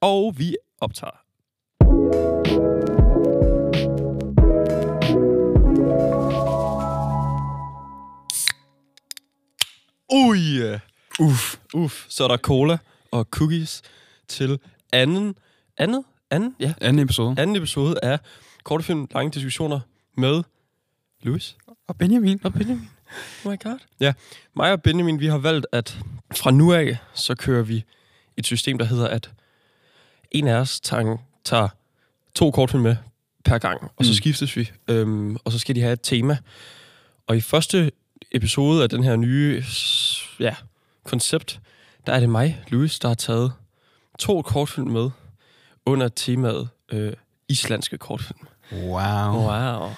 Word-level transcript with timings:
Og 0.00 0.34
vi 0.38 0.56
optager. 0.80 1.20
Ui! 10.12 10.78
Uff, 11.20 11.56
uff. 11.74 12.04
Så 12.08 12.24
er 12.24 12.28
der 12.28 12.36
cola 12.36 12.78
og 13.10 13.26
cookies 13.30 13.82
til 14.28 14.58
anden, 14.92 15.34
anden, 15.76 16.04
anden, 16.30 16.56
ja, 16.60 16.74
Anden 16.80 17.02
episode. 17.02 17.34
anden 17.38 17.56
episode 17.56 17.94
af 18.04 18.18
Kortefilm 18.64 19.06
Lange 19.14 19.30
Diskussioner 19.30 19.80
med 20.16 20.42
Louis 21.22 21.56
Og 21.88 21.96
Benjamin. 21.96 22.40
og 22.44 22.52
Benjamin. 22.52 22.88
Oh 23.44 23.52
my 23.52 23.56
god. 23.62 23.78
Ja, 24.00 24.12
mig 24.56 24.72
og 24.72 24.82
Benjamin, 24.82 25.20
vi 25.20 25.26
har 25.26 25.38
valgt, 25.38 25.66
at 25.72 25.98
fra 26.36 26.50
nu 26.50 26.72
af, 26.72 26.96
så 27.14 27.34
kører 27.34 27.62
vi 27.62 27.84
et 28.36 28.46
system, 28.46 28.78
der 28.78 28.84
hedder, 28.84 29.08
at 29.08 29.30
en 30.30 30.46
af 30.48 30.54
os 30.54 30.80
tager, 30.80 31.16
tager 31.44 31.68
to 32.34 32.50
kortfilm 32.50 32.82
med 32.82 32.96
per 33.44 33.58
gang, 33.58 33.82
og 33.96 34.04
så 34.04 34.10
Mm. 34.10 34.14
skiftes 34.14 34.56
vi, 34.56 34.70
øhm, 34.88 35.36
og 35.44 35.52
så 35.52 35.58
skal 35.58 35.74
de 35.74 35.80
have 35.80 35.92
et 35.92 36.00
tema. 36.02 36.38
Og 37.26 37.36
i 37.36 37.40
første 37.40 37.92
episode 38.32 38.82
af 38.82 38.88
den 38.88 39.04
her 39.04 39.16
nye 39.16 39.64
ja, 40.40 40.54
koncept, 41.04 41.60
der 42.06 42.12
er 42.12 42.20
det 42.20 42.28
mig, 42.28 42.64
Louis, 42.68 42.98
der 42.98 43.08
har 43.08 43.14
taget 43.14 43.52
to 44.18 44.42
kortfilm 44.42 44.88
med 44.90 45.10
under 45.86 46.08
temaet 46.08 46.68
øh, 46.92 47.12
islandske 47.48 47.98
kortfilm. 47.98 48.46
Wow. 48.72 49.48
Wow. 49.48 49.90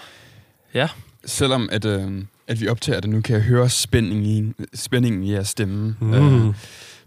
Ja, 0.74 0.88
Selvom 1.24 1.68
at, 1.72 1.84
øh, 1.84 2.24
at 2.46 2.60
vi 2.60 2.68
optager 2.68 3.00
det 3.00 3.10
nu, 3.10 3.20
kan 3.20 3.34
jeg 3.36 3.42
høre 3.44 3.70
spændingen 3.70 4.24
i, 4.58 4.64
spændingen 4.74 5.22
i 5.22 5.32
jeres 5.32 5.48
stemme 5.48 5.96
Mm. 6.00 6.12
øh, 6.48 6.54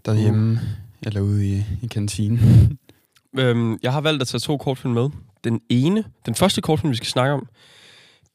derhjemme 0.05 0.59
eller 1.05 1.21
ude 1.21 1.47
i, 1.47 1.63
i 1.81 1.87
kantinen. 1.87 2.77
Øhm, 3.39 3.77
jeg 3.83 3.93
har 3.93 4.01
valgt 4.01 4.21
at 4.21 4.27
tage 4.27 4.39
to 4.39 4.57
kortfilm 4.57 4.93
med. 4.93 5.09
Den 5.43 5.61
ene, 5.69 6.03
den 6.25 6.35
første 6.35 6.61
kortfilm, 6.61 6.91
vi 6.91 6.95
skal 6.95 7.07
snakke 7.07 7.33
om, 7.33 7.47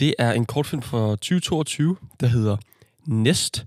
det 0.01 0.15
er 0.19 0.33
en 0.33 0.47
kortfilm 0.47 0.83
fra 0.83 0.99
2022, 1.11 1.97
der 2.21 2.27
hedder 2.27 2.57
Nest, 3.07 3.65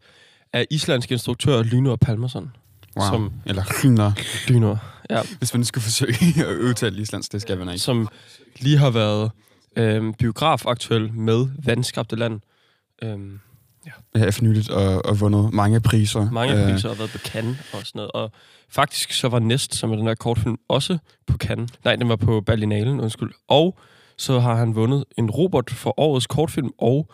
af 0.53 0.65
islandske 0.71 1.11
instruktør 1.13 1.63
Lynor 1.63 1.95
Palmerson. 1.95 2.51
Wow. 2.97 3.07
Som- 3.09 3.31
Eller 3.45 3.63
hynder. 3.81 4.11
Lynor, 4.47 4.83
ja, 5.09 5.21
Hvis 5.37 5.53
man 5.53 5.63
skulle 5.65 5.83
forsøge 5.83 6.15
at 6.49 6.55
udtale 6.57 7.01
islands, 7.01 7.29
det 7.29 7.41
skal 7.41 7.57
man 7.57 7.67
ikke. 7.69 7.79
som 7.79 8.07
lige 8.59 8.77
har 8.77 8.89
været 8.89 9.31
øhm, 9.77 10.13
biograf 10.13 10.65
aktuel 10.65 11.13
med 11.13 11.47
Vandskabte 11.65 12.15
Land. 12.15 12.39
Øhm, 13.03 13.39
Jeg 13.85 14.21
har 14.23 14.31
for 14.31 14.43
nyligt 14.43 14.69
og, 14.69 15.05
og 15.05 15.19
vundet 15.19 15.53
mange 15.53 15.81
priser. 15.81 16.31
mange 16.31 16.55
Øh, 16.55 16.71
priser 16.71 16.89
har 16.89 16.95
været 16.95 17.09
på 17.11 17.17
Cannes 17.17 17.57
og 17.73 17.79
sådan 17.85 17.99
noget. 17.99 18.11
Og 18.11 18.31
faktisk 18.69 19.11
så 19.11 19.27
var 19.27 19.39
Nest, 19.39 19.75
som 19.75 19.91
er 19.91 19.95
den 19.95 20.07
her 20.07 20.15
kortfilm, 20.15 20.57
også 20.69 20.97
på 21.27 21.37
Cannes. 21.37 21.69
Nej, 21.85 21.95
den 21.95 22.09
var 22.09 22.15
på 22.15 22.41
Berlinalen, 22.41 22.99
undskyld. 22.99 23.31
Og 23.47 23.77
så 24.17 24.39
har 24.39 24.55
han 24.55 24.75
vundet 24.75 25.03
en 25.17 25.31
Robert 25.31 25.69
for 25.69 25.99
årets 25.99 26.27
kortfilm 26.27 26.69
og 26.77 27.11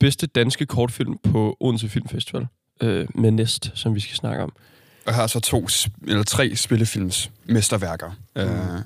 bedste 0.00 0.26
danske 0.26 0.66
kortfilm 0.66 1.18
på 1.22 1.56
Odense 1.60 1.88
Filmfestival 1.88 2.46
øh, 2.82 3.06
med 3.14 3.30
Nest, 3.30 3.72
som 3.74 3.94
vi 3.94 4.00
skal 4.00 4.16
snakke 4.16 4.42
om. 4.42 4.52
Og 5.06 5.14
har 5.14 5.26
så 5.26 5.40
to, 5.40 5.66
eller 6.06 6.22
tre 6.22 6.56
spillefilms 6.56 7.30
mesterværker. 7.46 8.10
Øh, 8.36 8.44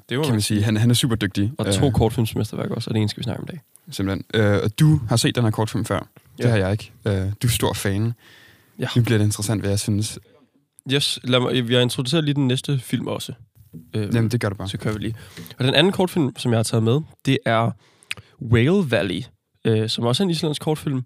det 0.08 0.18
var 0.18 0.24
kan 0.24 0.32
man 0.32 0.40
sige. 0.40 0.62
Han, 0.62 0.76
han 0.76 0.90
er 0.90 0.94
super 0.94 1.16
dygtig. 1.16 1.52
Og 1.58 1.74
to 1.74 1.90
kortfilmsmesterværker 1.90 2.74
også, 2.74 2.90
og 2.90 2.94
det 2.94 3.00
ene 3.00 3.08
skal 3.08 3.20
vi 3.20 3.24
snakke 3.24 3.42
om 3.42 3.48
i 3.48 3.52
dag. 3.52 3.60
Simpelthen. 3.90 4.24
Øh, 4.34 4.60
og 4.64 4.78
du 4.80 5.00
har 5.08 5.16
set 5.16 5.34
den 5.34 5.44
her 5.44 5.50
kortfilm 5.50 5.84
før. 5.84 6.06
Det 6.42 6.48
Ja. 6.48 6.50
har 6.50 6.58
jeg 6.58 6.72
ikke. 6.72 6.92
Øh, 7.06 7.32
du 7.42 7.46
er 7.46 7.50
stor 7.50 7.72
fan. 7.72 8.12
Ja. 8.78 8.86
Nu 8.96 9.02
bliver 9.02 9.18
det 9.18 9.24
interessant, 9.24 9.60
hvad 9.62 9.70
jeg 9.70 9.80
synes. 9.80 10.18
Yes, 10.92 11.18
lad 11.24 11.40
mig, 11.40 11.70
jeg 11.70 11.82
introducerer 11.82 12.22
lige 12.22 12.34
den 12.34 12.48
næste 12.48 12.78
film 12.78 13.06
også. 13.06 13.32
Øh, 13.94 14.14
Jamen, 14.14 14.30
det 14.30 14.40
gør 14.40 14.48
du 14.48 14.54
bare. 14.54 14.68
så 14.68 14.78
kører 14.78 14.94
vi 14.94 15.00
lige. 15.00 15.14
Og 15.58 15.64
den 15.64 15.74
anden 15.74 15.92
kortfilm, 15.92 16.36
som 16.38 16.52
jeg 16.52 16.58
har 16.58 16.62
taget 16.62 16.82
med, 16.82 17.00
det 17.26 17.38
er 17.46 17.70
Whale 18.42 18.90
Valley, 18.90 19.22
øh, 19.64 19.88
som 19.88 20.04
også 20.04 20.22
er 20.22 20.24
en 20.24 20.30
islandsk 20.30 20.62
kortfilm. 20.62 21.04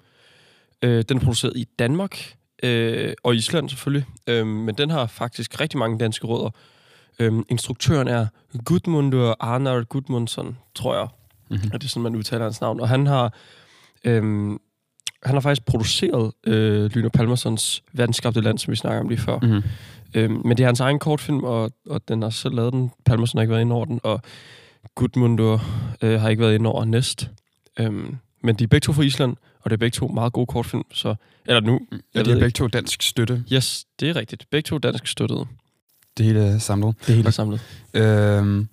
Øh, 0.82 1.04
den 1.08 1.16
er 1.16 1.20
produceret 1.20 1.52
i 1.56 1.64
Danmark 1.78 2.34
øh, 2.62 3.12
og 3.24 3.34
Island 3.36 3.68
selvfølgelig, 3.68 4.06
øh, 4.26 4.46
men 4.46 4.74
den 4.74 4.90
har 4.90 5.06
faktisk 5.06 5.60
rigtig 5.60 5.78
mange 5.78 5.98
danske 5.98 6.26
rødder. 6.26 6.50
Øh, 7.18 7.32
instruktøren 7.48 8.08
er 8.08 8.26
Gudmundur 8.64 9.36
Arnar 9.40 9.82
Gudmundsson, 9.84 10.58
tror 10.74 10.96
jeg, 10.98 11.08
Mm-hmm. 11.50 11.70
og 11.72 11.80
det 11.80 11.86
er 11.86 11.88
sådan, 11.88 12.02
man 12.02 12.16
udtaler 12.16 12.44
hans 12.44 12.60
navn. 12.60 12.80
Og 12.80 12.88
han 12.88 13.06
har, 13.06 13.32
øhm, 14.04 14.58
han 15.22 15.34
har 15.34 15.40
faktisk 15.40 15.64
produceret 15.66 16.32
øh, 16.46 16.84
Lyner 16.90 17.08
Palmersons 17.08 17.82
Verdensskabte 17.92 18.40
Land, 18.40 18.58
som 18.58 18.70
vi 18.70 18.76
snakker 18.76 19.00
om 19.00 19.08
lige 19.08 19.18
før. 19.18 19.38
Mm. 19.38 19.62
Øhm, 20.14 20.40
men 20.44 20.56
det 20.56 20.62
er 20.62 20.66
hans 20.66 20.80
egen 20.80 20.98
kortfilm, 20.98 21.44
og, 21.44 21.70
og 21.86 22.00
den 22.08 22.22
har 22.22 22.30
selv 22.30 22.54
lavet 22.54 22.72
den. 22.72 22.90
Palmerson 23.04 23.38
har 23.38 23.42
ikke 23.42 23.50
været 23.52 23.60
inde 23.60 23.74
over 23.74 23.84
den, 23.84 24.00
og 24.02 24.22
Gudmundur 24.94 25.62
øh, 26.02 26.20
har 26.20 26.28
ikke 26.28 26.42
været 26.42 26.54
inde 26.54 26.70
over 26.70 26.84
næst. 26.84 27.30
Øhm, 27.80 28.16
men 28.42 28.54
de 28.54 28.64
er 28.64 28.68
begge 28.68 28.84
to 28.84 28.92
fra 28.92 29.02
Island, 29.02 29.36
og 29.60 29.70
det 29.70 29.72
er 29.72 29.78
begge 29.78 29.94
to 29.94 30.08
meget 30.08 30.32
gode 30.32 30.46
kortfilm. 30.46 30.82
Så, 30.92 31.14
eller 31.46 31.60
nu, 31.60 31.80
Ja, 31.92 31.96
Jeg 32.14 32.24
de 32.24 32.30
har 32.30 32.38
begge 32.38 32.50
to 32.50 32.66
dansk 32.66 33.02
støtte. 33.02 33.44
yes, 33.52 33.84
det 34.00 34.08
er 34.08 34.16
rigtigt. 34.16 34.46
Begge 34.50 34.66
to 34.66 34.78
dansk 34.78 35.06
støttede. 35.06 35.44
Det 36.16 36.26
hele 36.26 36.40
er 36.40 36.58
samlet. 36.58 36.94
Det 37.06 37.14
hele 37.14 37.26
er 37.26 37.30
samlet. 37.30 37.60
Øhm, 37.94 38.68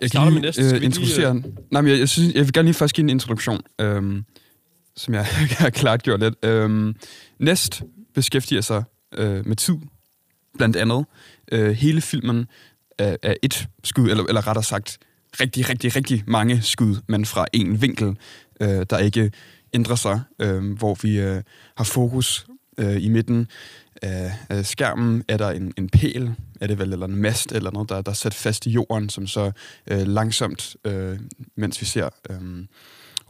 jeg 0.00 0.08
Starter 0.08 0.24
kan 0.24 0.24
med 0.24 0.32
lige, 0.32 0.40
næste. 0.42 0.62
Skal 0.64 0.64
øh, 0.64 0.80
lige, 0.80 0.84
introducere... 0.84 1.34
Nej, 1.70 1.80
men 1.82 1.90
jeg, 1.90 1.98
jeg, 1.98 2.08
synes, 2.08 2.34
jeg 2.34 2.44
vil 2.44 2.52
gerne 2.52 2.66
lige 2.66 2.74
først 2.74 2.94
give 2.94 3.02
en 3.02 3.10
introduktion, 3.10 3.60
øhm, 3.80 4.24
som 4.96 5.14
jeg 5.14 5.26
har 5.58 5.70
klart 5.70 6.02
gjort 6.02 6.20
lidt. 6.20 6.34
Øhm, 6.42 6.96
Næst 7.38 7.82
beskæftiger 8.14 8.60
sig 8.60 8.84
øh, 9.14 9.46
med 9.46 9.56
tid, 9.56 9.76
blandt 10.58 10.76
andet. 10.76 11.06
Øh, 11.52 11.70
hele 11.70 12.00
filmen 12.00 12.46
er, 12.98 13.16
er 13.22 13.34
et 13.42 13.68
skud, 13.84 14.10
eller, 14.10 14.24
eller 14.24 14.46
rettere 14.46 14.64
sagt, 14.64 14.98
rigtig, 15.40 15.68
rigtig, 15.68 15.96
rigtig 15.96 16.24
mange 16.26 16.62
skud, 16.62 16.96
men 17.06 17.24
fra 17.24 17.46
en 17.52 17.82
vinkel, 17.82 18.16
øh, 18.60 18.86
der 18.90 18.98
ikke 18.98 19.32
ændrer 19.72 19.96
sig, 19.96 20.20
øh, 20.38 20.72
hvor 20.72 20.96
vi 21.02 21.20
øh, 21.20 21.42
har 21.76 21.84
fokus 21.84 22.46
øh, 22.78 23.04
i 23.04 23.08
midten 23.08 23.48
af, 24.02 24.32
af 24.48 24.66
skærmen. 24.66 25.24
Er 25.28 25.36
der 25.36 25.50
en, 25.50 25.72
en 25.76 25.88
pæl, 25.88 26.34
er 26.60 26.66
det 26.66 26.78
vel, 26.78 26.92
eller 26.92 27.06
en 27.06 27.16
mast, 27.16 27.52
eller 27.52 27.70
noget, 27.70 27.88
der, 27.88 28.02
der 28.02 28.10
er 28.10 28.14
sat 28.14 28.34
fast 28.34 28.66
i 28.66 28.70
jorden, 28.70 29.08
som 29.08 29.26
så 29.26 29.52
øh, 29.86 30.06
langsomt, 30.06 30.76
øh, 30.84 31.18
mens 31.56 31.80
vi 31.80 31.86
ser 31.86 32.08
øh, 32.30 32.64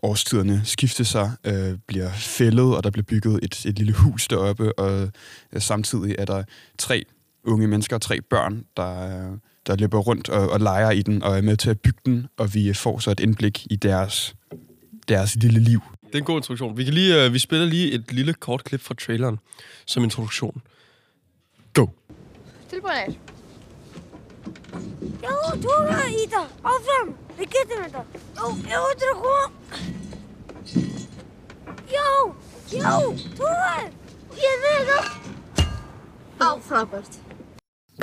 årstiderne 0.05 0.61
skifte 0.65 1.05
sig, 1.05 1.33
øh, 1.45 1.79
bliver 1.87 2.11
fældet, 2.13 2.77
og 2.77 2.85
der 2.85 2.91
bliver 2.91 3.05
bygget 3.05 3.41
et, 3.43 3.67
et 3.67 3.79
lille 3.79 3.93
hus 3.93 4.29
deroppe, 4.29 4.79
og 4.79 5.03
øh, 5.53 5.61
samtidig 5.61 6.15
er 6.19 6.25
der 6.25 6.45
tre 6.79 7.05
unge 7.45 7.67
mennesker, 7.67 7.99
tre 7.99 8.21
børn, 8.21 8.65
der, 8.77 8.93
øh, 9.07 9.39
der 9.67 9.77
løber 9.77 9.99
rundt 9.99 10.29
og, 10.29 10.49
og 10.51 10.61
leger 10.61 10.91
i 10.91 11.03
den, 11.03 11.23
og 11.23 11.37
er 11.37 11.43
med 11.43 11.57
til 11.57 11.71
at 11.71 11.81
bygge 11.81 12.01
den, 12.07 12.27
og 12.37 12.55
vi 12.55 12.73
får 12.73 12.99
så 12.99 13.11
et 13.11 13.21
indblik 13.21 13.67
i 13.71 13.77
deres, 13.77 14.35
deres 15.09 15.37
lille 15.37 15.61
liv. 15.61 15.81
Det 16.07 16.15
er 16.15 16.19
en 16.19 16.25
god 16.25 16.37
introduktion. 16.37 16.77
Vi, 16.77 16.85
kan 16.85 16.95
lige, 16.95 17.25
øh, 17.25 17.33
vi 17.33 17.39
spiller 17.39 17.67
lige 17.67 17.93
et 17.93 18.13
lille 18.13 18.35
kort 18.35 18.65
klip 18.65 18.81
fra 18.81 18.95
traileren 18.95 19.39
som 19.87 20.05
introduktion. 20.05 20.63
Go! 21.75 21.87
Tilbúinir. 22.71 23.15
Já, 25.23 25.35
tóra 25.65 26.01
í 26.11 26.25
það, 26.33 26.49
áfram, 26.73 27.13
við 27.39 27.53
getum 27.55 27.85
þetta. 27.85 28.03
Já, 28.37 28.47
já, 28.73 28.81
þetta 28.91 29.94
er. 30.67 30.81
Já, 31.97 32.09
já, 32.73 32.91
tóra, 33.39 33.75
ég 34.37 34.51
er 34.53 34.59
þetta. 34.65 34.99
Á, 36.41 36.49
frábært. 36.69 37.19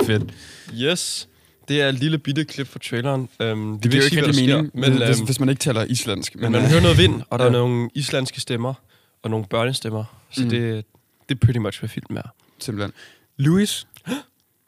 Fedt. 0.06 0.34
Yes, 0.74 1.28
det 1.68 1.82
er 1.82 1.88
et 1.88 1.94
lille 1.94 2.18
bitte 2.18 2.44
klip 2.44 2.66
fra 2.66 2.78
traileren. 2.78 3.28
Øhm, 3.40 3.78
Det 3.80 3.90
giver 3.90 4.02
jo 4.02 4.04
ikke 4.04 4.26
rigtig 4.26 4.46
mening, 4.48 4.70
men, 4.74 4.90
men, 4.90 5.02
hvis, 5.06 5.18
øhm, 5.18 5.24
hvis 5.26 5.40
man 5.40 5.48
ikke 5.48 5.60
taler 5.60 5.84
islandsk. 5.84 6.34
men 6.34 6.52
man 6.52 6.62
øh, 6.62 6.68
hører 6.70 6.82
noget 6.82 6.98
vind, 6.98 7.22
og 7.30 7.38
der 7.38 7.44
er 7.44 7.52
ja. 7.52 7.58
nogle 7.58 7.90
islandske 7.94 8.40
stemmer, 8.40 8.74
og 9.22 9.30
nogle 9.30 9.46
børnestemmer. 9.50 10.04
Så 10.30 10.42
Mm. 10.44 10.48
det, 10.50 10.84
det 11.28 11.34
er 11.34 11.38
pretty 11.46 11.58
much, 11.58 11.80
hvad 11.80 11.88
filmen 11.88 12.16
er. 12.18 12.28
Simpelthen. 12.58 12.92
Louis, 13.38 13.86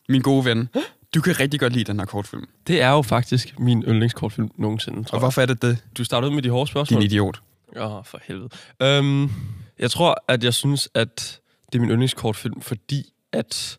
min 0.09 0.22
gode 0.22 0.44
ven, 0.44 0.69
du 1.15 1.21
kan 1.21 1.41
rigtig 1.41 1.61
godt 1.61 1.72
lide 1.72 1.84
den 1.84 1.99
her 1.99 2.06
kortfilm. 2.06 2.49
Det 2.66 2.82
er 2.82 2.91
jo 2.91 3.03
faktisk 3.03 3.55
min 3.59 3.82
yndlingskortfilm 3.82 4.50
nogensinde, 4.56 5.05
tror 5.05 5.14
Og 5.17 5.19
hvorfor 5.19 5.43
er 5.43 5.47
det 5.47 5.62
det, 5.62 5.79
Du 5.99 6.05
startede 6.05 6.32
med 6.32 6.43
de 6.43 6.50
hårde 6.50 6.70
spørgsmål. 6.70 7.00
din 7.00 7.11
idiot? 7.11 7.40
Åh, 7.76 7.94
oh, 7.94 8.05
for 8.05 8.21
helvede. 8.23 8.49
Øhm, 8.82 9.31
jeg 9.79 9.91
tror, 9.91 10.25
at 10.29 10.44
jeg 10.44 10.55
synes, 10.55 10.88
at 10.94 11.41
det 11.73 11.79
er 11.79 11.81
min 11.81 11.91
yndlingskortfilm, 11.91 12.61
fordi 12.61 13.12
at... 13.32 13.79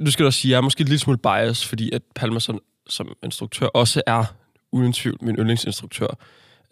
Nu 0.00 0.10
skal 0.10 0.22
jeg 0.22 0.26
også 0.26 0.40
sige, 0.40 0.50
at 0.50 0.52
jeg 0.52 0.56
er 0.56 0.62
måske 0.62 0.84
lidt 0.84 1.00
smule 1.00 1.18
bias, 1.18 1.66
fordi 1.66 1.92
at 1.92 2.02
Palmerson 2.14 2.60
som 2.88 3.16
instruktør 3.22 3.66
også 3.66 4.02
er 4.06 4.24
uden 4.72 4.92
tvivl 4.92 5.18
min 5.20 5.36
yndlingsinstruktør. 5.36 6.18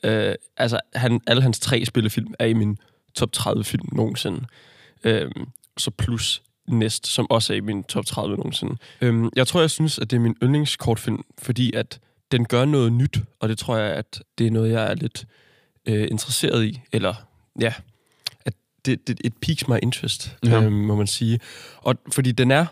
Øh, 0.03 0.35
altså, 0.57 0.81
han, 0.95 1.21
alle 1.27 1.43
hans 1.43 1.61
tre 1.61 1.85
spillefilm 1.85 2.35
er 2.39 2.47
i 2.47 2.53
min 2.53 2.79
top 3.15 3.33
30 3.33 3.65
film 3.65 3.89
nogensinde. 3.93 4.47
Øh, 5.05 5.31
så 5.79 5.91
plus 5.91 6.43
Næst, 6.69 7.07
som 7.07 7.31
også 7.31 7.53
er 7.53 7.57
i 7.57 7.61
min 7.61 7.85
top 7.85 8.07
30 8.07 8.37
nogensinde. 8.37 8.77
Øhm, 9.01 9.31
jeg 9.37 9.47
tror, 9.47 9.61
jeg 9.61 9.71
synes, 9.71 9.99
at 9.99 10.11
det 10.11 10.17
er 10.17 10.21
min 10.21 10.37
yndlingskortfilm, 10.43 11.25
fordi 11.39 11.73
at 11.73 12.01
den 12.33 12.45
gør 12.45 12.65
noget 12.65 12.93
nyt, 12.93 13.19
og 13.41 13.49
det 13.49 13.59
tror 13.59 13.77
jeg, 13.77 13.95
at 13.95 14.23
det 14.39 14.47
er 14.47 14.51
noget, 14.51 14.73
jeg 14.73 14.91
er 14.91 14.95
lidt 14.95 15.27
øh, 15.89 16.09
interesseret 16.11 16.65
i, 16.65 16.81
eller 16.93 17.15
ja, 17.61 17.73
at 18.45 18.55
det, 18.85 19.09
det 19.09 19.21
it 19.25 19.35
piques 19.37 19.69
my 19.69 19.75
interest, 19.83 20.37
Ja. 20.45 20.63
øh, 20.63 20.73
må 20.73 20.95
man 20.97 21.07
sige. 21.07 21.41
Og 21.77 21.95
fordi 22.13 22.33
den 22.33 22.51
er, 22.51 22.67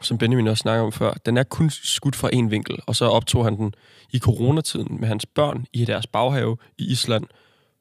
som 0.00 0.18
Benjamin 0.18 0.46
også 0.48 0.60
snakker 0.62 0.84
om 0.84 0.92
før, 0.92 1.12
den 1.26 1.36
er 1.36 1.42
kun 1.42 1.70
skudt 1.70 2.16
fra 2.16 2.30
en 2.32 2.50
vinkel, 2.50 2.76
og 2.86 2.96
så 2.96 3.04
optog 3.04 3.44
han 3.44 3.56
den 3.56 3.74
i 4.12 4.18
coronatiden 4.18 5.00
med 5.00 5.08
hans 5.08 5.26
børn 5.26 5.66
i 5.72 5.84
deres 5.84 6.06
baghave 6.06 6.56
i 6.78 6.84
Island 6.92 7.24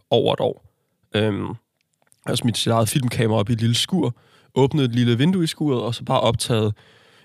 over 0.10 0.34
et 0.34 0.40
år. 0.40 0.66
Øhm, 1.16 1.48
og 2.26 2.38
smidt 2.38 2.58
sit 2.58 2.72
eget 2.72 2.90
filmkamera 2.90 3.40
op 3.40 3.50
i 3.50 3.54
et 3.54 3.60
lille 3.62 3.76
skur, 3.76 4.16
åbnet 4.56 4.86
et 4.86 4.96
lille 4.96 5.18
vindue 5.18 5.44
i 5.44 5.48
skuret, 5.48 5.82
og 5.82 5.96
så 5.96 6.04
bare 6.04 6.20
optaget 6.20 6.74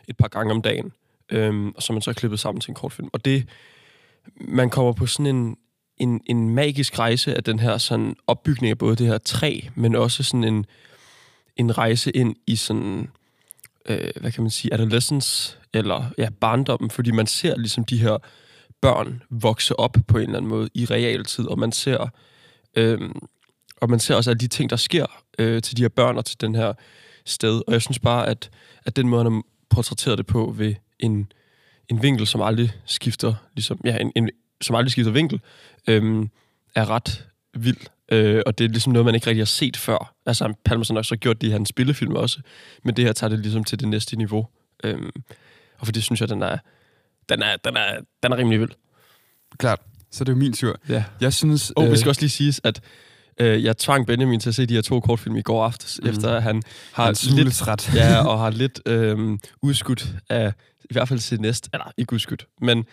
et 0.09 0.17
par 0.17 0.29
gange 0.29 0.53
om 0.53 0.63
dagen, 0.63 0.93
øhm, 1.29 1.69
og 1.77 1.83
så 1.83 1.93
man 1.93 2.03
så 2.03 2.13
klippet 2.13 2.41
sammen 2.41 2.61
til 2.61 2.71
en 2.71 2.75
kortfilm. 2.75 3.09
Og 3.13 3.25
det, 3.25 3.49
man 4.41 4.71
kommer 4.71 4.93
på 4.93 5.07
sådan 5.07 5.37
en, 5.37 5.57
en, 6.01 6.21
en 6.27 6.51
magisk 6.51 6.99
rejse 6.99 7.35
af 7.35 7.45
den 7.45 7.59
her 7.59 7.79
sådan 7.79 8.17
opbygning 8.27 8.71
af 8.71 8.79
både 8.79 8.97
det 8.97 9.07
her 9.07 9.19
træ, 9.19 9.61
men 9.75 9.95
også 9.95 10.23
sådan 10.23 10.45
en, 10.45 10.67
en 11.57 11.79
rejse 11.79 12.11
ind 12.11 12.37
i 12.47 12.57
sådan, 12.57 13.09
øh, 13.87 14.11
hvad 14.21 14.33
kan 14.33 14.43
man 14.43 14.51
sige, 14.51 14.75
adolescence, 14.75 15.57
eller 15.73 16.11
ja, 16.19 16.29
barndommen, 16.41 16.91
fordi 16.91 17.11
man 17.11 17.27
ser 17.27 17.57
ligesom 17.57 17.85
de 17.85 17.99
her 17.99 18.19
børn 18.81 19.23
vokse 19.31 19.79
op 19.79 19.97
på 20.09 20.19
en 20.19 20.25
eller 20.25 20.37
anden 20.37 20.49
måde 20.49 20.69
i 20.75 20.85
realtid, 20.85 21.47
og 21.47 21.59
man 21.59 21.73
ser, 21.73 22.09
øh, 22.77 23.01
og 23.77 23.91
man 23.91 24.01
ser 24.01 24.15
også 24.15 24.31
alle 24.31 24.41
de 24.41 24.49
ting, 24.49 24.71
der 24.71 24.77
sker 24.77 25.07
øh, 25.39 25.63
til 25.63 25.77
de 25.77 25.83
her 25.83 25.89
børn 25.89 26.17
og 26.17 26.25
til 26.25 26.41
den 26.41 26.55
her 26.55 26.73
sted. 27.25 27.63
Og 27.67 27.73
jeg 27.73 27.83
synes 27.83 27.99
bare, 27.99 28.29
at, 28.29 28.51
at 28.87 28.97
den 28.97 29.09
måde, 29.09 29.23
han 29.23 29.33
har 29.33 29.43
portrætteret 29.71 30.19
det 30.19 30.27
på 30.27 30.55
ved 30.57 30.75
en, 30.99 31.33
en 31.89 32.03
vinkel, 32.03 32.27
som 32.27 32.43
aldrig 32.43 32.73
skifter, 32.85 33.35
ligesom, 33.55 33.81
ja, 33.85 33.97
en, 33.97 34.13
en, 34.17 34.31
som 34.61 34.77
aldrig 34.77 34.93
skifter 34.93 35.13
vinkel, 35.13 35.41
øh, 35.89 36.27
er 36.75 36.91
ret 36.91 37.27
vild. 37.55 37.77
Øh, 38.13 38.43
og 38.47 38.59
det 38.59 38.65
er 38.65 38.69
ligesom 38.69 38.93
noget, 38.93 39.07
man 39.07 39.15
ikke 39.15 39.27
rigtig 39.27 39.41
har 39.41 39.47
set 39.47 39.77
før. 39.77 40.15
Altså, 40.27 40.55
Palmerson 40.65 40.97
har 40.97 41.01
også 41.01 41.17
gjort 41.17 41.41
det 41.41 41.47
i 41.47 41.51
hans 41.51 41.69
spillefilm 41.69 42.17
også, 42.17 42.41
men 42.85 42.97
det 42.97 43.05
her 43.05 43.13
tager 43.13 43.29
det 43.29 43.39
ligesom 43.39 43.65
til 43.65 43.81
det 43.81 43.89
næste 43.89 44.17
niveau. 44.17 44.47
Øh, 44.85 44.99
og 45.79 45.87
for 45.87 45.93
det 45.93 46.03
synes 46.03 46.21
jeg, 46.21 46.29
den 46.29 46.43
er, 46.43 46.59
den 47.29 47.43
er, 47.43 47.57
den 47.65 47.77
er, 47.77 48.01
den 48.23 48.33
er 48.33 48.37
rimelig 48.37 48.61
vild. 48.61 48.71
Klart. 49.59 49.81
Så 50.11 50.25
det 50.25 50.29
er 50.29 50.33
jo 50.33 50.39
min 50.39 50.53
tur. 50.53 50.77
Ja. 50.89 51.05
Jeg 51.21 51.33
synes... 51.33 51.71
Og 51.71 51.85
øh, 51.85 51.93
vi 51.93 51.97
skal 51.97 52.09
også 52.09 52.21
lige 52.21 52.31
sige, 52.31 52.55
at 52.65 52.81
øh, 53.41 53.65
jeg 53.65 53.77
tvang 53.77 54.07
Benjamin 54.07 54.41
til 54.41 54.49
at 54.49 54.55
se 54.55 54.67
de 54.67 54.75
her 54.75 54.83
to 54.83 55.01
kortfilm 55.01 55.37
i 55.37 55.43
går 55.43 55.65
aftes, 55.65 56.01
mm. 56.03 56.09
efter 56.09 56.37
at 56.37 56.43
han 56.43 56.63
har 56.93 57.13
smule 57.13 57.45
lidt, 57.45 57.95
ja, 57.95 58.27
og 58.27 58.39
har 58.39 58.51
lidt 58.51 58.81
øh, 58.87 59.39
udskudt 59.63 60.15
af, 60.29 60.53
i 60.85 60.93
hvert 60.93 61.09
fald 61.09 61.21
til 61.21 61.41
næste, 61.41 61.71
eller 61.73 61.93
ikke 61.97 62.13
udskudt, 62.13 62.47
men 62.61 62.85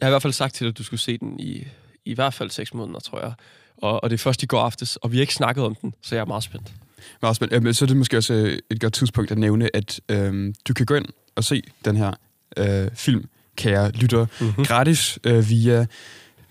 jeg 0.00 0.06
har 0.06 0.08
i 0.08 0.12
hvert 0.12 0.22
fald 0.22 0.32
sagt 0.32 0.54
til 0.54 0.64
dig, 0.64 0.68
at 0.70 0.78
du 0.78 0.82
skulle 0.84 1.00
se 1.00 1.18
den 1.18 1.40
i, 1.40 1.64
i 2.04 2.14
hvert 2.14 2.34
fald 2.34 2.50
seks 2.50 2.74
måneder, 2.74 2.98
tror 3.00 3.20
jeg. 3.20 3.32
Og, 3.78 4.04
og 4.04 4.10
det 4.10 4.14
er 4.16 4.18
først 4.18 4.42
i 4.42 4.46
går 4.46 4.60
aftes, 4.60 4.96
og 4.96 5.12
vi 5.12 5.16
har 5.16 5.20
ikke 5.20 5.34
snakket 5.34 5.64
om 5.64 5.74
den, 5.74 5.94
så 6.02 6.14
jeg 6.14 6.20
er 6.22 6.26
meget 6.26 6.42
spændt. 6.42 6.72
Meget 7.22 7.36
spændende. 7.36 7.54
Jamen, 7.56 7.74
så 7.74 7.84
er 7.84 7.86
det 7.86 7.96
måske 7.96 8.16
også 8.16 8.34
øh, 8.34 8.58
et 8.70 8.80
godt 8.80 8.92
tidspunkt 8.92 9.30
at 9.30 9.38
nævne, 9.38 9.76
at 9.76 10.00
øhm, 10.08 10.54
du 10.68 10.74
kan 10.74 10.86
gå 10.86 10.94
ind 10.94 11.06
og 11.36 11.44
se 11.44 11.62
den 11.84 11.96
her 11.96 12.12
øh, 12.56 12.88
film, 12.94 13.24
kære 13.56 13.90
lytter, 13.90 14.26
Mm-hmm. 14.40 14.64
gratis 14.64 15.18
øh, 15.24 15.48
via 15.48 15.86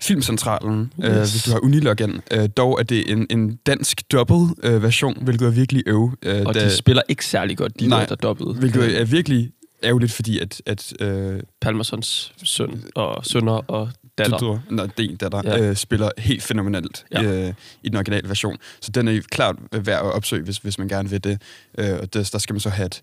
Filmcentralen, 0.00 0.92
yes. 1.00 1.08
øh, 1.10 1.20
Yes. 1.20 1.30
hvis 1.32 1.42
du 1.42 1.50
har 1.50 1.58
Uniloggen. 1.58 2.20
Øh, 2.30 2.48
dog 2.56 2.78
er 2.80 2.82
det 2.82 3.10
en, 3.10 3.26
en 3.30 3.56
dansk 3.66 4.12
dobbelt 4.12 4.50
øh, 4.62 4.82
version, 4.82 5.24
hvilket 5.24 5.46
er 5.46 5.50
virkelig 5.50 5.82
øv. 5.86 6.10
Øh, 6.22 6.42
Og 6.46 6.54
da- 6.54 6.64
de 6.64 6.70
spiller 6.76 7.02
ikke 7.08 7.26
særlig 7.26 7.56
godt, 7.56 7.80
de 7.80 7.86
Nej, 7.88 8.04
der, 8.06 8.14
dobbede. 8.14 8.54
hvilket 8.54 9.00
er 9.00 9.04
virkelig 9.04 9.50
ærgerligt, 9.84 10.12
fordi 10.12 10.38
at, 10.38 10.62
at 10.66 10.92
øh, 11.00 11.40
Palmersons 11.60 12.32
søn 12.44 12.84
og 12.94 13.26
sønner 13.26 13.52
og 13.52 13.88
datter. 14.18 14.38
Døtre, 14.38 14.62
nej, 14.70 14.86
det 14.96 15.20
datter, 15.20 15.42
Ja. 15.44 15.60
øh, 15.68 15.76
spiller 15.76 16.10
helt 16.18 16.42
fænomenalt 16.42 17.04
Ja. 17.12 17.22
øh, 17.22 17.54
i 17.82 17.88
den 17.88 17.96
originale 17.96 18.28
version. 18.28 18.56
Så 18.80 18.90
den 18.90 19.08
er 19.08 19.20
klart 19.30 19.56
værd 19.72 20.06
at 20.06 20.12
opsøge, 20.12 20.42
hvis, 20.44 20.58
hvis 20.58 20.78
man 20.78 20.88
gerne 20.88 21.10
vil 21.10 21.24
det. 21.24 21.42
Øh, 21.78 21.92
og 22.02 22.14
det, 22.14 22.32
der 22.32 22.38
skal 22.38 22.54
man 22.54 22.60
så 22.60 22.70
have 22.70 22.86
et, 22.86 23.00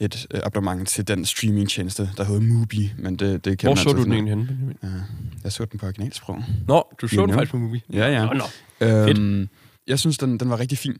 et 0.00 0.26
øh, 0.34 0.40
abonnement 0.44 0.88
til 0.88 1.08
den 1.08 1.24
streamingtjeneste, 1.24 2.10
der 2.16 2.24
hedder 2.24 2.40
Mubi, 2.40 2.92
men 2.98 3.16
det, 3.16 3.44
det 3.44 3.58
kan 3.58 3.66
Hvor 3.66 3.74
man 3.74 3.82
så 3.82 3.88
altid 3.88 3.98
du 3.98 4.04
den 4.04 4.12
egentlig 4.12 4.30
henne. 4.34 4.74
Ja, 4.82 4.88
jeg 5.44 5.52
så 5.52 5.64
den 5.64 5.78
på 5.80 5.86
originalsprog. 5.86 6.44
Nå, 6.68 6.82
du 7.00 7.08
så 7.08 7.16
You 7.16 7.20
den 7.22 7.28
know. 7.28 7.38
faktisk 7.38 7.50
på 7.50 7.58
movie. 7.58 7.80
Ja, 7.92 8.06
ja. 8.06 8.24
Nå, 8.24 8.32
nå. 8.80 8.86
Øhm, 8.86 9.48
jeg 9.86 9.98
synes, 9.98 10.18
den, 10.18 10.40
den 10.40 10.50
var 10.50 10.60
rigtig 10.60 10.78
fin. 10.78 10.96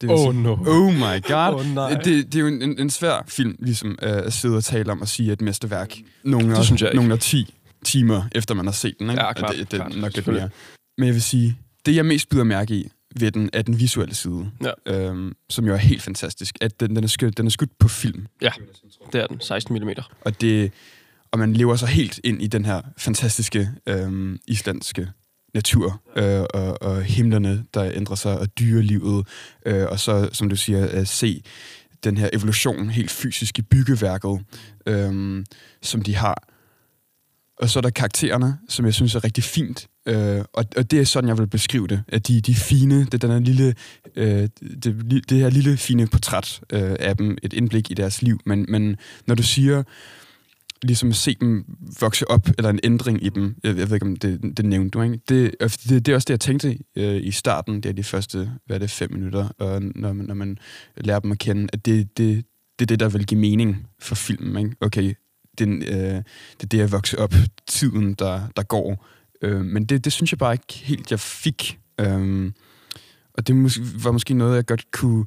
Det 0.00 0.08
vil 0.08 0.16
Oh 0.16 0.32
sige- 0.34 0.42
no. 0.42 0.52
Oh 0.66 0.92
my 0.94 1.22
god. 1.22 1.54
Åh, 1.60 1.74
nej. 1.74 1.94
det, 2.02 2.26
det 2.32 2.34
er 2.34 2.40
jo 2.40 2.46
en, 2.46 2.62
en, 2.62 2.78
en 2.80 2.90
svær 2.90 3.24
film, 3.28 3.56
ligesom 3.58 3.90
øh, 4.02 4.16
at 4.16 4.32
sidde 4.32 4.56
og 4.56 4.64
tale 4.64 4.92
om 4.92 5.00
og 5.00 5.08
sige, 5.08 5.32
at 5.32 5.40
mesterværk. 5.40 5.96
Nogle 6.24 6.56
Det 6.56 6.64
synes 6.64 6.82
jeg 6.82 6.94
nogle 6.94 7.12
af 7.12 7.18
10 7.18 7.54
timer, 7.84 8.22
efter 8.34 8.54
man 8.54 8.64
har 8.66 8.72
set 8.72 8.94
den. 8.98 9.10
Ikke? 9.10 9.22
Ja, 9.22 9.32
klart, 9.32 9.54
det, 9.56 9.70
det 9.72 9.80
er 9.80 9.84
klart, 9.88 10.00
nok 10.00 10.14
lidt 10.16 10.26
mere. 10.26 10.50
Men 10.98 11.06
jeg 11.06 11.14
vil 11.14 11.22
sige, 11.22 11.58
det 11.86 11.94
jeg 11.96 12.06
mest 12.06 12.28
byder 12.28 12.44
mærke 12.44 12.74
i 12.74 12.88
ved 13.20 13.30
den, 13.32 13.50
er 13.52 13.62
den 13.62 13.80
visuelle 13.80 14.14
side. 14.14 14.50
Ja. 14.64 14.94
Øhm, 15.08 15.32
som 15.50 15.66
jo 15.66 15.72
er 15.72 15.76
helt 15.76 16.02
fantastisk. 16.02 16.56
At 16.60 16.80
den, 16.80 16.96
den, 16.96 17.04
er 17.04 17.08
skudt, 17.08 17.36
den 17.38 17.46
er 17.46 17.50
skudt 17.50 17.78
på 17.78 17.88
film. 17.88 18.26
Ja, 18.42 18.50
det 19.12 19.22
er 19.22 19.26
den. 19.26 19.40
16 19.40 19.74
mm. 19.82 19.88
Og, 20.20 20.40
det, 20.40 20.72
og 21.32 21.38
man 21.38 21.52
lever 21.52 21.76
sig 21.76 21.88
helt 21.88 22.20
ind 22.24 22.42
i 22.42 22.46
den 22.46 22.64
her 22.64 22.80
fantastiske 22.98 23.70
øhm, 23.86 24.38
islandske 24.48 25.08
natur, 25.56 26.02
øh, 26.16 26.44
og, 26.54 26.82
og 26.82 27.02
himlerne, 27.02 27.64
der 27.74 27.90
ændrer 27.94 28.16
sig, 28.16 28.38
og 28.38 28.58
dyrelivet, 28.58 29.26
øh, 29.66 29.86
og 29.88 30.00
så, 30.00 30.28
som 30.32 30.48
du 30.48 30.56
siger, 30.56 30.98
øh, 30.98 31.06
se 31.06 31.42
den 32.04 32.16
her 32.16 32.28
evolution 32.32 32.90
helt 32.90 33.10
fysisk 33.10 33.58
i 33.58 33.62
byggeværket, 33.62 34.40
øh, 34.86 35.44
som 35.82 36.02
de 36.02 36.16
har. 36.16 36.42
Og 37.58 37.70
så 37.70 37.78
er 37.78 37.80
der 37.80 37.90
karaktererne, 37.90 38.58
som 38.68 38.84
jeg 38.84 38.94
synes 38.94 39.14
er 39.14 39.24
rigtig 39.24 39.44
fint. 39.44 39.88
Øh, 40.06 40.44
og, 40.52 40.64
og 40.76 40.90
det 40.90 41.00
er 41.00 41.04
sådan, 41.04 41.28
jeg 41.28 41.38
vil 41.38 41.46
beskrive 41.46 41.86
det. 41.86 42.02
At 42.08 42.28
de, 42.28 42.40
de 42.40 42.54
fine, 42.54 43.04
det 43.04 43.22
den 43.22 43.30
her 43.30 43.38
lille, 43.38 43.74
øh, 44.16 44.48
det, 44.82 45.24
det 45.28 45.38
her 45.38 45.50
lille 45.50 45.76
fine 45.76 46.06
portræt 46.06 46.60
øh, 46.72 46.96
af 47.00 47.16
dem, 47.16 47.38
et 47.42 47.52
indblik 47.52 47.90
i 47.90 47.94
deres 47.94 48.22
liv. 48.22 48.40
Men, 48.46 48.66
men 48.68 48.96
når 49.26 49.34
du 49.34 49.42
siger, 49.42 49.82
ligesom 50.82 51.12
se 51.12 51.36
dem 51.40 51.64
vokse 52.00 52.30
op, 52.30 52.48
eller 52.58 52.70
en 52.70 52.80
ændring 52.84 53.24
i 53.24 53.28
dem, 53.28 53.56
jeg, 53.62 53.76
jeg 53.76 53.88
ved 53.88 53.96
ikke, 53.96 54.06
om 54.06 54.16
det, 54.16 54.40
det 54.56 54.64
nævnte 54.64 54.90
du, 54.90 55.02
ikke? 55.02 55.20
Det, 55.28 55.54
det, 55.60 56.06
det 56.06 56.08
er 56.08 56.14
også 56.14 56.24
det, 56.26 56.30
jeg 56.30 56.40
tænkte 56.40 56.78
øh, 56.96 57.20
i 57.26 57.30
starten, 57.30 57.74
det 57.74 57.86
er 57.88 57.92
de 57.92 58.04
første, 58.04 58.50
hvad 58.66 58.76
er 58.76 58.80
det, 58.80 58.90
fem 58.90 59.12
minutter, 59.12 59.48
og 59.58 59.82
når, 59.82 60.12
man- 60.12 60.26
når 60.26 60.34
man 60.34 60.58
lærer 60.96 61.20
dem 61.20 61.32
at 61.32 61.38
kende, 61.38 61.68
at 61.72 61.86
det, 61.86 62.18
det, 62.18 62.44
det 62.78 62.84
er 62.84 62.86
det, 62.86 63.00
der 63.00 63.08
vil 63.08 63.26
give 63.26 63.40
mening 63.40 63.86
for 64.00 64.14
filmen, 64.14 64.64
ikke? 64.64 64.76
Okay, 64.80 65.14
den, 65.58 65.82
øh, 65.82 65.88
det 65.88 66.22
er 66.62 66.66
det 66.70 66.80
at 66.80 66.92
vokse 66.92 67.18
op, 67.18 67.34
tiden, 67.68 68.14
der, 68.14 68.40
der 68.56 68.62
går. 68.62 69.06
Øh, 69.42 69.64
men 69.64 69.84
det, 69.84 70.04
det 70.04 70.12
synes 70.12 70.32
jeg 70.32 70.38
bare 70.38 70.54
ikke 70.54 70.72
helt, 70.74 71.10
jeg 71.10 71.20
fik. 71.20 71.78
Øh, 72.00 72.52
og 73.34 73.46
det 73.46 73.54
mås- 73.66 74.04
var 74.04 74.12
måske 74.12 74.34
noget, 74.34 74.56
jeg 74.56 74.66
godt 74.66 74.90
kunne, 74.90 75.24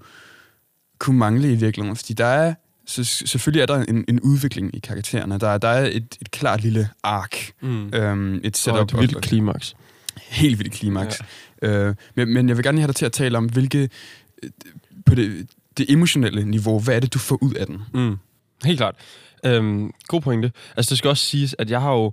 kunne 0.99 1.17
mangle 1.17 1.51
i 1.51 1.55
virkeligheden, 1.55 1.95
fordi 1.95 2.13
der 2.13 2.25
er, 2.25 2.53
så 2.89 3.03
selvfølgelig 3.03 3.61
er 3.61 3.65
der 3.65 3.83
en, 3.83 4.05
en 4.07 4.19
udvikling 4.19 4.75
i 4.75 4.79
karaktererne. 4.79 5.37
Der, 5.39 5.47
er- 5.49 5.57
der 5.57 5.67
er 5.67 5.85
et, 5.85 6.17
et 6.21 6.31
klart 6.31 6.61
lille 6.61 6.89
ark, 7.03 7.51
Mm. 7.61 7.93
øhm, 7.93 8.41
et 8.43 8.57
setup. 8.57 8.93
et 8.93 8.99
vildt 8.99 9.21
klimaks. 9.21 9.75
helt 10.17 10.59
vildt 10.59 10.73
klimaks. 10.73 11.21
Ja. 11.61 11.67
Øh, 11.67 11.95
men, 12.15 12.33
men 12.33 12.49
jeg 12.49 12.57
vil 12.57 12.63
gerne 12.65 12.79
have 12.79 12.87
dig 12.87 12.95
til 12.95 13.05
at 13.05 13.11
tale 13.11 13.37
om, 13.37 13.45
hvilke, 13.45 13.89
øh, 14.43 14.49
på 15.05 15.15
det, 15.15 15.47
det 15.77 15.85
emotionelle 15.89 16.45
niveau, 16.45 16.79
hvad 16.79 16.95
er 16.95 16.99
det, 16.99 17.13
du 17.13 17.19
får 17.19 17.37
ud 17.43 17.53
af 17.53 17.65
den? 17.65 17.77
Mm. 17.93 18.15
Helt 18.65 18.77
klart. 18.79 18.95
Øhm, 19.45 19.91
god 20.07 20.21
pointe. 20.21 20.51
Altså, 20.77 20.89
det 20.89 20.97
skal 20.97 21.09
også 21.09 21.25
siges, 21.25 21.55
at 21.59 21.69
jeg 21.69 21.81
har 21.81 21.91
jo... 21.91 22.11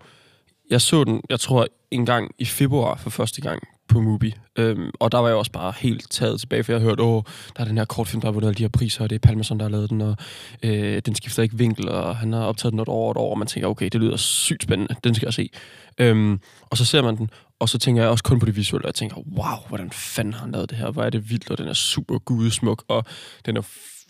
Jeg 0.71 0.81
så 0.81 1.05
den, 1.05 1.21
jeg 1.31 1.41
tror, 1.41 1.67
en 1.91 2.07
gang 2.07 2.31
i 2.39 2.45
februar 2.45 2.97
for 2.97 3.11
første 3.11 3.41
gang 3.41 3.63
på 3.89 4.01
Mubi. 4.01 4.35
Øhm, 4.57 4.91
og 5.01 5.13
der 5.13 5.19
var 5.19 5.29
jeg 5.29 5.37
også 5.37 5.53
bare 5.53 5.73
helt 5.79 6.11
taget 6.11 6.41
tilbage, 6.41 6.65
for 6.65 6.73
jeg 6.73 6.81
hørte, 6.81 7.03
åh, 7.03 7.23
der 7.57 7.63
er 7.63 7.65
den 7.65 7.79
her 7.79 7.85
kortfilm, 7.85 8.21
der 8.21 8.29
har 8.29 8.33
vundet 8.33 8.49
alle 8.49 8.59
de 8.59 8.63
her 8.63 8.69
priser, 8.69 9.05
og 9.05 9.11
det 9.11 9.17
er 9.17 9.21
Palmerson, 9.21 9.59
der 9.59 9.65
har 9.65 9.71
lavet 9.71 9.91
den, 9.91 10.01
og 10.01 10.17
øh, 10.63 11.03
den 11.07 11.15
skifter 11.15 11.43
ikke 11.43 11.59
vinkel, 11.59 11.89
og 11.89 12.17
han 12.17 12.33
har 12.33 12.45
optaget 12.45 12.73
den 12.73 12.81
et 12.81 12.89
år 12.89 13.05
og 13.05 13.11
et 13.11 13.17
år, 13.17 13.31
og 13.31 13.39
man 13.39 13.49
tænker, 13.49 13.69
okay, 13.69 13.89
det 13.93 14.01
lyder 14.01 14.17
sygt 14.17 14.63
spændende, 14.63 14.95
den 15.05 15.15
skal 15.15 15.27
jeg 15.27 15.35
se. 15.35 15.51
Øhm, 15.99 16.41
og 16.63 16.77
så 16.77 16.85
ser 16.85 17.03
man 17.03 17.17
den, 17.17 17.31
og 17.61 17.69
så 17.69 17.79
tænker 17.79 18.03
jeg 18.03 18.11
også 18.11 18.25
kun 18.25 18.41
på 18.41 18.47
det 18.47 18.57
visuelle, 18.57 18.85
og 18.85 18.89
jeg 18.89 18.95
tænker, 18.95 19.17
wow, 19.17 19.69
hvordan 19.69 19.91
fanden 19.91 20.35
har 20.35 20.41
han 20.41 20.53
lavet 20.53 20.71
det 20.71 20.79
her? 20.79 20.91
Hvor 20.91 21.03
er 21.03 21.11
det 21.11 21.31
vildt, 21.31 21.51
og 21.51 21.59
den 21.59 21.69
er 21.69 21.73
super 21.73 22.19
gudesmuk, 22.19 22.85
og 22.89 23.05
den 23.47 23.57
er 23.57 23.63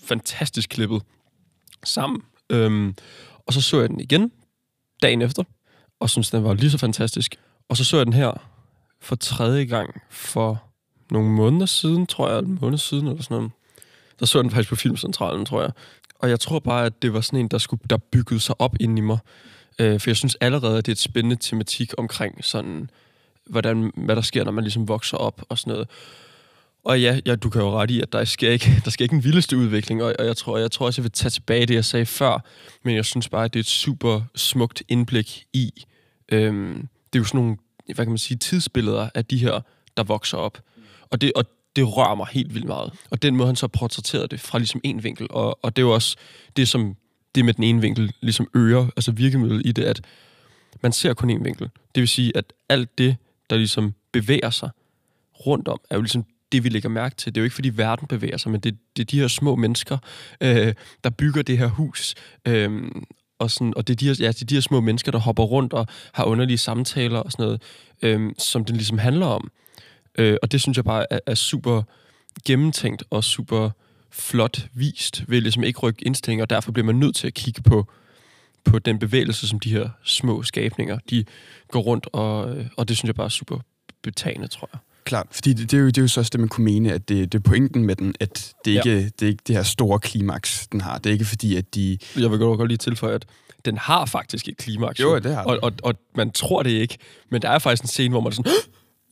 fantastisk 0.04 0.68
klippet 0.68 1.02
sammen. 1.84 2.22
Øhm, 2.50 2.94
og 3.46 3.52
så 3.52 3.60
så 3.60 3.80
jeg 3.80 3.88
den 3.88 4.00
igen 4.00 4.32
dagen 5.02 5.22
efter, 5.22 5.42
og 6.00 6.10
synes 6.10 6.30
den 6.30 6.44
var 6.44 6.54
lige 6.54 6.70
så 6.70 6.78
fantastisk. 6.78 7.36
Og 7.68 7.76
så 7.76 7.84
så 7.84 7.96
jeg 7.96 8.06
den 8.06 8.12
her 8.12 8.55
for 9.06 9.16
tredje 9.16 9.64
gang 9.64 10.02
for 10.10 10.62
nogle 11.10 11.30
måneder 11.30 11.66
siden, 11.66 12.06
tror 12.06 12.30
jeg, 12.30 12.38
en 12.38 12.58
måned 12.60 12.78
siden 12.78 13.06
eller 13.06 13.22
sådan 13.22 13.36
noget. 13.36 13.50
Der 14.20 14.26
så 14.26 14.38
jeg 14.38 14.44
den 14.44 14.50
faktisk 14.50 14.68
på 14.68 14.76
Filmcentralen, 14.76 15.44
tror 15.44 15.62
jeg. 15.62 15.70
Og 16.18 16.30
jeg 16.30 16.40
tror 16.40 16.58
bare, 16.58 16.86
at 16.86 17.02
det 17.02 17.12
var 17.12 17.20
sådan 17.20 17.38
en, 17.38 17.48
der, 17.48 17.58
skulle, 17.58 17.82
der 17.90 17.96
byggede 17.96 18.40
sig 18.40 18.60
op 18.60 18.76
ind 18.80 18.98
i 18.98 19.00
mig. 19.00 19.18
Øh, 19.78 20.00
for 20.00 20.10
jeg 20.10 20.16
synes 20.16 20.36
allerede, 20.40 20.78
at 20.78 20.86
det 20.86 20.92
er 20.92 20.94
et 20.94 20.98
spændende 20.98 21.36
tematik 21.36 21.92
omkring 21.98 22.44
sådan, 22.44 22.90
hvordan, 23.46 23.92
hvad 23.96 24.16
der 24.16 24.22
sker, 24.22 24.44
når 24.44 24.52
man 24.52 24.64
ligesom 24.64 24.88
vokser 24.88 25.16
op 25.16 25.42
og 25.48 25.58
sådan 25.58 25.72
noget. 25.72 25.88
Og 26.84 27.00
ja, 27.00 27.20
ja, 27.26 27.34
du 27.34 27.50
kan 27.50 27.60
jo 27.60 27.70
ret 27.70 27.90
i, 27.90 28.00
at 28.00 28.12
der 28.12 28.24
sker 28.24 28.50
ikke, 28.50 28.70
der 28.84 28.90
sker 28.90 29.04
ikke 29.04 29.14
en 29.14 29.24
vildeste 29.24 29.56
udvikling, 29.56 30.02
og, 30.02 30.14
og 30.18 30.26
jeg, 30.26 30.36
tror, 30.36 30.58
jeg 30.58 30.70
tror 30.70 30.86
også, 30.86 31.00
jeg 31.00 31.04
vil 31.04 31.12
tage 31.12 31.30
tilbage 31.30 31.66
det, 31.66 31.74
jeg 31.74 31.84
sagde 31.84 32.06
før, 32.06 32.44
men 32.84 32.96
jeg 32.96 33.04
synes 33.04 33.28
bare, 33.28 33.44
at 33.44 33.54
det 33.54 33.58
er 33.58 33.62
et 33.62 33.66
super 33.66 34.20
smukt 34.34 34.82
indblik 34.88 35.44
i, 35.52 35.84
øhm, 36.32 36.88
det 37.12 37.18
er 37.18 37.20
jo 37.20 37.24
sådan 37.24 37.40
nogle, 37.40 37.56
hvad 37.94 38.04
kan 38.04 38.12
man 38.12 38.18
sige, 38.18 38.38
tidsbilleder 38.38 39.08
af 39.14 39.24
de 39.24 39.38
her, 39.38 39.60
der 39.96 40.02
vokser 40.02 40.38
op. 40.38 40.62
Og 41.10 41.20
det, 41.20 41.32
og 41.36 41.44
det 41.76 41.96
rører 41.96 42.14
mig 42.14 42.26
helt 42.30 42.54
vildt 42.54 42.66
meget. 42.66 42.92
Og 43.10 43.22
den 43.22 43.36
måde, 43.36 43.46
han 43.46 43.56
så 43.56 43.68
portrætterede 43.68 44.28
det 44.28 44.40
fra 44.40 44.58
ligesom 44.58 44.80
en 44.84 45.04
vinkel, 45.04 45.26
og, 45.30 45.64
og 45.64 45.76
det 45.76 45.82
er 45.82 45.86
jo 45.86 45.94
også 45.94 46.16
det, 46.56 46.68
som 46.68 46.96
det 47.34 47.44
med 47.44 47.54
den 47.54 47.64
ene 47.64 47.80
vinkel 47.80 48.12
ligesom 48.20 48.48
øger, 48.54 48.86
altså 48.96 49.12
virkemidlet 49.12 49.62
i 49.66 49.72
det, 49.72 49.84
at 49.84 50.00
man 50.82 50.92
ser 50.92 51.14
kun 51.14 51.30
en 51.30 51.44
vinkel. 51.44 51.70
Det 51.94 52.00
vil 52.00 52.08
sige, 52.08 52.36
at 52.36 52.52
alt 52.68 52.98
det, 52.98 53.16
der 53.50 53.56
ligesom 53.56 53.94
bevæger 54.12 54.50
sig 54.50 54.70
rundt 55.46 55.68
om, 55.68 55.80
er 55.90 55.96
jo 55.96 56.02
ligesom 56.02 56.24
det, 56.52 56.64
vi 56.64 56.68
lægger 56.68 56.88
mærke 56.88 57.16
til. 57.16 57.34
Det 57.34 57.40
er 57.40 57.42
jo 57.42 57.44
ikke, 57.44 57.54
fordi 57.54 57.68
verden 57.68 58.08
bevæger 58.08 58.36
sig, 58.36 58.52
men 58.52 58.60
det, 58.60 58.78
det 58.96 59.02
er 59.02 59.06
de 59.06 59.20
her 59.20 59.28
små 59.28 59.56
mennesker, 59.56 59.98
øh, 60.40 60.74
der 61.04 61.10
bygger 61.10 61.42
det 61.42 61.58
her 61.58 61.66
hus. 61.66 62.14
Øh, 62.48 62.90
og, 63.38 63.50
sådan, 63.50 63.72
og 63.76 63.86
det, 63.86 63.92
er 63.92 63.96
de 63.96 64.06
her, 64.06 64.14
ja, 64.20 64.28
det 64.28 64.42
er 64.42 64.46
de 64.46 64.54
her 64.54 64.60
små 64.60 64.80
mennesker, 64.80 65.12
der 65.12 65.18
hopper 65.18 65.42
rundt 65.42 65.72
og 65.72 65.86
har 66.12 66.24
underlige 66.24 66.58
samtaler 66.58 67.18
og 67.18 67.32
sådan 67.32 67.44
noget, 67.44 67.62
øhm, 68.02 68.34
som 68.38 68.64
den 68.64 68.76
ligesom 68.76 68.98
handler 68.98 69.26
om. 69.26 69.50
Øh, 70.18 70.36
og 70.42 70.52
det 70.52 70.60
synes 70.60 70.76
jeg 70.76 70.84
bare 70.84 71.12
er, 71.12 71.18
er 71.26 71.34
super 71.34 71.82
gennemtænkt 72.44 73.04
og 73.10 73.24
super 73.24 73.70
flot 74.10 74.68
vist 74.74 75.24
ved 75.28 75.40
ligesom 75.40 75.64
ikke 75.64 75.78
rykke 75.78 76.06
indstillinger, 76.06 76.44
og 76.44 76.50
derfor 76.50 76.72
bliver 76.72 76.86
man 76.86 76.94
nødt 76.94 77.16
til 77.16 77.26
at 77.26 77.34
kigge 77.34 77.62
på, 77.62 77.86
på 78.64 78.78
den 78.78 78.98
bevægelse, 78.98 79.48
som 79.48 79.60
de 79.60 79.70
her 79.70 79.88
små 80.04 80.42
skabninger, 80.42 80.98
de 81.10 81.24
går 81.68 81.80
rundt, 81.80 82.08
og, 82.12 82.56
øh, 82.56 82.66
og 82.76 82.88
det 82.88 82.96
synes 82.96 83.06
jeg 83.06 83.14
bare 83.14 83.24
er 83.24 83.28
super 83.28 83.58
betagende, 84.02 84.48
tror 84.48 84.68
jeg. 84.72 84.80
Klart, 85.06 85.26
fordi 85.30 85.52
det, 85.52 85.70
det, 85.70 85.76
er 85.76 85.80
jo, 85.80 85.86
det 85.86 85.98
er 85.98 86.02
jo 86.02 86.08
så 86.08 86.20
også 86.20 86.30
det, 86.30 86.40
man 86.40 86.48
kunne 86.48 86.64
mene, 86.64 86.92
at 86.92 87.08
det, 87.08 87.32
det 87.32 87.38
er 87.38 87.42
pointen 87.42 87.84
med 87.84 87.96
den, 87.96 88.14
at 88.20 88.54
det 88.64 88.70
ikke 88.70 88.90
ja. 88.90 88.96
det 88.96 89.22
er 89.22 89.26
ikke 89.26 89.42
det 89.46 89.56
her 89.56 89.62
store 89.62 89.98
klimaks, 89.98 90.68
den 90.72 90.80
har. 90.80 90.98
Det 90.98 91.10
er 91.10 91.12
ikke 91.12 91.24
fordi, 91.24 91.56
at 91.56 91.74
de... 91.74 91.98
Jeg 92.16 92.30
vil 92.30 92.38
godt, 92.38 92.58
godt 92.58 92.68
lige 92.68 92.78
tilføje, 92.78 93.14
at 93.14 93.24
den 93.64 93.78
har 93.78 94.06
faktisk 94.06 94.48
et 94.48 94.56
klimaks. 94.56 95.00
Jo, 95.00 95.18
det 95.18 95.34
har 95.34 95.42
og, 95.42 95.58
og, 95.62 95.72
og 95.82 95.94
man 96.16 96.30
tror 96.30 96.62
det 96.62 96.70
ikke, 96.70 96.98
men 97.30 97.42
der 97.42 97.48
er 97.48 97.58
faktisk 97.58 97.82
en 97.82 97.88
scene, 97.88 98.10
hvor 98.12 98.20
man 98.20 98.32
er 98.32 98.34
sådan... 98.34 98.52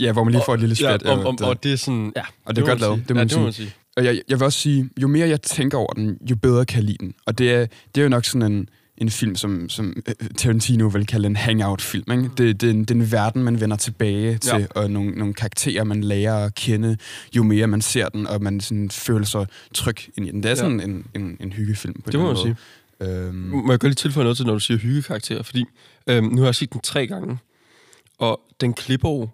Ja, 0.01 0.13
hvor 0.13 0.25
man 0.25 0.33
lige 0.33 0.43
får 0.47 0.55
et 0.55 0.61
lille 0.61 0.75
skvat. 0.75 1.03
Ja, 1.05 1.11
og, 1.11 1.27
og, 1.27 1.49
og 1.49 1.63
det 1.63 1.73
er 1.73 1.77
sådan... 1.77 2.13
Ja, 2.17 2.23
og 2.45 2.57
det 2.57 2.63
er 2.63 2.67
godt 2.67 2.81
lavet, 2.81 3.05
det 3.09 3.17
må 3.17 3.21
ja, 3.21 3.25
man 3.25 3.29
det 3.29 3.39
må 3.39 3.45
man 3.45 3.53
sige. 3.53 3.75
Og 3.97 4.05
jeg, 4.05 4.21
jeg 4.29 4.41
vil 4.41 4.45
også 4.45 4.59
sige, 4.59 4.91
jo 5.03 5.09
mere 5.09 5.29
jeg 5.29 5.43
tænker 5.43 5.79
over 5.79 5.93
den, 5.93 6.19
jo 6.31 6.37
bedre 6.37 6.65
kan 6.65 6.77
jeg 6.77 6.85
lide 6.85 6.99
den. 7.01 7.15
Og 7.27 7.39
det 7.39 7.53
er, 7.53 7.67
det 7.95 8.01
er 8.01 8.03
jo 8.03 8.09
nok 8.09 8.25
sådan 8.25 8.53
en, 8.53 8.69
en 8.99 9.11
film, 9.11 9.37
som, 9.37 9.69
som 9.69 9.97
øh, 10.09 10.15
Tarantino 10.37 10.87
vil 10.87 11.07
kalde 11.07 11.27
en 11.27 11.37
hangout-film. 11.37 12.13
Ikke? 12.13 12.31
Det, 12.37 12.61
det, 12.61 12.67
er 12.67 12.71
en, 12.71 12.81
det 12.81 12.91
er 12.91 12.95
en 12.95 13.13
verden, 13.13 13.43
man 13.45 13.61
vender 13.61 13.77
tilbage 13.77 14.39
til, 14.39 14.59
Ja. 14.61 14.67
og 14.81 14.91
nogle, 14.91 15.11
nogle 15.11 15.35
karakterer, 15.35 15.85
man 15.85 16.05
lærer 16.05 16.45
at 16.47 16.55
kende, 16.55 16.97
jo 17.37 17.43
mere 17.43 17.67
man 17.67 17.81
ser 17.83 18.09
den, 18.09 18.27
og 18.27 18.43
man 18.43 18.61
sådan 18.61 18.91
føler 18.91 19.25
sig 19.27 19.47
tryg 19.75 19.97
ind 20.17 20.27
i 20.27 20.31
den. 20.31 20.43
Det 20.43 20.47
er 20.47 20.51
Ja. 20.51 20.55
sådan 20.57 20.81
en, 20.91 21.07
en, 21.15 21.37
en 21.41 21.53
hyggefilm. 21.53 21.95
På 21.95 22.09
en 22.09 22.13
Det 22.13 22.21
må 22.21 22.27
man 22.27 22.31
eller 22.37 22.43
sige. 22.43 22.57
måde. 23.01 23.27
Øhm, 23.27 23.35
Må 23.37 23.73
jeg 23.73 23.81
godt 23.81 23.83
lige 23.91 23.95
tilføje 23.95 24.25
noget 24.25 24.37
til, 24.37 24.47
når 24.47 24.53
du 24.53 24.61
siger 24.61 24.79
hyggekarakterer? 24.79 25.43
Fordi 25.43 25.65
øhm, 26.07 26.25
nu 26.27 26.39
har 26.41 26.47
jeg 26.47 26.55
set 26.55 26.73
den 26.73 26.81
tre 26.81 27.07
gange, 27.07 27.39
og 28.19 28.41
den 28.61 28.73
klipper 28.75 29.11
jo 29.11 29.29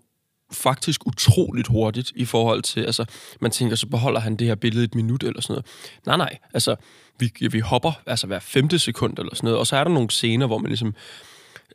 faktisk 0.53 1.07
utroligt 1.07 1.69
hurtigt 1.69 2.13
i 2.15 2.25
forhold 2.25 2.63
til, 2.63 2.81
altså, 2.81 3.05
man 3.41 3.51
tænker, 3.51 3.77
så 3.77 3.87
beholder 3.87 4.21
han 4.21 4.37
det 4.37 4.47
her 4.47 4.55
billede 4.55 4.85
et 4.85 4.95
minut 4.95 5.23
eller 5.23 5.41
sådan 5.41 5.53
noget. 5.53 5.67
Nej, 6.07 6.17
nej, 6.17 6.39
altså, 6.55 6.77
vi, 7.19 7.33
vi 7.51 7.61
hopper 7.61 7.93
altså 8.07 8.27
hver 8.27 8.39
femte 8.39 8.79
sekund 8.79 9.19
eller 9.19 9.35
sådan 9.35 9.47
noget, 9.47 9.59
og 9.59 9.67
så 9.67 9.77
er 9.77 9.85
der 9.85 9.91
nogle 9.91 10.11
scener, 10.11 10.47
hvor 10.47 10.59
man 10.59 10.69
ligesom 10.69 10.95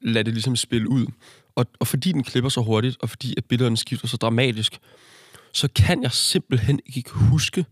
lader 0.01 0.23
det 0.23 0.33
ligesom 0.33 0.55
spille 0.55 0.89
ud. 0.89 1.05
Og, 1.55 1.65
og 1.79 1.87
fordi 1.87 2.11
den 2.11 2.23
klipper 2.23 2.49
så 2.49 2.61
hurtigt, 2.61 2.97
og 3.01 3.09
fordi 3.09 3.33
at 3.37 3.45
billederne 3.45 3.77
skifter 3.77 4.07
så 4.07 4.17
dramatisk, 4.17 4.79
så 5.53 5.67
kan 5.75 6.03
jeg 6.03 6.11
simpelthen 6.11 6.79
ikke 6.95 7.09
huske 7.09 7.65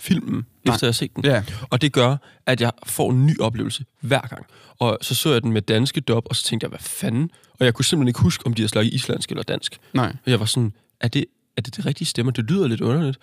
filmen, 0.00 0.34
Nej. 0.34 0.74
efter 0.74 0.86
jeg 0.86 0.88
har 0.88 0.92
set 0.92 1.16
den. 1.16 1.24
ja, 1.24 1.42
Og 1.70 1.82
det 1.82 1.92
gør, 1.92 2.16
at 2.46 2.60
jeg 2.60 2.72
får 2.86 3.10
en 3.10 3.26
ny 3.26 3.40
oplevelse 3.40 3.84
hver 4.00 4.20
gang. 4.20 4.46
Og 4.78 4.98
så 5.02 5.14
så 5.14 5.32
jeg 5.32 5.42
den 5.42 5.52
med 5.52 5.62
danske 5.62 6.00
dub, 6.00 6.26
og 6.30 6.36
så 6.36 6.44
tænkte 6.44 6.64
jeg, 6.64 6.68
hvad 6.68 6.78
fanden? 6.80 7.30
Og 7.58 7.64
jeg 7.66 7.74
kunne 7.74 7.84
simpelthen 7.84 8.08
ikke 8.08 8.20
huske, 8.20 8.46
om 8.46 8.54
de 8.54 8.62
har 8.62 8.68
slået 8.68 8.86
islandsk 8.86 9.30
eller 9.30 9.42
dansk. 9.42 9.78
nej. 9.92 10.12
Og 10.24 10.30
jeg 10.30 10.40
var 10.40 10.46
sådan, 10.46 10.72
er 11.00 11.08
det, 11.08 11.24
er 11.56 11.62
det 11.62 11.76
det 11.76 11.86
rigtige 11.86 12.06
stemmer? 12.06 12.32
Det 12.32 12.50
lyder 12.50 12.68
lidt 12.68 12.80
underligt. 12.80 13.18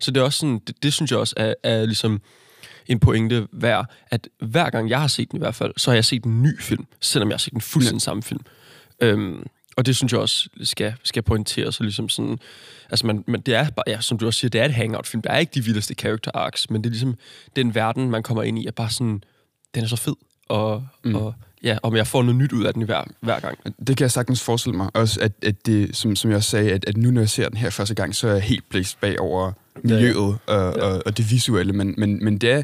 Så 0.00 0.10
det 0.10 0.20
er 0.20 0.24
også 0.24 0.38
sådan, 0.38 0.60
det, 0.66 0.82
det 0.82 0.92
synes 0.92 1.10
jeg 1.10 1.18
også 1.18 1.34
er, 1.36 1.54
er 1.62 1.86
ligesom 1.86 2.20
en 2.86 2.98
pointe 3.00 3.46
værd, 3.52 3.86
at 4.10 4.28
hver 4.40 4.70
gang 4.70 4.90
jeg 4.90 5.00
har 5.00 5.08
set 5.08 5.30
den 5.30 5.36
i 5.36 5.38
hvert 5.38 5.54
fald, 5.54 5.72
så 5.76 5.90
har 5.90 5.94
jeg 5.94 6.04
set 6.04 6.24
en 6.24 6.42
ny 6.42 6.60
film, 6.60 6.86
selvom 7.00 7.28
jeg 7.28 7.34
har 7.34 7.38
set 7.38 7.52
den 7.52 7.60
fuldstændig 7.60 8.02
samme 8.02 8.22
film. 8.22 8.40
Øhm, 9.02 9.46
og 9.78 9.86
det 9.86 9.96
synes 9.96 10.12
jeg 10.12 10.20
også 10.20 10.48
skal, 10.62 10.94
skal 11.04 11.22
pointeres, 11.22 11.74
så 11.74 11.82
ligesom 11.82 12.08
sådan, 12.08 12.38
altså 12.90 13.06
man, 13.06 13.24
man, 13.26 13.40
det 13.40 13.54
er 13.54 13.70
bare, 13.70 13.84
ja, 13.86 14.00
som 14.00 14.18
du 14.18 14.26
også 14.26 14.40
siger, 14.40 14.48
det 14.48 14.60
er 14.60 14.64
et 14.64 14.74
hangout-film. 14.74 15.22
Der 15.22 15.30
er 15.30 15.38
ikke 15.38 15.52
de 15.54 15.64
vildeste 15.64 15.94
character 15.94 16.30
arcs, 16.34 16.70
men 16.70 16.82
det 16.84 16.88
er 16.88 16.90
ligesom 16.90 17.14
den 17.56 17.74
verden, 17.74 18.10
man 18.10 18.22
kommer 18.22 18.42
ind 18.42 18.58
i, 18.58 18.66
er 18.66 18.70
bare 18.70 18.90
sådan, 18.90 19.22
den 19.74 19.84
er 19.84 19.86
så 19.88 19.96
fed, 19.96 20.14
og, 20.48 20.86
mm. 21.04 21.14
og 21.14 21.34
ja, 21.62 21.78
om 21.82 21.96
jeg 21.96 22.06
får 22.06 22.22
noget 22.22 22.36
nyt 22.36 22.52
ud 22.52 22.64
af 22.64 22.74
den 22.74 22.82
hver, 22.82 23.04
hver 23.20 23.40
gang. 23.40 23.58
Det 23.86 23.96
kan 23.96 24.04
jeg 24.04 24.10
sagtens 24.10 24.42
forestille 24.42 24.76
mig. 24.76 24.90
Også 24.94 25.20
at, 25.20 25.32
at 25.42 25.66
det, 25.66 25.96
som, 25.96 26.16
som 26.16 26.30
jeg 26.30 26.36
også 26.36 26.50
sagde, 26.50 26.72
at, 26.72 26.84
at 26.84 26.96
nu 26.96 27.10
når 27.10 27.20
jeg 27.20 27.28
ser 27.28 27.48
den 27.48 27.58
her 27.58 27.70
første 27.70 27.94
gang, 27.94 28.14
så 28.14 28.28
er 28.28 28.32
jeg 28.32 28.42
helt 28.42 28.68
blæst 28.68 29.00
bag 29.00 29.20
over 29.20 29.52
miljøet 29.82 30.16
og, 30.16 30.38
Ja. 30.48 30.54
og, 30.54 31.02
og 31.06 31.16
det 31.16 31.30
visuelle. 31.30 31.72
Men, 31.72 31.94
men, 31.98 32.24
men 32.24 32.38
det 32.38 32.50
er... 32.50 32.62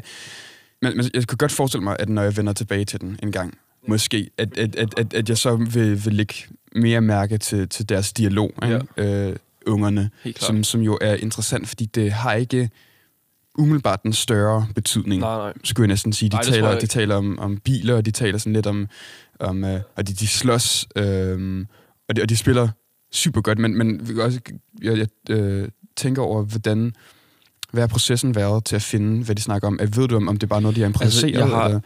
Men, 0.81 0.97
men 0.97 1.09
jeg 1.13 1.27
kunne 1.27 1.37
godt 1.37 1.51
forestille 1.51 1.83
mig, 1.83 1.95
at 1.99 2.09
når 2.09 2.23
jeg 2.23 2.37
vender 2.37 2.53
tilbage 2.53 2.85
til 2.85 3.01
den 3.01 3.19
en 3.23 3.31
gang, 3.31 3.57
måske, 3.87 4.29
at, 4.37 4.57
at, 4.57 4.75
at, 4.75 4.99
at, 4.99 5.13
at 5.13 5.29
jeg 5.29 5.37
så 5.37 5.55
vil, 5.55 6.05
vil 6.05 6.13
lægge 6.13 6.33
mere 6.75 7.01
mærke 7.01 7.37
til, 7.37 7.69
til 7.69 7.89
deres 7.89 8.13
dialog, 8.13 8.51
ikke? 8.63 8.81
Øh, 8.97 9.35
ungerne, 9.67 10.09
som, 10.39 10.63
som 10.63 10.81
jo 10.81 10.97
er 11.01 11.15
interessant, 11.15 11.67
fordi 11.67 11.85
det 11.85 12.11
har 12.11 12.33
ikke 12.33 12.69
umiddelbart 13.57 14.03
den 14.03 14.13
større 14.13 14.67
betydning 14.75 15.21
Nej, 15.21 15.37
nej. 15.37 15.53
skulle 15.63 15.83
jeg 15.85 15.87
næsten 15.87 16.13
sige. 16.13 16.29
De 16.29 16.35
Nej, 16.35 16.43
taler, 16.43 16.79
de 16.79 16.87
taler 16.87 17.15
om, 17.15 17.39
om 17.39 17.57
biler, 17.57 17.95
og 17.95 18.05
de 18.05 18.11
taler 18.11 18.37
sådan 18.37 18.53
lidt 18.53 18.67
om... 18.67 18.87
om 19.39 19.63
øh, 19.63 19.81
og 19.95 20.07
de, 20.07 20.13
de 20.13 20.27
slås, 20.27 20.87
øh, 20.95 21.65
og, 22.09 22.15
de, 22.15 22.21
og 22.21 22.29
de 22.29 22.37
spiller 22.37 22.67
super 23.11 23.41
godt, 23.41 23.59
men, 23.59 23.77
men 23.77 24.17
også, 24.21 24.39
jeg, 24.81 24.97
jeg 24.97 25.07
øh, 25.29 25.67
tænker 25.95 26.21
over, 26.21 26.43
hvordan... 26.43 26.93
Hvad 27.71 27.81
har 27.83 27.87
processen 27.87 28.35
været 28.35 28.65
til 28.65 28.75
at 28.75 28.81
finde, 28.81 29.23
hvad 29.25 29.35
de 29.35 29.41
snakker 29.41 29.67
om? 29.67 29.79
Ved 29.81 30.07
du, 30.07 30.15
om, 30.15 30.27
om 30.27 30.37
det 30.37 30.43
er 30.43 30.47
bare 30.47 30.61
noget, 30.61 30.75
de 30.75 30.81
har 30.81 30.87
improviseret? 30.87 31.33
jeg 31.33 31.47
har- 31.47 31.65
eller? 31.65 31.79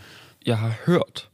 jeg 0.46 0.58
har 0.58 0.74
hørt, 0.86 1.30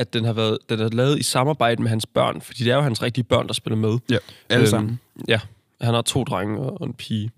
at 0.00 0.12
den 0.12 0.24
har 0.24 0.32
været 0.32 0.58
den 0.68 0.80
er 0.80 0.88
lavet 0.88 1.18
i 1.18 1.22
samarbejde 1.22 1.82
med 1.82 1.90
hans 1.90 2.06
børn, 2.06 2.40
fordi 2.40 2.64
det 2.64 2.70
er 2.70 2.76
jo 2.76 2.82
hans 2.82 3.02
rigtige 3.02 3.24
børn, 3.24 3.46
der 3.46 3.52
spiller 3.52 3.76
med. 3.76 3.98
Ja, 4.10 4.18
alle 4.48 4.62
Øhm, 4.62 4.70
sammen. 4.70 5.00
Ja, 5.28 5.40
han 5.80 5.94
har 5.94 6.02
to 6.02 6.24
drenge 6.24 6.58
og 6.58 6.80
og 6.80 6.86
en 6.86 6.94
pige. 6.94 7.30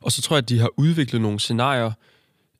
Og 0.00 0.12
så 0.12 0.22
tror 0.22 0.36
jeg, 0.36 0.42
at 0.42 0.48
de 0.48 0.58
har 0.58 0.70
udviklet 0.76 1.20
nogle 1.22 1.40
scenarier, 1.40 1.92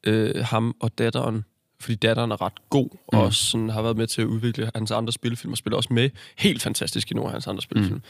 øh, 0.05 0.45
ham 0.45 0.77
og 0.81 0.99
datteren, 0.99 1.45
fordi 1.81 1.95
datteren 1.95 2.31
er 2.31 2.43
ret 2.43 2.71
god, 2.71 2.89
mm. 2.93 2.99
Mm. 3.13 3.19
og 3.19 3.25
også 3.25 3.45
sådan, 3.45 3.71
har 3.71 3.83
været 3.83 3.97
med 3.97 4.07
til 4.07 4.23
at 4.23 4.27
udvikle 4.27 4.71
hans 4.75 4.91
andre 4.91 5.13
spillefilm, 5.13 5.53
og 5.53 5.59
spiller 5.59 5.77
også 5.77 5.93
med 5.93 6.11
helt 6.37 6.63
fantastisk 6.63 7.11
i 7.11 7.15
nogle 7.15 7.29
af 7.29 7.33
hans 7.33 7.47
andre 7.47 7.63
spillefilm. 7.63 8.03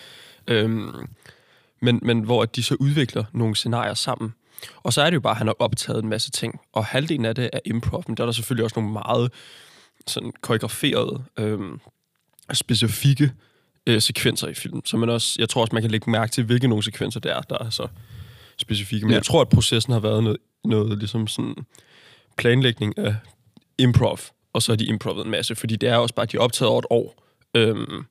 Mm. 0.49 0.55
Øhm, 0.55 1.09
men, 1.83 2.01
men 2.03 2.21
hvor 2.21 2.43
at 2.43 2.57
de 2.57 2.63
så 2.63 2.77
udvikler 2.81 3.25
nogle 3.33 3.57
scenarier 3.57 3.95
sammen. 3.95 4.35
Og 4.83 4.93
så 4.93 5.03
er 5.03 5.11
det 5.11 5.15
jo 5.15 5.21
bare, 5.21 5.31
at 5.31 5.37
han 5.39 5.47
har 5.47 5.55
optaget 5.59 6.03
en 6.03 6.09
masse 6.09 6.31
ting, 6.31 6.61
og 6.73 6.85
halvdelen 6.85 7.25
af 7.25 7.35
det 7.35 7.51
er 7.53 7.61
improv, 7.65 8.05
men 8.07 8.17
der 8.17 8.23
er 8.23 8.27
der 8.27 8.33
selvfølgelig 8.33 8.65
også 8.65 8.81
nogle 8.81 8.93
meget 8.93 9.33
sådan 10.07 10.33
koreograferede, 10.41 11.25
øhm, 11.39 11.81
specifikke 12.53 13.33
øh, 13.87 14.03
sekvenser 14.03 14.49
i 14.49 14.55
filmen. 14.55 14.83
Så 14.85 14.97
man 14.97 15.09
også, 15.09 15.37
jeg 15.39 15.49
tror 15.49 15.61
også, 15.61 15.75
man 15.75 15.83
kan 15.83 15.91
lægge 15.91 16.11
mærke 16.11 16.33
til, 16.33 16.45
hvilke 16.45 16.69
nogle 16.69 16.83
sekvenser 16.85 17.21
det 17.21 17.33
er, 17.33 17.41
der 17.41 17.59
er 17.59 17.71
så 17.71 17.87
specifikke. 18.57 19.07
Men 19.07 19.11
Ja. 19.11 19.15
ja. 19.15 19.19
jeg 19.19 19.25
tror, 19.25 19.41
at 19.41 19.49
processen 19.49 19.93
har 19.93 20.01
været 20.01 20.23
noget, 20.25 20.39
noget 20.65 20.99
ligesom 20.99 21.27
sådan 21.27 21.55
planlægning 22.37 22.99
af 22.99 23.17
improv, 23.79 24.19
og 24.53 24.63
så 24.63 24.73
har 24.73 24.77
de 24.77 24.85
improvet 24.85 25.25
en 25.25 25.31
masse, 25.31 25.55
fordi 25.55 25.77
det 25.77 25.89
er 25.89 25.97
også 25.97 26.15
bare, 26.15 26.23
at 26.23 26.33
de 26.33 26.37
er 26.37 26.41
optaget 26.41 26.71
over 26.71 26.79
et 26.79 26.87
år. 26.91 27.25
Øhm, 27.55 28.05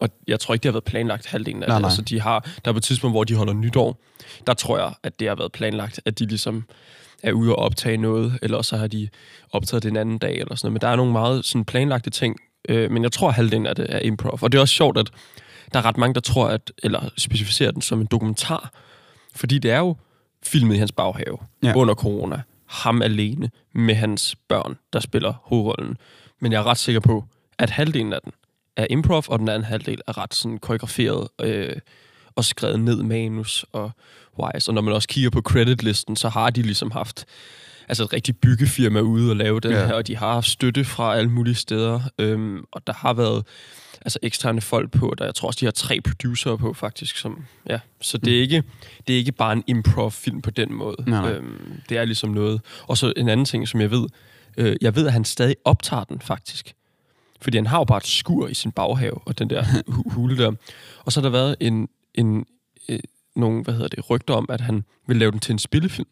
og 0.00 0.08
jeg 0.28 0.40
tror 0.40 0.54
ikke, 0.54 0.62
det 0.62 0.68
har 0.68 0.72
været 0.72 0.84
planlagt 0.84 1.26
halvdelen 1.26 1.62
af 1.62 1.68
Nej, 1.68 1.76
det. 1.76 1.82
nej. 1.82 1.88
Altså, 1.88 2.02
de 2.02 2.20
har, 2.20 2.40
der 2.64 2.70
er 2.70 2.72
på 2.72 2.76
et 2.78 2.82
tidspunkt, 2.82 3.12
hvor 3.14 3.24
de 3.24 3.34
holder 3.34 3.52
nytår, 3.52 4.00
der 4.46 4.54
tror 4.54 4.78
jeg, 4.78 4.94
at 5.02 5.20
det 5.20 5.28
har 5.28 5.34
været 5.34 5.52
planlagt, 5.52 6.00
at 6.04 6.18
de 6.18 6.26
ligesom 6.26 6.64
er 7.22 7.32
ude 7.32 7.56
og 7.56 7.58
optage 7.58 7.96
noget, 7.96 8.38
eller 8.42 8.62
så 8.62 8.76
har 8.76 8.86
de 8.86 9.08
optaget 9.52 9.82
det 9.82 9.90
en 9.90 9.96
anden 9.96 10.18
dag, 10.18 10.38
eller 10.38 10.54
sådan 10.54 10.66
noget. 10.66 10.72
Men 10.72 10.80
der 10.80 10.88
er 10.88 10.96
nogle 10.96 11.12
meget 11.12 11.44
sådan 11.44 11.64
planlagte 11.64 12.10
ting, 12.10 12.36
øh, 12.68 12.90
men 12.90 13.02
jeg 13.02 13.12
tror, 13.12 13.28
at 13.28 13.34
halvdelen 13.34 13.66
af 13.66 13.76
det 13.76 13.86
er 13.88 13.98
improv. 13.98 14.38
Og 14.42 14.52
det 14.52 14.58
er 14.58 14.62
også 14.62 14.74
sjovt, 14.74 14.98
at 14.98 15.10
der 15.72 15.78
er 15.78 15.84
ret 15.84 15.96
mange, 15.96 16.14
der 16.14 16.20
tror, 16.20 16.48
at, 16.48 16.72
eller 16.82 17.08
specificerer 17.16 17.70
den 17.70 17.82
som 17.82 18.00
en 18.00 18.06
dokumentar, 18.06 18.72
fordi 19.34 19.58
det 19.58 19.70
er 19.70 19.78
jo 19.78 19.96
filmet 20.42 20.74
i 20.74 20.78
hans 20.78 20.92
baghave 20.92 21.38
ja. 21.62 21.72
under 21.76 21.94
corona. 21.94 22.42
Ham 22.66 23.02
alene 23.02 23.50
med 23.74 23.94
hans 23.94 24.36
børn, 24.48 24.78
der 24.92 25.00
spiller 25.00 25.34
hovedrollen. 25.42 25.96
Men 26.40 26.52
jeg 26.52 26.58
er 26.58 26.66
ret 26.66 26.78
sikker 26.78 27.00
på, 27.00 27.24
at 27.58 27.70
halvdelen 27.70 28.12
af 28.12 28.20
den 28.24 28.32
er 28.76 28.86
improv, 28.90 29.24
og 29.28 29.38
den 29.38 29.48
anden 29.48 29.64
halvdel 29.64 30.00
er 30.06 30.18
ret 30.18 30.34
sådan 30.34 30.58
koreograferet 30.58 31.28
øh, 31.40 31.76
og 32.38 32.44
skrevet 32.44 32.80
ned 32.80 33.02
manus 33.02 33.64
og 33.72 33.90
wise. 34.42 34.70
Og 34.70 34.74
når 34.74 34.82
man 34.82 34.94
også 34.94 35.08
kigger 35.08 35.30
på 35.30 35.40
creditlisten, 35.40 36.16
så 36.16 36.28
har 36.28 36.50
de 36.50 36.62
ligesom 36.62 36.90
haft 36.90 37.24
altså 37.88 38.04
et 38.04 38.12
rigtigt 38.12 38.40
byggefirma 38.40 39.00
ude 39.00 39.30
og 39.30 39.36
lave 39.36 39.60
den 39.60 39.70
Ja. 39.70 39.86
her, 39.86 39.94
og 39.94 40.06
de 40.06 40.16
har 40.16 40.32
haft 40.32 40.46
støtte 40.46 40.84
fra 40.84 41.16
alle 41.16 41.30
mulige 41.30 41.54
steder. 41.54 42.00
Øhm, 42.18 42.64
og 42.72 42.86
der 42.86 42.92
har 42.92 43.12
været 43.12 43.46
altså 44.02 44.18
eksterne 44.22 44.60
folk 44.60 44.90
på, 44.90 45.14
der 45.18 45.24
jeg 45.24 45.34
tror 45.34 45.46
også, 45.48 45.58
de 45.60 45.64
har 45.66 45.70
tre 45.72 46.00
producer 46.00 46.56
på 46.56 46.74
faktisk. 46.74 47.16
Som, 47.16 47.44
ja. 47.68 47.78
Så 48.00 48.18
det 48.18 48.36
er, 48.36 48.40
ikke, 48.40 48.62
det 49.06 49.12
er 49.14 49.18
ikke 49.18 49.32
bare 49.32 49.52
en 49.52 49.64
improv-film 49.66 50.42
på 50.42 50.50
den 50.50 50.72
måde. 50.74 50.96
Nej, 51.06 51.20
nej. 51.20 51.32
Øhm, 51.32 51.80
det 51.88 51.96
er 51.98 52.04
ligesom 52.04 52.30
noget. 52.30 52.60
Og 52.86 52.98
så 52.98 53.12
en 53.16 53.28
anden 53.28 53.46
ting, 53.46 53.68
som 53.68 53.80
jeg 53.80 53.90
ved, 53.90 54.06
øh, 54.56 54.76
jeg 54.80 54.96
ved, 54.96 55.06
at 55.06 55.12
han 55.12 55.24
stadig 55.24 55.56
optager 55.64 56.04
den 56.04 56.20
faktisk. 56.20 56.74
Fordi 57.40 57.56
han 57.56 57.66
har 57.66 57.78
jo 57.78 57.84
bare 57.84 57.98
et 57.98 58.06
skur 58.06 58.48
i 58.48 58.54
sin 58.54 58.72
baghave, 58.72 59.18
og 59.26 59.38
den 59.38 59.50
der 59.50 59.64
hu- 59.88 60.10
hule 60.10 60.38
der. 60.38 60.52
Og 61.04 61.12
så 61.12 61.20
har 61.20 61.22
der 61.22 61.30
været 61.38 61.56
en, 61.60 61.88
en, 62.18 62.44
øh, 62.88 62.98
nogle, 63.36 63.62
hvad 63.64 63.74
hedder 63.74 63.88
det, 63.88 64.10
rygter 64.10 64.34
om, 64.34 64.46
at 64.48 64.60
han 64.60 64.84
vil 65.06 65.16
lave 65.16 65.30
den 65.30 65.40
til 65.40 65.52
en 65.52 65.58
spillefilm, 65.58 66.08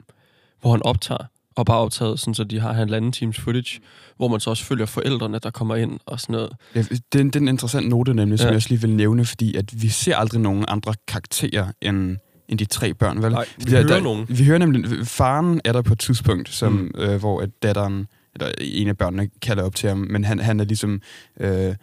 hvor 0.60 0.70
han 0.70 0.82
optager 0.82 1.24
og 1.56 1.66
bare 1.66 1.78
optaget, 1.78 2.20
sådan, 2.20 2.34
så 2.34 2.44
de 2.44 2.60
har 2.60 2.72
halvanden 2.72 3.12
times 3.12 3.40
footage, 3.40 3.80
hvor 4.16 4.28
man 4.28 4.40
så 4.40 4.50
også 4.50 4.64
følger 4.64 4.86
forældrene, 4.86 5.38
der 5.38 5.50
kommer 5.50 5.76
ind 5.76 6.00
og 6.06 6.20
sådan 6.20 6.32
noget. 6.32 6.50
Ja, 6.74 6.80
det, 6.80 7.14
er 7.14 7.18
en- 7.20 7.26
det 7.26 7.36
er 7.36 7.40
en 7.40 7.48
interessant 7.48 7.88
note 7.88 8.14
nemlig, 8.14 8.38
som 8.38 8.44
Ja. 8.46 8.48
jeg 8.50 8.56
også 8.56 8.68
lige 8.68 8.80
vil 8.80 8.90
nævne, 8.90 9.24
fordi 9.24 9.54
at 9.56 9.82
vi 9.82 9.88
ser 9.88 10.16
aldrig 10.16 10.40
nogen 10.40 10.64
andre 10.68 10.94
karakterer 11.08 11.72
end, 11.80 12.16
end 12.48 12.58
de 12.58 12.64
tre 12.64 12.94
børn, 12.94 13.22
vel? 13.22 13.32
Nej, 13.32 13.44
vi 13.58 13.64
der- 13.64 13.70
hører 13.70 13.86
der, 13.86 14.00
nogen. 14.00 14.26
Vi 14.28 14.44
hører 14.44 14.58
nemlig, 14.58 15.06
faren 15.06 15.60
er 15.64 15.72
der 15.72 15.82
på 15.82 15.92
et 15.92 15.98
tidspunkt, 15.98 16.48
som, 16.48 16.72
mm. 16.72 16.90
øh, 16.98 17.18
hvor 17.18 17.40
at 17.40 17.50
datteren, 17.62 18.06
eller 18.34 18.52
en 18.60 18.88
af 18.88 18.98
børnene 18.98 19.28
kalder 19.42 19.62
op 19.62 19.74
til 19.74 19.88
ham, 19.88 19.98
men 19.98 20.24
han, 20.24 20.38
han 20.38 20.60
er 20.60 20.64
ligesom 20.64 21.00
øh, 21.40 21.74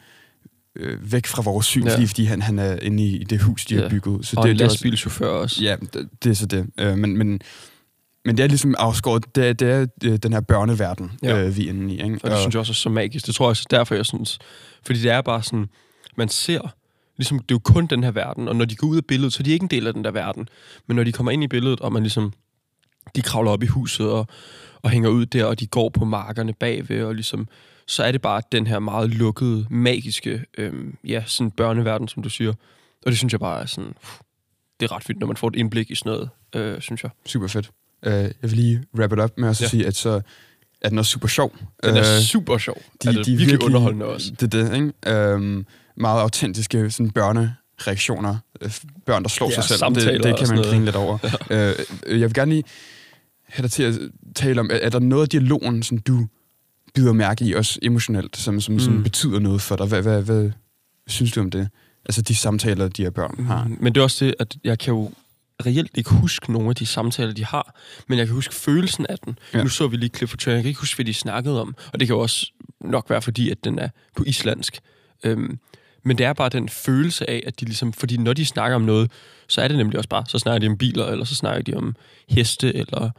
øh, 0.75 1.11
væk 1.11 1.25
fra 1.27 1.41
vores 1.41 1.65
syn, 1.65 1.83
Ja. 1.85 1.99
ja. 1.99 2.05
fordi, 2.05 2.23
han, 2.23 2.41
han 2.41 2.59
er 2.59 2.79
inde 2.81 3.03
i, 3.03 3.15
i 3.17 3.23
det 3.23 3.41
hus, 3.41 3.65
de 3.65 3.75
Ja. 3.75 3.81
har 3.81 3.89
bygget. 3.89 4.25
Så 4.25 4.33
Og 4.37 4.49
en 4.49 4.55
det 4.55 4.61
er 4.61 4.65
også- 4.65 4.73
lastbilchauffør 4.75 5.27
også. 5.29 5.63
Ja, 5.63 5.75
det, 5.93 6.09
det 6.23 6.29
er 6.29 6.33
så 6.33 6.45
det. 6.45 6.67
Øh, 6.79 6.97
men, 6.97 7.17
men, 7.17 7.41
men 8.25 8.37
det 8.37 8.43
er 8.43 8.47
ligesom 8.47 8.75
afskåret, 8.77 9.35
det 9.35 9.47
er, 9.47 9.53
det 9.53 9.69
er 9.71 9.85
øh, 10.03 10.17
den 10.17 10.33
her 10.33 10.41
børneverden, 10.41 11.11
Ja. 11.23 11.43
øh, 11.43 11.57
vi 11.57 11.65
er 11.65 11.69
inde 11.69 11.93
i. 11.93 12.03
Ikke? 12.03 12.19
Og 12.23 12.29
det 12.31 12.39
synes 12.39 12.53
jeg 12.55 12.59
også 12.59 12.71
er 12.71 12.75
så 12.75 12.89
magisk. 12.89 13.25
Det 13.25 13.35
tror 13.35 13.45
jeg 13.45 13.49
også 13.49 13.65
er 13.71 13.77
derfor, 13.77 13.95
jeg 13.95 14.05
synes... 14.05 14.39
Fordi 14.85 14.99
det 14.99 15.11
er 15.11 15.21
bare 15.21 15.43
sådan... 15.43 15.65
Man 16.17 16.29
ser... 16.29 16.73
Ligesom, 17.17 17.39
det 17.39 17.51
er 17.51 17.55
jo 17.55 17.59
kun 17.59 17.85
den 17.85 18.03
her 18.03 18.11
verden, 18.11 18.47
og 18.47 18.55
når 18.55 18.65
de 18.65 18.75
går 18.75 18.87
ud 18.87 18.97
af 18.97 19.05
billedet, 19.05 19.33
så 19.33 19.37
er 19.41 19.43
de 19.43 19.51
ikke 19.51 19.63
en 19.63 19.69
del 19.69 19.87
af 19.87 19.93
den 19.93 20.03
der 20.03 20.11
verden. 20.11 20.47
Men 20.87 20.95
når 20.95 21.03
de 21.03 21.11
kommer 21.11 21.31
ind 21.31 21.43
i 21.43 21.47
billedet, 21.47 21.79
og 21.79 21.93
man 21.93 22.03
ligesom... 22.03 22.33
De 23.15 23.21
kravler 23.21 23.51
op 23.51 23.63
i 23.63 23.65
huset 23.65 24.09
og, 24.11 24.27
og 24.81 24.89
hænger 24.89 25.09
ud 25.09 25.25
der, 25.25 25.45
og 25.45 25.59
de 25.59 25.67
går 25.67 25.89
på 25.89 26.05
markerne 26.05 26.53
bagved, 26.53 27.03
og 27.03 27.15
ligesom... 27.15 27.47
Så 27.87 28.03
er 28.03 28.11
det 28.11 28.21
bare 28.21 28.41
den 28.51 28.67
her 28.67 28.79
meget 28.79 29.09
lukkede, 29.09 29.65
magiske, 29.69 30.43
øhm, 30.57 30.95
ja, 31.07 31.23
sådan 31.27 31.51
børneverden, 31.51 32.07
som 32.07 32.23
du 32.23 32.29
siger. 32.29 32.49
Og 33.05 33.11
det 33.11 33.17
synes 33.17 33.33
jeg 33.33 33.39
bare 33.39 33.61
er 33.61 33.65
sådan... 33.65 33.93
Det 34.79 34.91
er 34.91 34.95
ret 34.95 35.03
fint, 35.03 35.19
når 35.19 35.27
man 35.27 35.37
får 35.37 35.47
et 35.47 35.55
indblik 35.55 35.91
i 35.91 35.95
sådan 35.95 36.11
noget, 36.11 36.29
øh, 36.55 36.81
synes 36.81 37.03
jeg. 37.03 37.11
super 37.25 37.47
fedt. 37.47 37.69
Uh, 38.07 38.11
jeg 38.13 38.31
vil 38.41 38.51
lige 38.51 38.83
wrap 38.97 39.13
it 39.13 39.19
up 39.19 39.31
med 39.37 39.49
at 39.49 39.61
Ja. 39.61 39.65
ja. 39.65 39.69
sige, 39.69 39.87
at 39.87 39.95
så 39.95 40.21
er 40.81 40.89
den 40.89 40.97
også 40.97 41.11
super 41.11 41.27
sjov. 41.27 41.55
Den 41.83 41.95
er 41.97 41.99
Øh, 42.15 42.21
super 42.21 42.57
sjov. 42.57 42.75
De, 43.03 43.07
er 43.07 43.11
det 43.11 43.17
virkelig, 43.17 43.37
virkelig 43.39 43.63
underholdende 43.63 44.05
også. 44.05 44.31
Det 44.39 44.53
er 44.53 44.63
det, 44.69 44.75
ikke? 44.75 45.33
Um, 45.35 45.65
meget 45.97 46.21
autentiske 46.21 46.91
sådan 46.91 47.11
børnereaktioner. 47.11 48.37
Øh, 48.61 48.71
Børn, 49.05 49.23
der 49.23 49.29
slår 49.29 49.49
Ja, 49.49 49.53
sig 49.61 49.63
selv. 49.63 49.95
Det, 49.95 50.23
det 50.23 50.37
kan 50.39 50.47
man 50.55 50.63
grine 50.63 50.85
lidt 50.85 50.95
over. 50.95 51.17
uh, 51.23 52.19
jeg 52.19 52.29
vil 52.29 52.33
gerne 52.33 52.51
lige 52.51 52.63
have 53.43 53.63
dig 53.63 53.71
til 53.71 53.83
at 53.83 53.93
tale 54.35 54.59
om, 54.59 54.69
er, 54.71 54.75
er 54.75 54.89
der 54.89 54.99
noget 54.99 55.23
af 55.23 55.29
dialogen, 55.29 55.83
som 55.83 55.97
du 55.97 56.27
bider 56.93 57.13
mærke 57.13 57.45
i, 57.45 57.53
også 57.53 57.79
emotionelt, 57.81 58.37
som, 58.37 58.61
som, 58.61 58.79
som 58.79 58.93
Mm. 58.93 59.03
betyder 59.03 59.39
noget 59.39 59.61
for 59.61 59.75
dig? 59.75 59.87
Hvad, 59.87 60.01
hvad, 60.01 60.21
hvad 60.21 60.51
synes 61.07 61.31
du 61.31 61.39
om 61.39 61.51
det? 61.51 61.69
Altså 62.05 62.21
de 62.21 62.35
samtaler, 62.35 62.87
de 62.87 63.03
her 63.03 63.09
børn 63.09 63.45
har. 63.45 63.63
Mm, 63.63 63.77
Men 63.81 63.93
det 63.95 63.99
er 63.99 64.03
også 64.03 64.25
det, 64.25 64.35
at 64.39 64.55
jeg 64.63 64.79
kan 64.79 64.93
jo 64.93 65.11
reelt 65.65 65.91
ikke 65.97 66.09
huske 66.13 66.51
nogle 66.51 66.69
af 66.69 66.75
de 66.75 66.85
samtaler, 66.85 67.33
de 67.33 67.45
har, 67.45 67.75
men 68.07 68.17
jeg 68.17 68.27
kan 68.27 68.35
huske 68.35 68.55
følelsen 68.55 69.05
af 69.09 69.17
den. 69.25 69.39
Ja. 69.53 69.63
Nu 69.63 69.69
så 69.69 69.87
vi 69.87 69.97
lige 69.97 70.09
klip 70.09 70.29
for 70.29 70.37
Jeg 70.49 70.61
kan 70.61 70.67
ikke 70.67 70.79
huske, 70.79 70.95
hvad 70.97 71.05
de 71.05 71.13
snakkede 71.13 71.61
om, 71.61 71.75
og 71.93 71.99
det 71.99 72.07
kan 72.07 72.15
jo 72.15 72.19
også 72.21 72.51
nok 72.81 73.09
være, 73.09 73.21
fordi 73.21 73.49
at 73.49 73.63
den 73.63 73.79
er 73.79 73.89
på 74.17 74.23
islandsk. 74.27 74.79
Øhm, 75.23 75.59
men 76.05 76.17
det 76.17 76.25
er 76.25 76.33
bare 76.33 76.49
den 76.49 76.69
følelse 76.69 77.29
af, 77.29 77.43
at 77.47 77.59
de 77.59 77.65
ligesom... 77.65 77.93
Fordi 77.93 78.17
når 78.17 78.33
de 78.33 78.45
snakker 78.45 78.75
om 78.75 78.81
noget, 78.81 79.11
så 79.47 79.61
er 79.61 79.67
det 79.67 79.77
nemlig 79.77 79.97
også 79.97 80.09
bare... 80.09 80.23
Så 80.27 80.39
snakker 80.39 80.59
de 80.59 80.71
om 80.71 80.77
biler, 80.77 81.05
eller 81.05 81.25
så 81.25 81.35
snakker 81.35 81.61
de 81.63 81.73
om 81.73 81.95
heste, 82.29 82.75
eller 82.75 83.09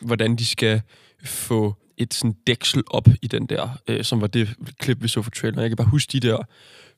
hvordan 0.00 0.36
de 0.36 0.46
skal 0.46 0.80
få 1.24 1.76
et 2.02 2.14
sådan 2.14 2.36
dæksel 2.46 2.82
op 2.90 3.08
i 3.22 3.26
den 3.26 3.46
der, 3.46 3.78
øh, 3.88 4.04
som 4.04 4.20
var 4.20 4.26
det 4.26 4.54
klip, 4.78 5.02
vi 5.02 5.08
så 5.08 5.22
for 5.22 5.30
traileren. 5.30 5.62
Jeg 5.62 5.70
kan 5.70 5.76
bare 5.76 5.88
huske 5.88 6.12
de 6.12 6.20
der 6.28 6.36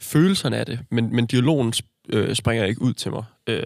følelserne 0.01 0.57
af 0.57 0.67
det, 0.67 0.81
men, 0.91 1.17
men 1.17 1.27
dialogen 1.27 1.73
øh, 2.09 2.35
springer 2.35 2.65
ikke 2.65 2.83
ud 2.83 2.93
til 2.93 3.11
mig 3.11 3.25
øh, 3.47 3.63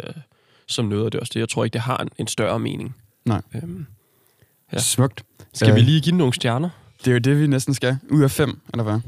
som 0.67 0.85
noget 0.85 1.05
af 1.05 1.11
det 1.11 1.21
også 1.21 1.31
det. 1.35 1.41
Jeg 1.41 1.49
tror 1.49 1.65
ikke, 1.65 1.73
det 1.73 1.81
har 1.81 1.97
en, 1.97 2.09
en 2.19 2.27
større 2.27 2.59
mening. 2.59 2.97
Nej. 3.25 3.43
Øhm, 3.55 3.87
Ja. 4.73 4.79
Smukt. 4.79 5.23
skal 5.55 5.71
øh. 5.71 5.77
vi 5.77 5.81
lige 5.81 6.01
give 6.01 6.11
den 6.11 6.19
nogle 6.19 6.35
stjerner? 6.35 6.69
Det 6.99 7.07
er 7.09 7.13
jo 7.13 7.19
det, 7.19 7.41
vi 7.41 7.47
næsten 7.47 7.75
skal. 7.75 7.99
Ud 8.11 8.23
af 8.23 8.31
fem, 8.31 8.61
eller 8.73 8.85
hvad? 8.85 9.01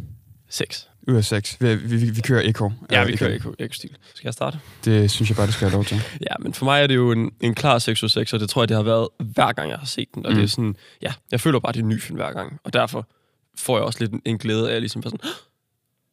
6. 0.48 0.89
Ud 1.08 1.14
af 1.14 1.24
seks. 1.24 1.56
Vi, 1.60 1.74
vi, 1.74 1.96
vi, 1.96 2.10
vi 2.10 2.20
kører 2.20 2.42
Echo. 2.50 2.72
Ja, 2.92 3.02
Øh, 3.02 3.08
vi 3.08 3.16
kører 3.16 3.32
ikke 3.32 3.48
ekostil. 3.58 3.90
Skal 4.14 4.26
jeg 4.26 4.32
starte? 4.34 4.58
Det 4.84 5.10
synes 5.10 5.30
jeg 5.30 5.36
bare, 5.36 5.46
du 5.46 5.52
skal 5.52 5.68
have 5.68 5.74
lov 5.76 5.84
til. 5.84 5.96
Ja, 6.30 6.34
men 6.40 6.54
for 6.54 6.64
mig 6.64 6.82
er 6.82 6.86
det 6.86 6.94
jo 6.94 7.12
en, 7.12 7.30
en 7.40 7.54
klar 7.54 7.78
6 7.78 8.02
ud 8.02 8.06
af 8.06 8.10
6, 8.10 8.32
og 8.32 8.40
det 8.40 8.50
tror 8.50 8.62
jeg, 8.62 8.68
det 8.68 8.76
har 8.76 8.84
været 8.84 9.08
hver 9.18 9.52
gang, 9.52 9.70
jeg 9.70 9.78
har 9.78 9.86
set 9.86 10.08
den. 10.14 10.26
Og 10.26 10.32
mm. 10.32 10.36
det 10.36 10.42
er 10.42 10.44
Mm. 10.44 10.48
sådan, 10.48 10.76
ja, 11.02 11.12
jeg 11.30 11.40
føler 11.40 11.60
bare, 11.60 11.72
det 11.72 11.78
er 11.78 11.82
en 11.82 11.88
ny 11.88 12.00
film 12.00 12.16
hver 12.16 12.32
gang. 12.32 12.60
Og 12.64 12.72
derfor 12.72 13.08
får 13.58 13.76
jeg 13.76 13.84
også 13.84 13.98
lidt 14.00 14.12
en, 14.12 14.22
en 14.24 14.38
glæde 14.38 14.70
af 14.70 14.74
at 14.76 14.82
ligesom 14.82 15.02
sådan, 15.02 15.18
"Åh, 15.24 15.30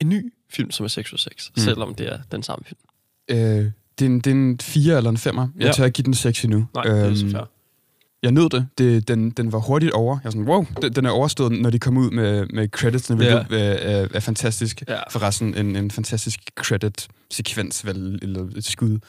en 0.02 0.10
ny 0.10 0.34
film, 0.54 0.71
som 0.71 0.84
er 0.84 0.88
6 0.88 1.13
ud 1.13 1.15
af 1.15 1.19
6, 1.19 1.52
mm. 1.56 1.62
Selvom 1.62 1.95
det 1.95 2.13
er 2.13 2.19
den 2.32 2.43
samme 2.43 2.65
film. 2.65 2.80
Øh, 3.30 3.38
det, 3.38 3.71
er 4.02 4.06
en, 4.06 4.15
det 4.19 4.28
er 4.28 4.32
en 4.32 4.60
fire 4.60 4.97
eller 4.97 5.10
en 5.10 5.17
femmer. 5.17 5.47
Jeg 5.58 5.65
Ja. 5.65 5.71
tør 5.71 5.86
ikke 5.86 5.95
give 5.95 6.04
den 6.06 6.13
seks 6.13 6.43
endnu. 6.43 6.67
Nej, 6.73 6.84
det 6.84 6.91
er 6.91 7.15
så 7.15 7.23
Øhm, 7.26 7.32
fair. 7.32 7.50
Jeg 8.23 8.32
nød 8.32 8.49
det. 8.49 8.67
det 8.77 9.08
den, 9.08 9.30
den 9.32 9.51
var 9.51 9.60
hurtigt 9.60 9.91
over. 9.91 10.15
Jeg 10.17 10.23
var 10.23 10.32
sådan, 10.32 10.47
wow, 10.47 10.65
den, 10.82 10.93
den 10.93 11.06
er 11.06 11.10
overstået, 11.10 11.51
når 11.62 11.69
de 11.69 11.80
kom 11.80 11.97
ud 11.97 12.12
med, 12.12 12.45
med 12.53 12.67
creditsene, 12.69 13.17
hvilket 13.17 13.45
Ja. 13.51 13.58
er, 13.58 14.01
er, 14.01 14.08
er 14.13 14.19
fantastisk. 14.19 14.84
Ja. 14.88 14.99
Forresten, 15.12 15.56
en, 15.56 15.75
en 15.75 15.91
fantastisk 15.91 16.39
credit-sekvens, 16.56 17.86
vel, 17.86 18.19
eller 18.21 18.47
et 18.56 18.65
skud. 18.65 18.99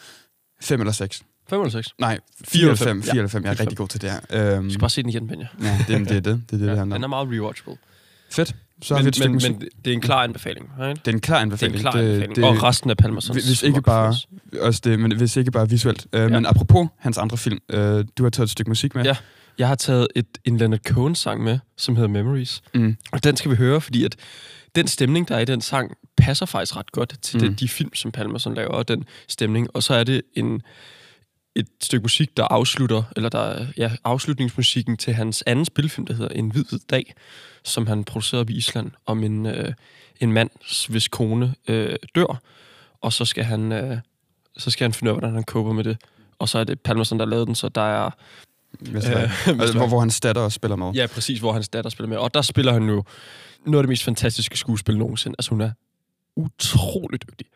Fem 0.63 0.81
eller 0.81 0.93
seks? 0.93 1.23
5 1.51 1.61
eller 1.61 1.71
6? 1.71 1.89
Nej, 1.99 2.19
Fire 2.45 2.61
eller 2.63 2.73
eller 2.73 2.77
fem. 2.85 2.87
fem. 2.87 3.03
Fire 3.03 3.15
Ja, 3.15 3.19
eller 3.19 3.29
fem. 3.29 3.45
Jeg 3.45 3.53
er 3.53 3.61
rigtig 3.61 3.77
god 3.79 3.89
til 3.89 4.01
det 4.03 4.11
her. 4.11 4.21
Øhm, 4.57 4.65
Du 4.65 4.71
skal 4.71 4.81
bare 4.81 4.91
se 4.91 5.03
den 5.03 5.11
igen, 5.11 5.29
Benja. 5.29 5.47
ja, 5.63 5.79
det, 5.89 6.09
det 6.09 6.17
er 6.17 6.21
det. 6.21 6.25
Det 6.25 6.27
er 6.27 6.41
det, 6.51 6.61
det 6.61 6.67
Ja, 6.67 6.75
handler 6.75 6.97
den 6.97 7.05
er 7.05 7.09
meget 7.09 7.29
rewatchable. 7.33 7.77
Fedt. 8.31 8.55
Så 8.83 8.95
men, 8.95 9.13
men, 9.21 9.33
musik. 9.33 9.51
men 9.53 9.61
det 9.85 9.91
er 9.91 9.95
en 9.95 10.01
klar 10.01 10.23
anbefaling, 10.23 10.71
right? 10.81 11.05
Det 11.05 11.11
er 11.11 11.15
en 11.15 11.21
klar 11.21 11.37
Det 11.37 11.41
er 11.41 11.43
anbefaling. 11.43 11.75
en 11.77 11.81
klar 11.81 11.93
anbefaling. 11.93 12.37
Det, 12.37 12.45
og 12.45 12.63
resten 12.63 12.91
af 12.91 12.97
Palmersons 12.97 13.45
hvis- 13.45 13.63
ikke 13.63 13.83
bare- 13.83 14.15
også 14.61 14.81
det, 14.85 15.01
men 15.01 15.17
hvis 15.17 15.37
ikke 15.37 15.51
bare 15.51 15.69
visuelt. 15.71 16.07
Uh, 16.17 16.21
Men 16.23 16.47
apropos 16.47 16.89
hans 16.99 17.19
andre 17.19 17.37
film, 17.37 17.59
uh, 17.75 17.79
du 18.19 18.23
har 18.23 18.31
taget 18.31 18.47
et 18.47 18.51
stykke 18.51 18.71
musik 18.71 18.95
med. 18.95 19.05
Ja. 19.05 19.17
Jeg 19.59 19.69
har 19.69 19.75
taget 19.75 20.07
et, 20.17 20.27
en 20.45 20.57
Leonard 20.59 20.81
Cohen-sang 20.89 21.45
med, 21.45 21.59
som 21.77 21.97
hedder 21.97 22.09
Memories. 22.09 22.63
Mm. 22.75 22.97
Og 23.13 23.25
den 23.25 23.37
skal 23.37 23.51
vi 23.51 23.57
høre, 23.57 23.81
fordi 23.81 24.05
at 24.05 24.17
den 24.75 24.87
stemning, 24.89 25.29
der 25.29 25.35
er 25.37 25.41
i 25.41 25.45
den 25.45 25.61
sang, 25.61 25.93
passer 26.17 26.47
faktisk 26.47 26.77
ret 26.77 26.93
godt 26.93 27.15
til 27.23 27.39
mm. 27.39 27.45
Mm. 27.47 27.55
de, 27.55 27.57
de 27.65 27.69
film, 27.69 27.95
som 27.95 28.13
Palmerson 28.13 28.55
laver, 28.55 28.71
og 28.71 28.89
den 28.89 29.05
stemning. 29.29 29.69
Og 29.75 29.83
så 29.83 29.95
er 29.95 30.05
det 30.05 30.23
en, 30.35 30.63
et 31.55 31.69
stykke 31.83 32.05
musik, 32.05 32.37
der 32.37 32.45
afslutter, 32.45 33.03
eller 33.17 33.29
der 33.29 33.39
er 33.39 33.67
ja, 33.77 33.93
afslutningsmusikken 34.05 34.97
til 34.97 35.15
hans 35.15 35.43
anden 35.47 35.65
spilfilm, 35.65 36.07
der 36.07 36.15
hedder 36.15 36.35
En 36.35 36.51
hvid, 36.51 36.65
hvid 36.65 36.81
dag, 36.91 37.15
som 37.65 37.87
han 37.87 38.05
producerede 38.05 38.41
op 38.41 38.51
i 38.51 38.57
Island, 38.57 38.91
om 39.07 39.25
en, 39.25 39.47
øh, 39.47 39.73
en 40.21 40.33
mand, 40.33 40.51
hvis 40.89 41.09
kone 41.09 41.55
øh, 41.69 41.97
dør, 42.15 42.41
og 43.01 43.13
så 43.13 43.25
skal 43.25 43.45
han 43.45 43.73
øh, 43.73 43.99
så 44.59 44.71
skal 44.71 44.85
han 44.85 44.93
finde 44.93 45.11
ud 45.11 45.15
af, 45.15 45.21
hvordan 45.21 45.35
han 45.35 45.45
koper 45.45 45.73
med 45.73 45.85
det. 45.85 45.97
Og 46.39 46.49
så 46.49 46.59
er 46.59 46.65
det 46.65 46.81
Palmerson, 46.81 47.19
der 47.19 47.27
lavede 47.27 47.47
den, 47.47 47.55
så 47.55 47.69
der 47.69 47.81
er... 47.81 48.11
Øh, 48.81 48.95
Altså, 49.61 49.73
hvor, 49.77 49.87
hvor 49.89 50.01
hans 50.01 50.21
datter 50.21 50.49
spiller 50.49 50.77
med. 50.77 50.91
Ja, 50.93 51.07
præcis, 51.07 51.41
hvor 51.41 51.53
hans 51.53 51.69
datter 51.69 51.91
spiller 51.91 52.09
med. 52.09 52.17
Og 52.17 52.35
der 52.35 52.43
spiller 52.43 52.73
han 52.73 52.89
jo 52.89 53.05
noget 53.67 53.79
af 53.79 53.83
det 53.83 53.89
mest 53.89 54.05
fantastiske 54.05 54.57
skuespil 54.57 54.99
nogensinde. 54.99 55.35
Altså, 55.39 55.51
hun 55.51 55.61
er 55.61 55.71
utrolig 56.37 57.23
dygtig. 57.23 57.47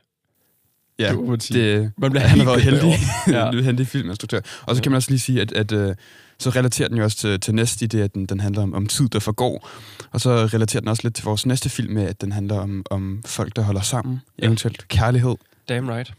Ja 1.03 1.13
det 1.13 1.29
man 1.29 1.39
det, 1.39 1.93
Man 1.99 2.11
bliver 2.11 2.27
han 2.27 2.39
har 2.39 2.45
været 2.45 2.63
heldig. 2.63 2.95
ja. 3.29 3.51
heldig 3.69 3.87
filminstruktør. 3.87 4.41
Og 4.63 4.77
så 4.77 4.83
kan 4.83 4.93
man 4.93 4.97
også 4.97 5.11
lige 5.11 5.21
sige, 5.21 5.41
at, 5.41 5.53
at 5.53 5.73
uh, 5.73 5.95
så 6.39 6.51
relaterer 6.51 6.89
den 6.89 6.97
jo 6.99 7.05
også 7.05 7.17
til, 7.17 7.41
til 7.41 7.55
næste 7.55 7.89
idé, 7.95 7.99
at 7.99 8.15
den, 8.15 8.27
den 8.27 8.41
handler 8.41 8.63
om, 8.63 8.75
om 8.75 8.87
tid, 8.87 9.09
der 9.09 9.19
forgår. 9.19 9.69
Og 10.11 10.21
så 10.21 10.31
relaterer 10.31 10.81
den 10.81 10.89
også 10.89 11.03
lidt 11.05 11.15
til 11.15 11.25
vores 11.25 11.47
næste 11.47 11.69
film 11.69 11.95
med, 11.95 12.03
at 12.03 12.21
den 12.21 12.33
handler 12.33 12.59
om, 12.59 12.85
om 12.91 13.23
folk, 13.27 13.57
der 13.57 13.63
holder 13.63 13.81
sammen. 13.81 14.21
Ja. 14.39 14.47
Eventuelt 14.47 14.89
kærlighed. 14.89 15.35
Damn 15.69 15.91
right. 15.91 16.13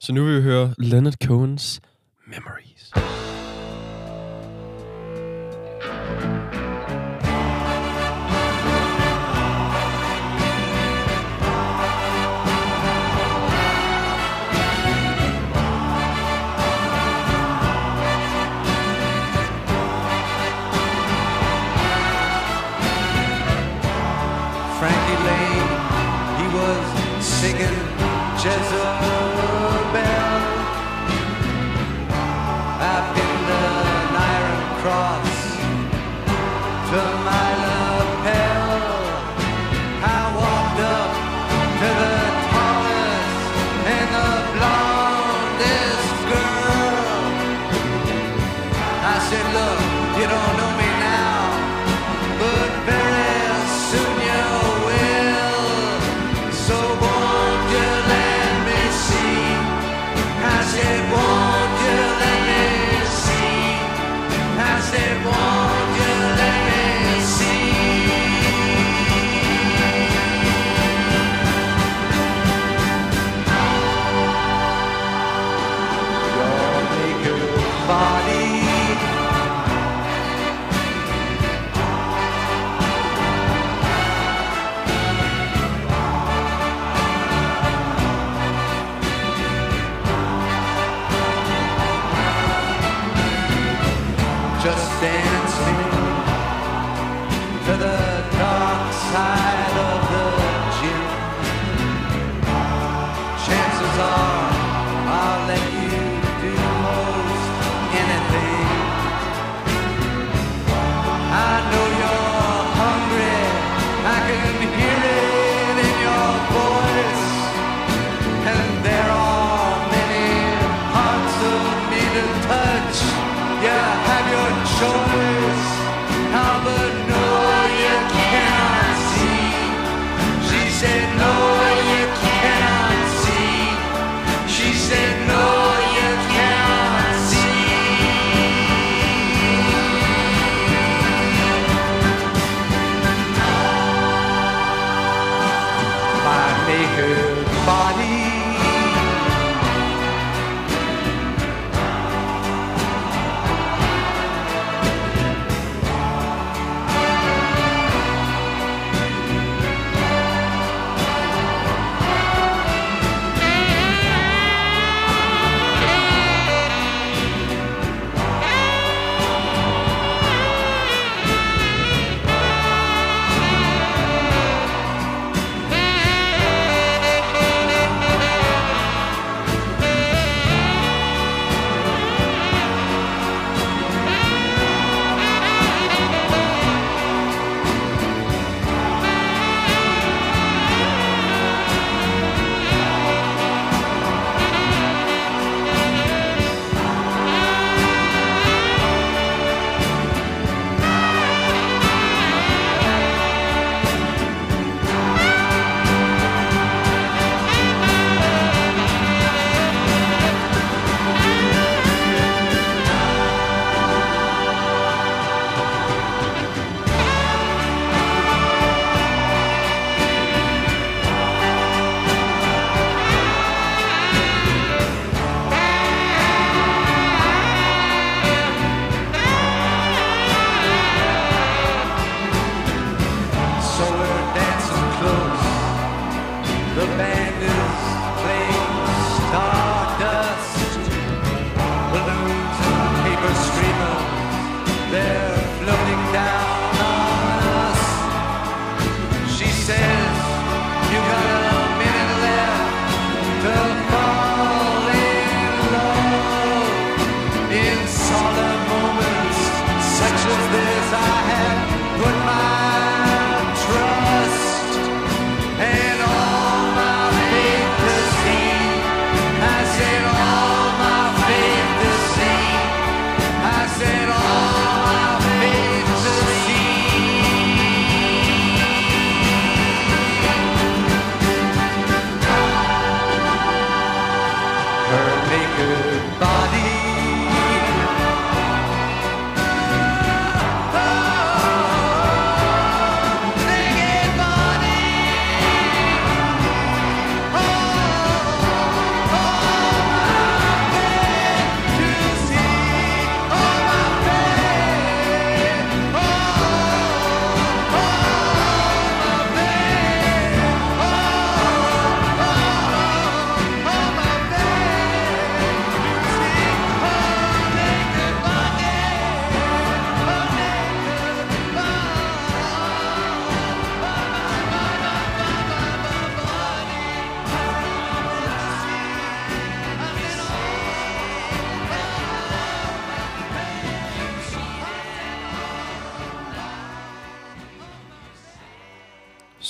Så 0.00 0.12
nu 0.12 0.24
vil 0.24 0.36
vi 0.36 0.42
høre 0.42 0.74
Leonard 0.78 1.14
Cohen's 1.24 1.78
Memories. 2.26 2.69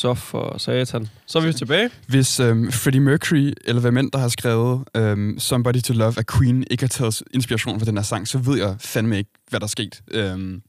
Så 0.00 0.14
for 0.14 0.58
satan. 0.58 1.08
Så 1.26 1.38
er 1.38 1.42
vi 1.46 1.52
tilbage. 1.52 1.90
Hvis 2.08 2.40
øhm, 2.40 2.72
Freddie 2.72 3.00
Mercury, 3.00 3.52
eller 3.64 3.80
hvem 3.80 3.96
end 3.96 4.10
der 4.10 4.18
har 4.18 4.28
skrevet 4.28 4.84
øhm, 4.96 5.38
Somebody 5.38 5.80
to 5.80 5.92
Love 5.94 6.14
af 6.16 6.26
Queen, 6.26 6.64
ikke 6.70 6.82
har 6.82 6.88
taget 6.88 7.22
inspiration 7.34 7.80
fra 7.80 7.86
den 7.86 7.96
her 7.96 8.02
sang, 8.04 8.28
så 8.28 8.38
ved 8.38 8.58
jeg 8.58 8.76
fandme 8.78 9.18
ikke, 9.18 9.30
hvad 9.50 9.60
der 9.60 9.66
er 9.66 9.68
sket. 9.68 10.02
Øhm, 10.10 10.62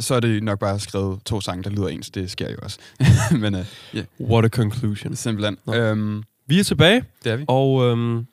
så 0.00 0.14
er 0.14 0.20
det 0.20 0.42
nok 0.42 0.58
bare 0.58 0.80
skrevet 0.80 1.20
to 1.24 1.40
sange, 1.40 1.62
der 1.64 1.70
lyder 1.70 1.88
ens. 1.88 2.10
Det 2.10 2.30
sker 2.30 2.50
jo 2.50 2.56
også. 2.62 2.78
Men 3.42 3.54
øh, 3.54 3.64
ja, 3.94 4.02
What 4.20 4.44
a 4.44 4.48
conclusion. 4.48 5.16
simpelthen. 5.16 5.56
Nå. 5.66 5.74
Øhm, 5.74 6.22
Vi 6.46 6.60
er 6.60 6.64
tilbage, 6.64 7.02
det 7.24 7.32
er 7.32 7.36
vi. 7.36 7.44
og 7.48 7.84
øhm, 7.84 8.26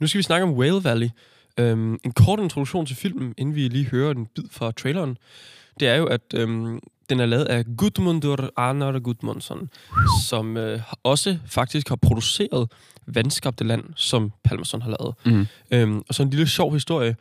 nu 0.00 0.06
skal 0.06 0.18
vi 0.18 0.22
snakke 0.22 0.46
om 0.46 0.52
Whale 0.52 0.84
Valley. 0.84 1.08
Øhm, 1.58 1.98
en 2.04 2.12
kort 2.12 2.40
introduktion 2.40 2.86
til 2.86 2.96
filmen, 2.96 3.34
inden 3.38 3.54
vi 3.54 3.68
lige 3.68 3.84
hører 3.86 4.10
en 4.10 4.26
bid 4.34 4.44
fra 4.50 4.70
traileren. 4.72 5.18
Det 5.80 5.88
er 5.88 5.94
jo, 5.94 6.04
at 6.06 6.20
øhm, 6.34 6.78
den 7.10 7.20
er 7.20 7.26
lavet 7.26 7.44
af 7.44 7.64
Gudmundur 7.76 8.52
Arnar 8.56 8.98
Gudmundsson, 8.98 9.70
som 10.28 10.56
øh, 10.56 10.80
også 11.02 11.38
faktisk 11.46 11.88
har 11.88 11.96
produceret 11.96 12.70
Vandskabte 13.06 13.64
Land, 13.64 13.84
som 13.96 14.32
Palmerson 14.44 14.82
har 14.82 14.96
lavet. 15.00 15.14
Mm. 15.26 15.46
Øhm, 15.70 16.02
og 16.08 16.14
så 16.14 16.22
en 16.22 16.30
lille 16.30 16.48
sjov 16.48 16.72
historie, 16.72 17.16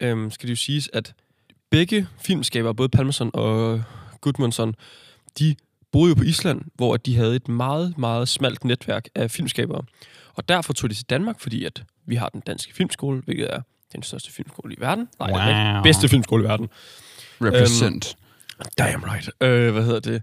øhm, 0.00 0.30
skal 0.30 0.46
det 0.46 0.50
jo 0.50 0.56
siges, 0.56 0.90
at 0.92 1.14
begge 1.70 2.06
filmskabere, 2.20 2.74
både 2.74 2.88
Palmerson 2.88 3.30
og 3.34 3.82
Gudmundsson, 4.20 4.74
de 5.38 5.56
boede 5.92 6.08
jo 6.08 6.14
på 6.14 6.22
Island, 6.22 6.62
hvor 6.74 6.96
de 6.96 7.16
havde 7.16 7.36
et 7.36 7.48
meget, 7.48 7.98
meget 7.98 8.28
smalt 8.28 8.64
netværk 8.64 9.08
af 9.14 9.30
filmskabere. 9.30 9.82
Og 10.34 10.48
derfor 10.48 10.72
tog 10.72 10.90
de 10.90 10.94
til 10.94 11.06
Danmark, 11.10 11.40
fordi 11.40 11.64
at 11.64 11.82
vi 12.06 12.14
har 12.14 12.28
den 12.28 12.40
danske 12.40 12.74
filmskole, 12.74 13.22
hvilket 13.24 13.54
er 13.54 13.60
den 13.92 14.02
største 14.02 14.32
filmskole 14.32 14.74
i 14.74 14.80
verden. 14.80 15.08
Nej, 15.18 15.30
wow. 15.30 15.74
Wow. 15.74 15.82
bedste 15.82 16.08
filmskole 16.08 16.44
i 16.44 16.48
verden. 16.48 16.68
Represent. 17.40 18.16
Damn 18.78 19.04
right. 19.04 19.30
Øh, 19.40 19.72
hvad 19.72 19.84
hedder 19.84 20.00
det? 20.00 20.22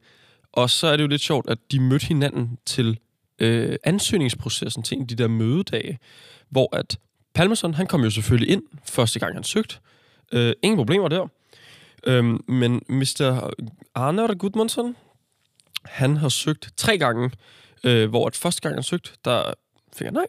Og 0.53 0.69
så 0.69 0.87
er 0.87 0.97
det 0.97 1.03
jo 1.03 1.07
lidt 1.07 1.21
sjovt, 1.21 1.49
at 1.49 1.57
de 1.71 1.79
mødte 1.79 2.05
hinanden 2.05 2.57
til 2.65 2.99
øh, 3.39 3.75
ansøgningsprocessen 3.83 4.83
til 4.83 4.95
en 4.95 5.01
af 5.01 5.07
de 5.07 5.15
der 5.15 5.27
mødedage, 5.27 5.99
hvor 6.49 6.75
at 6.75 6.97
Palmerson, 7.33 7.73
han 7.73 7.87
kom 7.87 8.03
jo 8.03 8.09
selvfølgelig 8.09 8.49
ind 8.49 8.63
første 8.85 9.19
gang, 9.19 9.33
han 9.33 9.43
søgte. 9.43 9.77
Øh, 10.31 10.53
ingen 10.61 10.77
problemer 10.77 11.07
der. 11.07 11.27
Øh, 12.07 12.23
men 12.47 12.81
Mr. 12.89 13.49
Arner 13.95 14.33
Gudmundsson, 14.33 14.95
han 15.85 16.17
har 16.17 16.29
søgt 16.29 16.69
tre 16.77 16.97
gange, 16.97 17.31
øh, 17.83 18.09
hvor 18.09 18.27
at 18.27 18.35
første 18.35 18.61
gang 18.61 18.75
han 18.75 18.83
søgte, 18.83 19.11
der 19.25 19.53
fik 19.97 20.05
han 20.05 20.13
nej. 20.13 20.25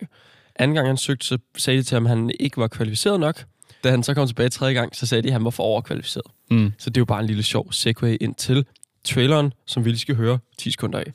Anden 0.56 0.74
gang 0.74 0.86
han 0.86 0.96
søgte, 0.96 1.26
så 1.26 1.38
sagde 1.56 1.78
de 1.78 1.82
til 1.82 1.94
ham, 1.94 2.06
at 2.06 2.10
han 2.10 2.30
ikke 2.40 2.56
var 2.56 2.68
kvalificeret 2.68 3.20
nok. 3.20 3.44
Da 3.84 3.90
han 3.90 4.02
så 4.02 4.14
kom 4.14 4.26
tilbage 4.26 4.48
tredje 4.48 4.74
gang, 4.74 4.96
så 4.96 5.06
sagde 5.06 5.22
de, 5.22 5.28
at 5.28 5.32
han 5.32 5.44
var 5.44 5.50
for 5.50 5.62
overkvalificeret. 5.62 6.26
Mm. 6.50 6.72
Så 6.78 6.90
det 6.90 6.96
er 6.96 7.00
jo 7.00 7.04
bare 7.04 7.20
en 7.20 7.26
lille 7.26 7.42
sjov 7.42 7.72
segue 7.72 8.16
ind 8.16 8.34
til 8.34 8.66
traileren, 9.04 9.52
som 9.66 9.84
vi 9.84 9.90
lige 9.90 9.98
skal 9.98 10.14
høre 10.14 10.38
10 10.58 10.70
sekunder 10.70 10.98
af. 10.98 11.12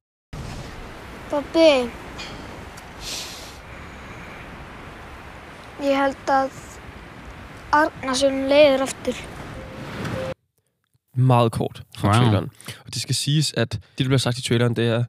Pappi, 1.29 1.89
ég 5.79 5.95
held 5.95 6.29
að 6.29 6.49
Arnarsson 7.71 8.47
leiður 8.49 8.82
aftur. 8.82 9.13
Meget 11.15 11.51
kort 11.51 11.84
fra 11.97 12.08
wow. 12.08 12.17
traileren. 12.17 12.49
Og 12.86 12.93
det 12.93 13.01
skal 13.01 13.15
siges, 13.15 13.53
at 13.53 13.71
det, 13.71 13.82
der 13.97 14.03
bliver 14.03 14.17
sagt 14.17 14.38
i 14.38 14.41
traileren, 14.41 14.75
det 14.75 14.88
er 14.88 15.03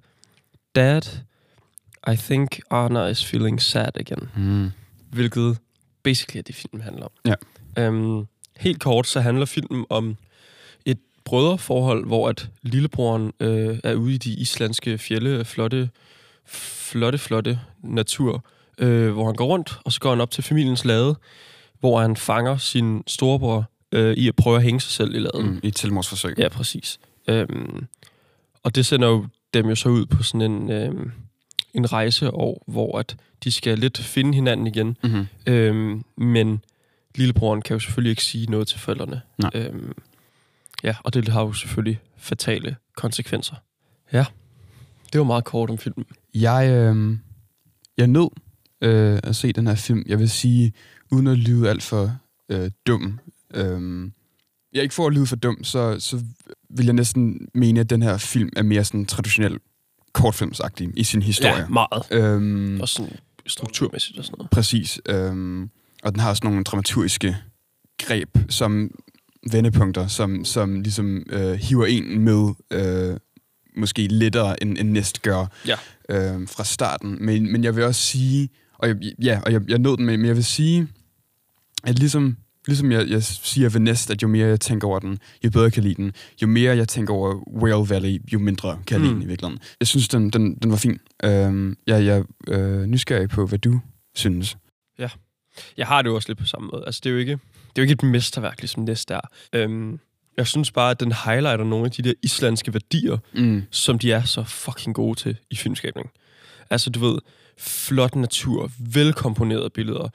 Dad, 0.74 1.02
I 2.12 2.16
think 2.16 2.60
Arna 2.70 3.06
is 3.06 3.26
feeling 3.26 3.62
sad 3.62 3.96
again. 3.96 4.28
Mm. 4.36 4.70
Hvilket 5.10 5.58
basically 6.02 6.38
er 6.38 6.42
det, 6.42 6.54
filmen 6.54 6.82
handler 6.82 7.04
om. 7.04 7.10
Ja. 7.24 7.34
Øhm, 7.78 8.26
helt 8.56 8.80
kort, 8.80 9.06
så 9.06 9.20
handler 9.20 9.46
filmen 9.46 9.86
om 9.88 10.16
et 10.84 10.98
brødreforhold, 11.24 12.06
hvor 12.06 12.28
at 12.28 12.48
lillebroren 12.62 13.32
øh, 13.40 13.78
er 13.84 13.94
ude 13.94 14.14
i 14.14 14.18
de 14.18 14.32
islandske 14.32 14.98
fjelle, 14.98 15.44
flotte, 15.44 15.90
flotte, 16.46 17.18
flotte 17.18 17.60
natur, 17.82 18.44
øh, 18.78 19.12
hvor 19.12 19.26
han 19.26 19.34
går 19.34 19.46
rundt, 19.46 19.78
og 19.84 19.92
så 19.92 20.00
går 20.00 20.10
han 20.10 20.20
op 20.20 20.30
til 20.30 20.44
familiens 20.44 20.84
lade, 20.84 21.16
hvor 21.80 22.00
han 22.00 22.16
fanger 22.16 22.56
sin 22.56 23.02
storebror 23.06 23.70
øh, 23.92 24.16
i 24.16 24.28
at 24.28 24.36
prøve 24.36 24.56
at 24.56 24.62
hænge 24.62 24.80
sig 24.80 24.92
selv 24.92 25.14
i 25.14 25.18
laden. 25.18 25.50
Mm. 25.50 25.60
I 25.62 25.68
et 25.68 25.78
selvmordsforsøg. 25.78 26.34
Ja, 26.38 26.48
præcis. 26.48 26.98
Øhm, 27.28 27.86
og 28.62 28.74
det 28.74 28.86
sender 28.86 29.08
jo 29.08 29.26
dem 29.54 29.68
jo 29.68 29.74
så 29.74 29.88
ud 29.88 30.06
på 30.06 30.22
sådan 30.22 30.50
en, 30.50 30.70
øhm, 30.70 31.12
en 31.74 31.92
rejse, 31.92 32.30
og, 32.30 32.62
hvor 32.66 32.98
at 32.98 33.16
de 33.44 33.52
skal 33.52 33.78
lidt 33.78 33.98
finde 33.98 34.34
hinanden 34.34 34.66
igen. 34.66 34.96
Mm-hmm. 35.04 35.26
Øhm, 35.46 36.04
men 36.16 36.64
lillebroren 37.14 37.62
kan 37.62 37.74
jo 37.74 37.80
selvfølgelig 37.80 38.10
ikke 38.10 38.24
sige 38.24 38.46
noget 38.46 38.68
til 38.68 38.78
forældrene. 38.78 39.20
Nej. 39.38 39.50
Øhm, 39.54 39.92
ja, 40.82 40.96
og 41.04 41.14
det 41.14 41.28
har 41.28 41.40
jo 41.40 41.52
selvfølgelig 41.52 42.00
fatale 42.16 42.76
konsekvenser. 42.96 43.54
Ja, 44.12 44.24
det 45.12 45.18
var 45.18 45.24
meget 45.24 45.44
kort 45.44 45.70
om 45.70 45.78
filmen. 45.78 46.04
Jeg, 46.34 46.70
øh, 46.70 47.16
jeg 47.96 48.06
nød 48.06 48.30
øh, 48.80 49.18
at 49.22 49.36
se 49.36 49.52
den 49.52 49.66
her 49.66 49.74
film. 49.74 50.04
Jeg 50.06 50.18
vil 50.18 50.30
sige, 50.30 50.72
uden 51.10 51.26
at 51.26 51.38
lyde 51.38 51.70
alt 51.70 51.82
for 51.82 52.16
øh, 52.48 52.70
dum. 52.86 53.20
Øh, 53.54 54.10
jeg 54.72 54.82
ikke 54.82 54.94
for 54.94 55.06
at 55.06 55.12
lyde 55.12 55.26
for 55.26 55.36
dum, 55.36 55.64
så, 55.64 56.00
så 56.00 56.24
vil 56.70 56.86
jeg 56.86 56.94
næsten 56.94 57.48
mene, 57.54 57.80
at 57.80 57.90
den 57.90 58.02
her 58.02 58.18
film 58.18 58.50
er 58.56 58.62
mere 58.62 58.84
sådan 58.84 59.06
traditionel 59.06 59.58
kortfilmsagtig 60.12 60.88
i 60.96 61.04
sin 61.04 61.22
historie. 61.22 61.54
Ja, 61.56 61.68
meget. 61.68 62.02
Øhm, 62.10 62.80
Og 62.80 62.88
sådan 62.88 63.12
strukturmæssigt 63.46 64.18
og 64.18 64.24
sådan 64.24 64.34
noget. 64.38 64.50
Præcis. 64.50 65.00
Øhm, 65.06 65.70
og 66.02 66.12
den 66.12 66.20
har 66.20 66.30
også 66.30 66.40
nogle 66.44 66.64
dramaturgiske 66.64 67.36
greb 68.02 68.38
som 68.48 68.90
vendepunkter, 69.52 70.06
som, 70.06 70.44
som 70.44 70.80
ligesom 70.80 71.22
øh, 71.30 71.52
hiver 71.52 71.86
en 71.86 72.18
med 72.20 72.50
øh, 72.70 73.16
måske 73.76 74.06
lettere 74.06 74.62
end, 74.62 74.78
end 74.78 74.90
næst 74.90 75.22
gør 75.22 75.46
Ja. 75.66 75.76
øh, 76.08 76.48
fra 76.48 76.64
starten. 76.64 77.16
Men, 77.20 77.52
men 77.52 77.64
jeg 77.64 77.76
vil 77.76 77.84
også 77.84 78.00
sige, 78.00 78.48
og 78.78 78.88
jeg, 78.88 78.96
ja, 79.22 79.40
og 79.46 79.52
jeg, 79.52 79.60
jeg 79.70 79.78
nåede 79.78 79.96
den 79.96 80.06
med, 80.06 80.16
men 80.16 80.26
jeg 80.26 80.36
vil 80.36 80.44
sige, 80.44 80.88
at 81.84 81.98
ligesom, 81.98 82.36
ligesom 82.70 82.92
jeg, 82.92 83.08
jeg 83.08 83.22
siger 83.22 83.68
ved 83.68 83.80
næst, 83.80 84.10
at 84.10 84.22
jo 84.22 84.28
mere 84.28 84.48
jeg 84.48 84.60
tænker 84.60 84.88
over 84.88 84.98
den, 84.98 85.18
jo 85.44 85.50
bedre 85.50 85.70
kan 85.70 85.82
lide 85.82 85.94
den. 85.94 86.12
Jo 86.42 86.46
mere 86.46 86.76
jeg 86.76 86.88
tænker 86.88 87.14
over 87.14 87.34
Whale 87.62 87.88
Valley, 87.90 88.18
jo 88.32 88.38
mindre 88.38 88.78
kan 88.86 88.94
jeg 88.94 89.00
lide 89.00 89.12
Mm. 89.14 89.20
den 89.20 89.22
i 89.22 89.26
virkeligheden. 89.28 89.60
Jeg 89.80 89.86
synes, 89.88 90.08
den, 90.08 90.30
den, 90.30 90.54
den 90.54 90.70
var 90.70 90.76
fin. 90.76 90.98
Øh, 91.24 91.76
jeg, 91.86 92.04
jeg 92.04 92.24
øh, 92.48 92.82
nysgerrig 92.86 93.28
på, 93.28 93.46
hvad 93.46 93.58
du 93.58 93.80
synes. 94.14 94.56
Jeg 95.76 95.86
har 95.86 96.02
det 96.02 96.12
også 96.12 96.28
lidt 96.28 96.38
på 96.38 96.46
samme 96.46 96.68
måde. 96.72 96.82
Altså, 96.86 97.00
det 97.04 97.10
er 97.10 97.12
jo 97.12 97.18
ikke, 97.18 97.32
det 97.32 97.38
er 97.68 97.72
jo 97.78 97.82
ikke 97.82 97.92
et 97.92 98.02
mesterværk, 98.02 98.60
ligesom 98.60 98.82
næste 98.82 99.14
er. 99.14 99.20
Øhm, 99.52 100.00
jeg 100.36 100.46
synes 100.46 100.70
bare, 100.72 100.90
at 100.90 101.00
den 101.00 101.12
highlighter 101.24 101.64
nogle 101.64 101.84
af 101.84 101.90
de 101.90 102.02
der 102.02 102.12
islandske 102.22 102.72
værdier, 102.74 103.18
Mm. 103.34 103.62
som 103.70 103.98
de 103.98 104.12
er 104.12 104.22
så 104.22 104.44
fucking 104.44 104.94
gode 104.94 105.18
til 105.18 105.36
i 105.50 105.56
filmskabning. 105.56 106.10
Altså, 106.70 106.90
du 106.90 107.00
ved, 107.00 107.18
flot 107.58 108.14
natur, 108.16 108.70
velkomponerede 108.78 109.70
billeder, 109.70 110.08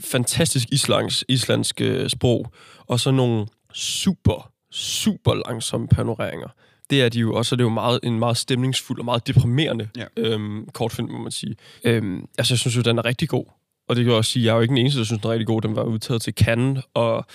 fantastisk 0.00 0.68
islands, 0.72 1.24
islandsk 1.28 1.80
øh, 1.80 2.10
sprog, 2.10 2.52
og 2.86 3.00
så 3.00 3.10
nogle 3.10 3.46
super, 3.74 4.50
super 4.72 5.34
langsomme 5.48 5.88
panoreringer. 5.88 6.48
Det 6.90 7.02
er 7.02 7.08
de 7.08 7.18
jo 7.20 7.34
også, 7.34 7.54
og 7.54 7.58
det 7.58 7.64
er 7.64 7.68
jo 7.68 7.74
meget, 7.74 8.00
en 8.02 8.18
meget 8.18 8.36
stemningsfuld 8.36 8.98
og 8.98 9.04
meget 9.04 9.26
deprimerende 9.26 9.88
Ja. 9.96 10.04
øhm, 10.16 10.68
kortfilm, 10.72 11.10
må 11.10 11.18
man 11.18 11.32
sige. 11.32 11.56
Øhm, 11.84 12.26
altså, 12.38 12.54
jeg 12.54 12.58
synes 12.58 12.76
jo, 12.76 12.82
den 12.82 12.98
er 12.98 13.04
rigtig 13.04 13.28
god. 13.28 13.44
Og 13.88 13.96
det 13.96 14.04
kan 14.04 14.10
jeg 14.10 14.18
også 14.18 14.30
sige, 14.32 14.44
jeg 14.44 14.50
er 14.50 14.54
jo 14.54 14.60
ikke 14.62 14.72
den 14.72 14.78
eneste, 14.78 14.98
der 14.98 15.04
synes, 15.04 15.20
den 15.22 15.28
er 15.28 15.32
rigtig 15.32 15.46
god. 15.46 15.62
Den 15.62 15.76
var 15.76 15.82
udtaget 15.82 16.22
til 16.22 16.32
Cannes, 16.34 16.84
og 16.94 17.26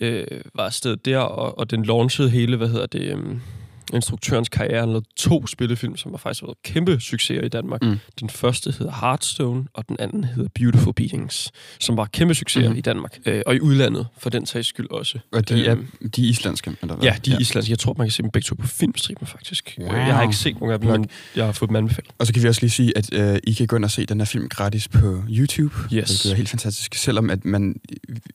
øh, 0.00 0.24
var 0.54 0.64
afsted 0.66 0.96
der, 0.96 1.18
og, 1.18 1.58
og 1.58 1.70
den 1.70 1.84
launchede 1.84 2.30
hele, 2.30 2.56
hvad 2.56 2.68
hedder 2.68 2.86
det, 2.86 3.02
øhm, 3.02 3.40
instruktørens 3.92 4.48
karriere. 4.48 4.80
Han 4.80 4.88
lavede 4.88 5.04
to 5.16 5.46
spillefilm, 5.46 5.96
som 5.96 6.10
har 6.12 6.18
faktisk 6.18 6.42
været 6.42 6.56
kæmpe 6.64 7.00
succeser 7.00 7.42
i 7.42 7.48
Danmark. 7.48 7.82
Mm. 7.82 7.98
Den 8.20 8.30
første 8.30 8.74
hedder 8.78 8.92
Hearthstone, 9.00 9.64
og 9.74 9.88
den 9.88 9.96
anden 9.98 10.24
hedder 10.24 10.48
Beautiful 10.54 10.94
Beatings, 10.94 11.50
som 11.80 11.96
var 11.96 12.04
kæmpe 12.04 12.34
succeser 12.34 12.70
mm. 12.70 12.76
i 12.76 12.80
Danmark. 12.80 13.18
Øh, 13.26 13.42
og 13.46 13.54
i 13.54 13.60
udlandet, 13.60 14.06
for 14.18 14.30
den 14.30 14.46
sags 14.46 14.68
skyld 14.68 14.90
også. 14.90 15.18
Og 15.32 15.48
de 15.48 15.66
er, 15.66 15.72
Øhm, 15.72 16.10
de 16.16 16.24
er 16.24 16.28
islandske, 16.30 16.72
eller 16.82 16.94
hvad? 16.94 17.04
Ja, 17.04 17.14
de 17.24 17.32
er 17.32 17.38
islandske. 17.38 17.70
Jeg 17.70 17.78
tror, 17.78 17.94
man 17.98 18.06
kan 18.06 18.12
se 18.12 18.22
dem 18.22 18.30
begge 18.30 18.46
to 18.46 18.54
på 18.54 18.66
filmstriben, 18.66 19.26
faktisk. 19.26 19.74
Wow. 19.78 19.88
Wow. 19.88 19.96
Jeg 19.96 20.14
har 20.14 20.22
ikke 20.22 20.36
set 20.36 20.60
nogen 20.60 20.72
af 20.72 20.80
dem, 20.80 20.90
men 20.90 21.08
jeg 21.36 21.44
har 21.44 21.52
fået 21.52 21.68
dem 21.68 21.76
anbefalet. 21.76 22.10
Og 22.18 22.26
så 22.26 22.32
kan 22.32 22.42
vi 22.42 22.48
også 22.48 22.60
lige 22.60 22.70
sige, 22.70 22.92
at 22.98 23.14
øh, 23.14 23.38
I 23.44 23.52
kan 23.52 23.66
gå 23.66 23.76
ind 23.76 23.84
og 23.84 23.90
se 23.90 24.06
den 24.06 24.20
her 24.20 24.24
film 24.24 24.48
gratis 24.48 24.88
på 24.88 25.22
YouTube. 25.30 25.74
Yes. 25.92 26.20
Det 26.22 26.32
er 26.32 26.36
helt 26.36 26.48
fantastisk. 26.48 26.94
Selvom 26.94 27.30
at 27.30 27.44
man, 27.44 27.80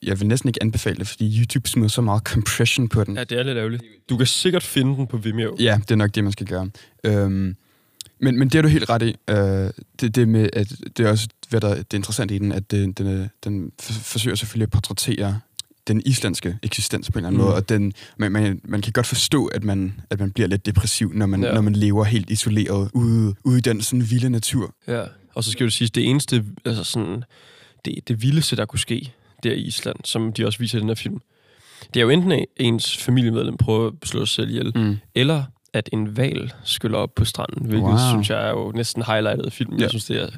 jeg 0.02 0.20
vil 0.20 0.28
næsten 0.28 0.48
ikke 0.48 0.62
anbefale 0.62 0.96
det, 0.96 1.08
fordi 1.08 1.40
YouTube 1.40 1.68
smider 1.68 1.88
så 1.88 2.00
meget 2.00 2.22
compression 2.22 2.88
på 2.88 3.04
den. 3.04 3.16
Ja, 3.16 3.24
det 3.24 3.38
er 3.38 3.42
lidt 3.42 3.58
ærgerligt. 3.58 3.82
Du 4.10 4.16
kan 4.16 4.26
sikkert 4.26 4.62
finde 4.62 4.96
den 4.96 5.06
på 5.06 5.16
Vimeo. 5.16 5.37
Ja, 5.58 5.78
det 5.82 5.90
er 5.90 5.96
nok 5.96 6.14
det, 6.14 6.24
man 6.24 6.32
skal 6.32 6.46
gøre. 6.46 6.70
Øhm, 7.04 7.56
men, 8.20 8.38
men 8.38 8.48
det 8.48 8.54
er 8.58 8.62
du 8.62 8.68
helt 8.68 8.88
ret 8.90 9.02
i. 9.02 9.16
Øh, 9.30 9.70
det, 10.00 10.14
det, 10.14 10.28
med, 10.28 10.48
at 10.52 10.72
det 10.96 11.06
er 11.06 11.10
også 11.10 11.28
hvad 11.48 11.60
der, 11.60 11.74
det 11.74 11.86
er 11.92 11.96
interessant 11.96 12.30
i 12.30 12.38
den, 12.38 12.52
at 12.52 12.70
det, 12.70 12.98
den, 12.98 13.30
den 13.44 13.72
f- 13.82 14.02
forsøger 14.02 14.34
selvfølgelig 14.34 14.64
at 14.66 14.70
portrættere 14.70 15.40
den 15.88 16.02
islandske 16.06 16.58
eksistens 16.62 17.10
på 17.10 17.18
en 17.18 17.24
eller 17.24 17.28
anden 17.28 17.40
Mm. 17.40 17.44
måde, 17.44 17.54
og 17.56 17.68
den, 17.68 17.92
man, 18.16 18.32
man, 18.32 18.60
man 18.64 18.82
kan 18.82 18.92
godt 18.92 19.06
forstå, 19.06 19.46
at 19.46 19.64
man, 19.64 20.00
at 20.10 20.20
man 20.20 20.30
bliver 20.32 20.46
lidt 20.46 20.66
depressiv, 20.66 21.12
når 21.14 21.26
man, 21.26 21.42
ja. 21.44 21.52
når 21.52 21.60
man 21.60 21.72
lever 21.72 22.04
helt 22.04 22.30
isoleret 22.30 22.90
ude, 22.94 23.34
ude 23.44 23.58
i 23.58 23.60
den 23.60 23.80
sådan 23.82 24.10
vilde 24.10 24.30
natur. 24.30 24.74
Ja, 24.86 25.04
og 25.34 25.44
så 25.44 25.50
skal 25.50 25.66
du 25.66 25.70
sige, 25.70 25.88
det 25.88 26.06
eneste, 26.10 26.44
altså 26.64 26.84
sådan, 26.84 27.22
det, 27.84 27.94
det 28.08 28.22
vildeste, 28.22 28.56
der 28.56 28.66
kunne 28.66 28.80
ske 28.80 29.12
der 29.42 29.52
i 29.52 29.60
Island, 29.60 29.96
som 30.04 30.32
de 30.32 30.46
også 30.46 30.58
viser 30.58 30.78
i 30.78 30.80
den 30.80 30.88
her 30.88 30.94
film, 30.94 31.18
det 31.94 32.00
er 32.00 32.04
jo 32.04 32.10
enten 32.10 32.44
ens 32.56 32.96
familiemedlem 32.96 33.56
prøver 33.56 33.86
at 33.86 33.92
slå 34.08 34.26
sig 34.26 34.34
selv 34.34 34.50
ihjel, 34.50 34.72
Mm. 34.74 34.96
eller 35.14 35.42
at 35.72 35.88
en 35.92 36.16
val 36.16 36.52
skyller 36.64 36.98
op 36.98 37.14
på 37.16 37.24
stranden, 37.24 37.66
hvilket 37.66 37.88
Wow. 37.88 37.98
synes 38.10 38.30
jeg 38.30 38.46
er 38.46 38.50
jo 38.50 38.72
næsten 38.74 39.02
highlightet 39.02 39.46
af 39.46 39.52
filmen. 39.52 39.78
Ja. 39.78 39.82
Jeg 39.82 39.90
synes, 39.90 40.04
det 40.04 40.22
er 40.22 40.28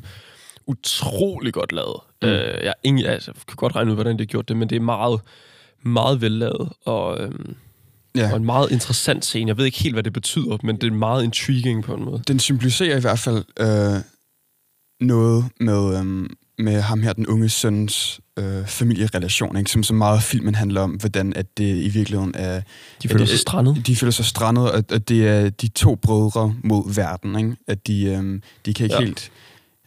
utrolig 0.67 1.53
godt 1.53 1.73
lavet. 1.73 1.97
Mm. 2.23 2.29
Øh, 2.29 2.65
jeg, 2.65 2.75
ingen, 2.83 3.07
altså, 3.07 3.31
jeg 3.37 3.43
kan 3.49 3.57
godt 3.57 3.77
regne 3.77 3.91
ud, 3.91 3.95
hvordan 3.97 4.17
det 4.19 4.23
er 4.23 4.27
gjort 4.27 4.49
det, 4.49 4.57
men 4.57 4.71
det 4.71 4.77
er 4.77 4.81
meget, 4.81 5.21
meget 5.83 6.21
vellavet, 6.21 6.69
og, 6.85 7.21
øhm, 7.21 7.57
Ja. 8.17 8.31
og 8.31 8.37
en 8.37 8.45
meget 8.45 8.71
interessant 8.71 9.25
scene. 9.25 9.49
Jeg 9.49 9.57
ved 9.59 9.65
ikke 9.65 9.79
helt, 9.83 9.95
hvad 9.95 10.03
det 10.03 10.13
betyder, 10.13 10.59
men 10.63 10.77
det 10.77 10.87
er 10.87 10.91
meget 10.93 11.25
intriguing 11.25 11.85
på 11.85 11.95
en 11.95 12.05
måde. 12.05 12.23
Den 12.29 12.39
symboliserer 12.39 12.97
i 12.97 13.01
hvert 13.01 13.19
fald 13.19 13.45
øh, 13.61 14.03
noget 15.01 15.45
med, 15.61 15.99
øh, 16.01 16.27
med 16.65 16.81
ham 16.81 17.03
her, 17.03 17.13
den 17.13 17.27
unge 17.27 17.49
søns 17.49 18.21
øh, 18.39 18.67
familierelation, 18.67 19.57
ikke? 19.57 19.71
Som 19.71 19.83
så 19.83 19.95
meget 19.95 20.23
filmen 20.23 20.55
handler 20.55 20.81
om, 20.81 20.91
hvordan 20.91 21.33
at 21.37 21.59
det 21.59 21.77
i 21.77 21.89
virkeligheden 21.89 22.33
er... 22.35 22.61
De 23.03 23.09
føler 23.09 23.19
det- 23.19 23.29
sig 23.29 23.39
strandet. 23.39 23.87
De 23.87 23.97
føler 23.97 24.11
sig 24.11 24.25
strandet, 24.25 24.71
og 24.71 24.85
at 24.93 25.09
det 25.09 25.29
er 25.29 25.51
de 25.51 25.69
to 25.69 25.95
brødre 25.95 26.55
mod 26.65 26.95
verden, 26.95 27.37
ikke? 27.39 27.57
At 27.69 27.87
de, 27.87 28.05
øh, 28.05 28.41
de 28.67 28.75
kan 28.75 28.85
ikke. 28.85 28.97
Ja. 28.97 29.05
helt... 29.05 29.31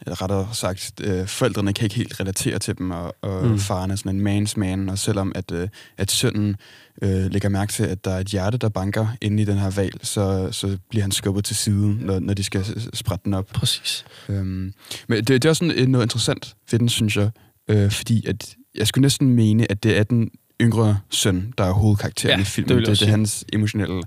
Rettere 0.06 0.48
sagt, 0.52 0.92
øh, 1.04 1.26
forældrene 1.26 1.72
kan 1.72 1.84
ikke 1.84 1.96
helt 1.96 2.20
relatere 2.20 2.58
til 2.58 2.78
dem, 2.78 2.90
og, 2.90 3.14
og 3.22 3.46
mm. 3.46 3.58
Faren 3.58 3.90
er 3.90 3.96
sådan 3.96 4.26
en 4.26 4.46
man's 4.46 4.52
man, 4.56 4.88
og 4.88 4.98
selvom 4.98 5.32
at, 5.34 5.50
øh, 5.52 5.68
at 5.98 6.10
sønnen 6.10 6.56
øh, 7.02 7.30
lægger 7.32 7.48
mærke 7.48 7.72
til, 7.72 7.82
at 7.84 8.04
der 8.04 8.10
er 8.10 8.18
et 8.18 8.26
hjerte, 8.26 8.58
der 8.58 8.68
banker 8.68 9.06
inde 9.20 9.42
i 9.42 9.44
den 9.46 9.58
her 9.58 9.70
val, 9.70 9.92
så, 10.02 10.48
så 10.52 10.78
bliver 10.90 11.02
han 11.02 11.12
skubbet 11.12 11.44
til 11.44 11.56
siden, 11.56 11.98
når, 12.00 12.18
når 12.18 12.34
de 12.34 12.42
skal 12.44 12.64
sprætte 12.94 13.24
den 13.24 13.34
op. 13.34 13.46
Præcis. 13.46 14.04
Øhm, 14.28 14.72
men 15.08 15.18
det, 15.18 15.28
det 15.28 15.44
er 15.44 15.48
også 15.48 15.66
sådan 15.66 15.74
øh, 15.78 15.86
noget 15.88 16.04
interessant 16.04 16.54
ved 16.70 16.78
den, 16.78 16.88
synes 16.88 17.16
jeg, 17.16 17.30
øh, 17.68 17.90
fordi 17.90 18.26
at 18.26 18.54
jeg 18.74 18.86
skulle 18.86 19.02
næsten 19.02 19.30
mene, 19.30 19.70
at 19.70 19.82
det 19.82 19.98
er 19.98 20.02
den 20.02 20.30
yngre 20.60 20.98
søn, 21.10 21.52
der 21.58 21.64
er 21.64 21.72
hovedkarakteren 21.72 22.38
Ja, 22.38 22.42
i 22.42 22.44
filmen. 22.44 22.78
det 22.78 22.86
det, 22.86 23.00
det 23.00 23.06
er 23.06 23.10
hans 23.10 23.44
emotionelle 23.52 24.02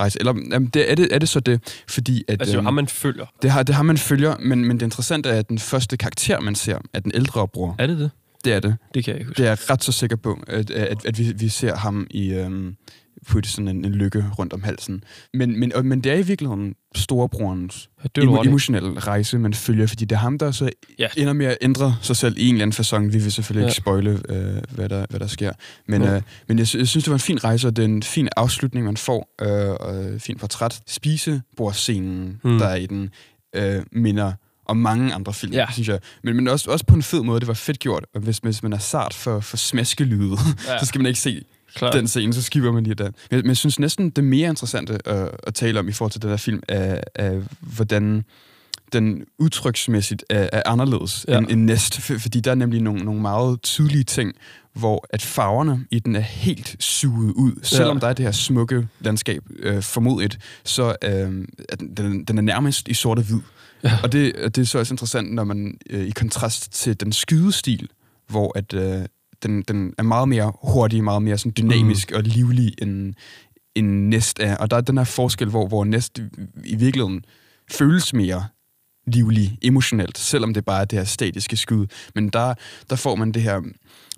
rejse. 0.00 0.18
Eller 0.20 0.34
jamen, 0.50 0.68
det, 0.68 0.90
er, 0.90 0.94
det, 0.94 1.08
er 1.10 1.18
det 1.18 1.28
så 1.28 1.40
det, 1.40 1.82
fordi 1.88 2.24
at... 2.28 2.40
Altså, 2.40 2.56
øhm, 2.56 2.64
ham, 2.64 2.74
man 2.74 2.88
følger. 2.88 3.26
det 3.42 3.50
har, 3.50 3.62
det 3.62 3.74
har 3.74 3.82
man 3.82 3.98
følger, 3.98 4.36
men, 4.40 4.64
men 4.64 4.80
det 4.80 4.86
interessante 4.86 5.28
er, 5.28 5.38
at 5.38 5.48
den 5.48 5.58
første 5.58 5.96
karakter, 5.96 6.40
man 6.40 6.54
ser, 6.54 6.78
er 6.92 7.00
den 7.00 7.12
ældre 7.14 7.48
bror. 7.48 7.76
Er 7.78 7.86
det 7.86 7.98
det? 7.98 8.10
Det 8.44 8.52
er 8.52 8.60
det. 8.60 8.76
Det 8.94 9.04
kan 9.04 9.12
jeg 9.12 9.20
ikke 9.20 9.28
huske. 9.28 9.42
Det 9.42 9.46
er 9.46 9.50
jeg 9.50 9.70
ret 9.70 9.84
så 9.84 9.92
sikker 9.92 10.16
på, 10.16 10.38
at, 10.46 10.70
at, 10.70 11.06
at 11.06 11.18
vi, 11.18 11.32
vi 11.36 11.48
ser 11.48 11.76
ham 11.76 12.06
i 12.10 12.32
øhm, 12.32 12.76
putte 13.28 13.48
sådan 13.48 13.68
en, 13.68 13.84
en 13.84 13.92
lykke 13.92 14.24
rundt 14.38 14.52
om 14.52 14.62
halsen. 14.62 15.04
Men, 15.34 15.60
men, 15.60 15.72
og, 15.74 15.86
men 15.86 16.00
det 16.00 16.12
er 16.12 16.16
i 16.16 16.22
virkeligheden 16.22 16.74
storebrorens 16.96 17.90
emo, 18.22 18.42
emotionelle 18.42 18.98
rejse, 19.00 19.38
man 19.38 19.54
følger, 19.54 19.86
fordi 19.86 20.04
det 20.04 20.14
er 20.16 20.20
ham, 20.20 20.38
der 20.38 20.50
så 20.50 20.70
Ja. 20.98 21.08
ender 21.16 21.32
med 21.32 21.46
at 21.46 21.56
ændre 21.62 21.96
sig 22.02 22.16
selv 22.16 22.38
i 22.38 22.48
en 22.48 22.54
eller 22.54 22.62
anden 22.62 22.72
fasong. 22.74 23.12
Vi 23.12 23.18
vil 23.18 23.32
selvfølgelig 23.32 23.62
Ja. 23.62 23.66
ikke 23.68 23.76
spoile, 23.76 24.20
øh, 24.28 24.62
hvad, 24.70 24.88
der, 24.88 25.06
hvad 25.10 25.20
der 25.20 25.26
sker. 25.26 25.52
Men, 25.88 26.02
Ja. 26.02 26.14
øh, 26.16 26.22
men 26.48 26.58
jeg, 26.58 26.60
jeg 26.74 26.88
synes, 26.88 26.92
det 27.04 27.08
var 27.08 27.14
en 27.14 27.20
fin 27.20 27.44
rejse, 27.44 27.66
og 27.68 27.76
det 27.76 27.82
er 27.82 27.86
en 27.88 28.02
fin 28.02 28.28
afslutning, 28.36 28.86
man 28.86 28.96
får, 28.96 29.34
øh, 29.42 29.70
og 29.70 30.20
fint 30.20 30.40
portræt. 30.40 30.80
Spisebordsscenen, 30.86 32.40
mm. 32.44 32.58
Der 32.58 32.66
er 32.66 32.74
i 32.76 32.86
den, 32.86 33.10
øh, 33.56 33.82
minder 33.92 34.32
om 34.66 34.76
mange 34.76 35.14
andre 35.14 35.32
film, 35.32 35.52
Ja. 35.52 35.66
synes 35.72 35.88
jeg. 35.88 35.98
Men, 36.22 36.36
men 36.36 36.48
også, 36.48 36.70
også 36.70 36.86
på 36.86 36.94
en 36.94 37.02
fed 37.02 37.22
måde, 37.22 37.40
det 37.40 37.48
var 37.48 37.54
fedt 37.54 37.78
gjort. 37.78 38.06
Og 38.14 38.20
hvis, 38.20 38.38
hvis 38.38 38.62
man 38.62 38.72
er 38.72 38.78
sart 38.78 39.14
for, 39.14 39.40
for 39.40 39.56
smæskelyde, 39.56 40.36
ja. 40.66 40.72
Ja. 40.72 40.78
så 40.80 40.86
skal 40.86 40.98
man 40.98 41.06
ikke 41.06 41.20
se 41.20 41.44
Klar. 41.74 41.90
den 41.90 42.08
scene, 42.08 42.32
så 42.32 42.42
skipper 42.42 42.72
man 42.72 42.84
lige 42.84 42.94
den. 42.94 43.14
Men, 43.30 43.40
men 43.40 43.48
jeg 43.48 43.56
synes 43.56 43.78
næsten, 43.78 44.10
det 44.10 44.24
mere 44.24 44.48
interessante 44.48 44.98
at, 45.08 45.30
at 45.42 45.54
tale 45.54 45.78
om 45.78 45.88
i 45.88 45.92
forhold 45.92 46.12
til 46.12 46.22
den 46.22 46.30
her 46.30 46.36
film, 46.36 46.62
er, 46.68 47.00
er 47.14 47.40
hvordan 47.60 48.24
den 48.92 49.24
udtryksmæssigt 49.38 50.24
er, 50.30 50.48
er 50.52 50.62
anderledes 50.66 51.24
ja. 51.28 51.32
Ja. 51.32 51.38
end, 51.38 51.50
end 51.50 51.64
næst, 51.64 52.00
for, 52.00 52.18
fordi 52.18 52.40
der 52.40 52.50
er 52.50 52.54
nemlig 52.54 52.82
nogle, 52.82 53.04
nogle 53.04 53.20
meget 53.20 53.62
tydelige 53.62 54.04
ting, 54.04 54.32
hvor 54.72 55.06
at 55.10 55.22
farverne 55.22 55.86
i 55.90 55.98
den 55.98 56.16
er 56.16 56.20
helt 56.20 56.76
suget 56.82 57.32
ud. 57.32 57.52
Selvom 57.62 58.00
der 58.00 58.08
er 58.08 58.12
det 58.12 58.24
her 58.24 58.32
smukke 58.32 58.88
landskab 59.00 59.42
øh, 59.58 59.82
formodet, 59.82 60.38
så 60.64 60.96
øh, 61.04 61.10
den, 61.96 62.24
den, 62.24 62.38
er 62.38 62.42
nærmest 62.42 62.88
i 62.88 62.94
sort 62.94 63.18
og 63.18 63.24
hvid. 63.24 63.40
Ja. 63.84 63.98
Og 64.02 64.12
det, 64.12 64.34
det 64.56 64.58
er 64.58 64.64
så 64.64 64.78
også 64.78 64.94
interessant, 64.94 65.32
når 65.32 65.44
man 65.44 65.78
øh, 65.90 66.06
i 66.06 66.10
kontrast 66.10 66.72
til 66.72 67.00
den 67.00 67.12
skydestil, 67.12 67.88
hvor 68.28 68.58
at, 68.58 68.74
øh, 68.74 69.04
den, 69.44 69.62
den 69.62 69.94
er 69.98 70.02
meget 70.02 70.28
mere 70.28 70.52
hurtig, 70.62 71.04
meget 71.04 71.22
mere 71.22 71.38
sådan 71.38 71.52
dynamisk 71.58 72.10
mm. 72.10 72.16
og 72.16 72.22
livlig 72.22 72.74
end, 72.82 73.14
end 73.74 74.08
næst 74.08 74.40
er. 74.40 74.56
Og 74.56 74.70
der 74.70 74.76
er 74.76 74.80
den 74.80 74.98
her 74.98 75.04
forskel, 75.04 75.48
hvor, 75.48 75.68
hvor 75.68 75.84
næst 75.84 76.18
i 76.64 76.76
virkeligheden 76.76 77.24
føles 77.70 78.14
mere 78.14 78.44
livlig, 79.06 79.58
emotionelt, 79.62 80.18
selvom 80.18 80.54
det 80.54 80.64
bare 80.64 80.80
er 80.80 80.84
det 80.84 80.98
her 80.98 81.04
statiske 81.04 81.56
skud. 81.56 81.86
Men 82.14 82.28
der, 82.28 82.54
der 82.90 82.96
får 82.96 83.14
man 83.14 83.32
det 83.32 83.42
her 83.42 83.60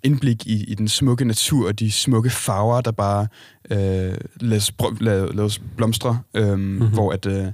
indblik 0.03 0.47
i, 0.47 0.65
i 0.65 0.75
den 0.75 0.89
smukke 0.89 1.25
natur 1.25 1.69
og 1.69 1.79
de 1.79 1.93
smukke 1.93 2.31
farver, 2.31 2.81
der 2.81 2.93
bare 2.93 3.27
øh, 3.71 4.15
laves, 4.41 4.73
br- 4.83 5.01
la- 5.01 5.37
laves 5.37 5.63
blomstre, 5.77 6.21
øh, 6.35 6.59
mm-hmm. 6.59 6.89
hvor 6.89 7.13
at, 7.13 7.27
øh, 7.27 7.47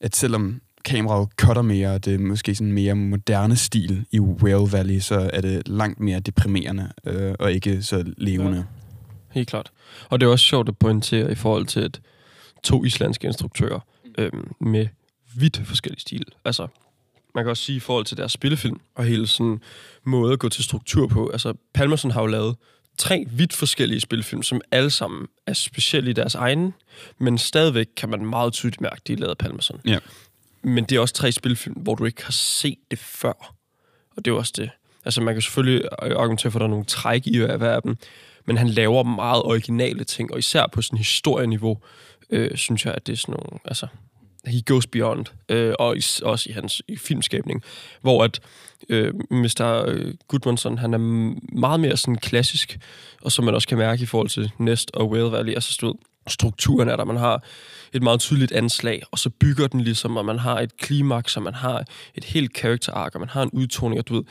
at 0.00 0.16
selvom 0.16 0.60
kameraet 0.84 1.28
cutter 1.36 1.62
mere, 1.62 1.94
og 1.94 2.04
det 2.04 2.14
er 2.14 2.18
måske 2.18 2.54
sådan 2.54 2.72
mere 2.72 2.94
moderne 2.94 3.56
stil 3.56 4.04
i 4.10 4.20
Whale 4.20 4.72
Valley, 4.72 4.98
så 4.98 5.30
er 5.32 5.40
det 5.40 5.68
langt 5.68 6.00
mere 6.00 6.20
deprimerende 6.20 6.92
øh, 7.06 7.34
og 7.38 7.52
ikke 7.52 7.82
så 7.82 8.04
levende. 8.16 8.56
Ja. 8.56 8.64
Helt 9.30 9.48
klart. 9.48 9.70
Og 10.08 10.20
det 10.20 10.26
er 10.26 10.30
også 10.30 10.44
sjovt 10.44 10.68
at 10.68 10.78
pointere 10.78 11.32
i 11.32 11.34
forhold 11.34 11.66
til 11.66 11.80
at 11.80 12.00
to 12.62 12.84
islandske 12.84 13.26
instruktører 13.26 13.80
øhm, 14.18 14.52
med 14.60 14.86
vidt 15.34 15.60
forskellige 15.64 16.00
stil. 16.00 16.24
Altså, 16.44 16.66
man 17.34 17.44
kan 17.44 17.50
også 17.50 17.62
sige 17.62 17.76
i 17.76 17.80
forhold 17.80 18.04
til 18.04 18.16
deres 18.16 18.32
spillefilm 18.32 18.80
og 18.94 19.04
hele 19.04 19.26
sådan 19.26 19.60
måde 20.04 20.32
at 20.32 20.38
gå 20.38 20.48
til 20.48 20.64
struktur 20.64 21.06
på. 21.06 21.28
Altså, 21.28 21.54
Palmerson 21.74 22.10
har 22.10 22.20
jo 22.20 22.26
lavet 22.26 22.56
tre 22.98 23.24
vidt 23.30 23.52
forskellige 23.52 24.00
spillefilm, 24.00 24.42
som 24.42 24.60
alle 24.70 24.90
sammen 24.90 25.26
er 25.46 25.52
specielle 25.52 26.10
i 26.10 26.12
deres 26.12 26.34
egen, 26.34 26.74
men 27.18 27.38
stadigvæk 27.38 27.86
kan 27.96 28.08
man 28.08 28.26
meget 28.26 28.52
tydeligt 28.52 28.80
mærke, 28.80 28.96
at 28.96 29.06
de 29.06 29.12
er 29.12 29.16
lavet 29.16 29.30
af 29.30 29.38
Palmerson. 29.38 29.80
Ja. 29.86 29.98
Men 30.62 30.84
det 30.84 30.96
er 30.96 31.00
også 31.00 31.14
tre 31.14 31.32
spilfilm, 31.32 31.74
hvor 31.76 31.94
du 31.94 32.04
ikke 32.04 32.24
har 32.24 32.32
set 32.32 32.78
det 32.90 32.98
før. 32.98 33.54
Og 34.16 34.24
det 34.24 34.30
er 34.30 34.34
også 34.34 34.52
det. 34.56 34.70
Altså, 35.04 35.20
man 35.20 35.34
kan 35.34 35.42
selvfølgelig 35.42 35.88
argumentere 36.00 36.52
for, 36.52 36.58
at 36.58 36.60
der 36.60 36.66
er 36.66 36.70
nogle 36.70 36.84
træk 36.84 37.26
i 37.26 37.38
hver 37.38 37.74
af 37.74 37.82
dem, 37.82 37.96
men 38.46 38.56
han 38.56 38.68
laver 38.68 39.02
meget 39.02 39.42
originale 39.42 40.04
ting, 40.04 40.32
og 40.32 40.38
især 40.38 40.66
på 40.72 40.82
sådan 40.82 40.98
historieniveau, 40.98 41.78
øh, 42.30 42.56
synes 42.56 42.84
jeg, 42.84 42.94
at 42.94 43.06
det 43.06 43.12
er 43.12 43.16
sådan 43.16 43.32
nogle, 43.32 43.60
altså, 43.64 43.86
he 44.46 44.62
goes 44.66 44.86
beyond, 44.86 45.26
øh, 45.48 45.74
og 45.78 45.96
is, 45.96 46.20
også 46.20 46.50
i 46.50 46.52
hans 46.52 46.82
i 46.88 46.96
filmskabning, 46.96 47.62
hvor 48.00 48.24
at 48.24 48.40
øh, 48.88 49.14
Mr. 49.30 49.84
Øh, 49.86 50.14
Goodmanson, 50.28 50.78
han 50.78 50.94
er 50.94 50.98
meget 51.58 51.80
mere 51.80 51.96
sådan 51.96 52.16
klassisk, 52.16 52.78
og 53.22 53.32
som 53.32 53.44
man 53.44 53.54
også 53.54 53.68
kan 53.68 53.78
mærke 53.78 54.02
i 54.02 54.06
forhold 54.06 54.28
til 54.28 54.50
Nest 54.58 54.90
og 54.94 55.10
Whale 55.10 55.32
Valley, 55.32 55.54
altså 55.54 55.72
stod, 55.72 55.94
strukturen 56.28 56.88
er 56.88 56.96
der, 56.96 57.04
man 57.04 57.16
har 57.16 57.42
et 57.92 58.02
meget 58.02 58.20
tydeligt 58.20 58.52
anslag, 58.52 59.02
og 59.10 59.18
så 59.18 59.30
bygger 59.30 59.66
den 59.66 59.80
ligesom, 59.80 60.16
og 60.16 60.24
man 60.24 60.38
har 60.38 60.60
et 60.60 60.76
klimaks, 60.76 61.36
og 61.36 61.42
man 61.42 61.54
har 61.54 61.84
et 62.14 62.24
helt 62.24 62.56
character 62.56 62.92
arc, 62.92 63.14
og 63.14 63.20
man 63.20 63.28
har 63.28 63.42
en 63.42 63.50
udtoning, 63.52 63.98
og 63.98 64.08
du 64.08 64.14
ved, 64.14 64.22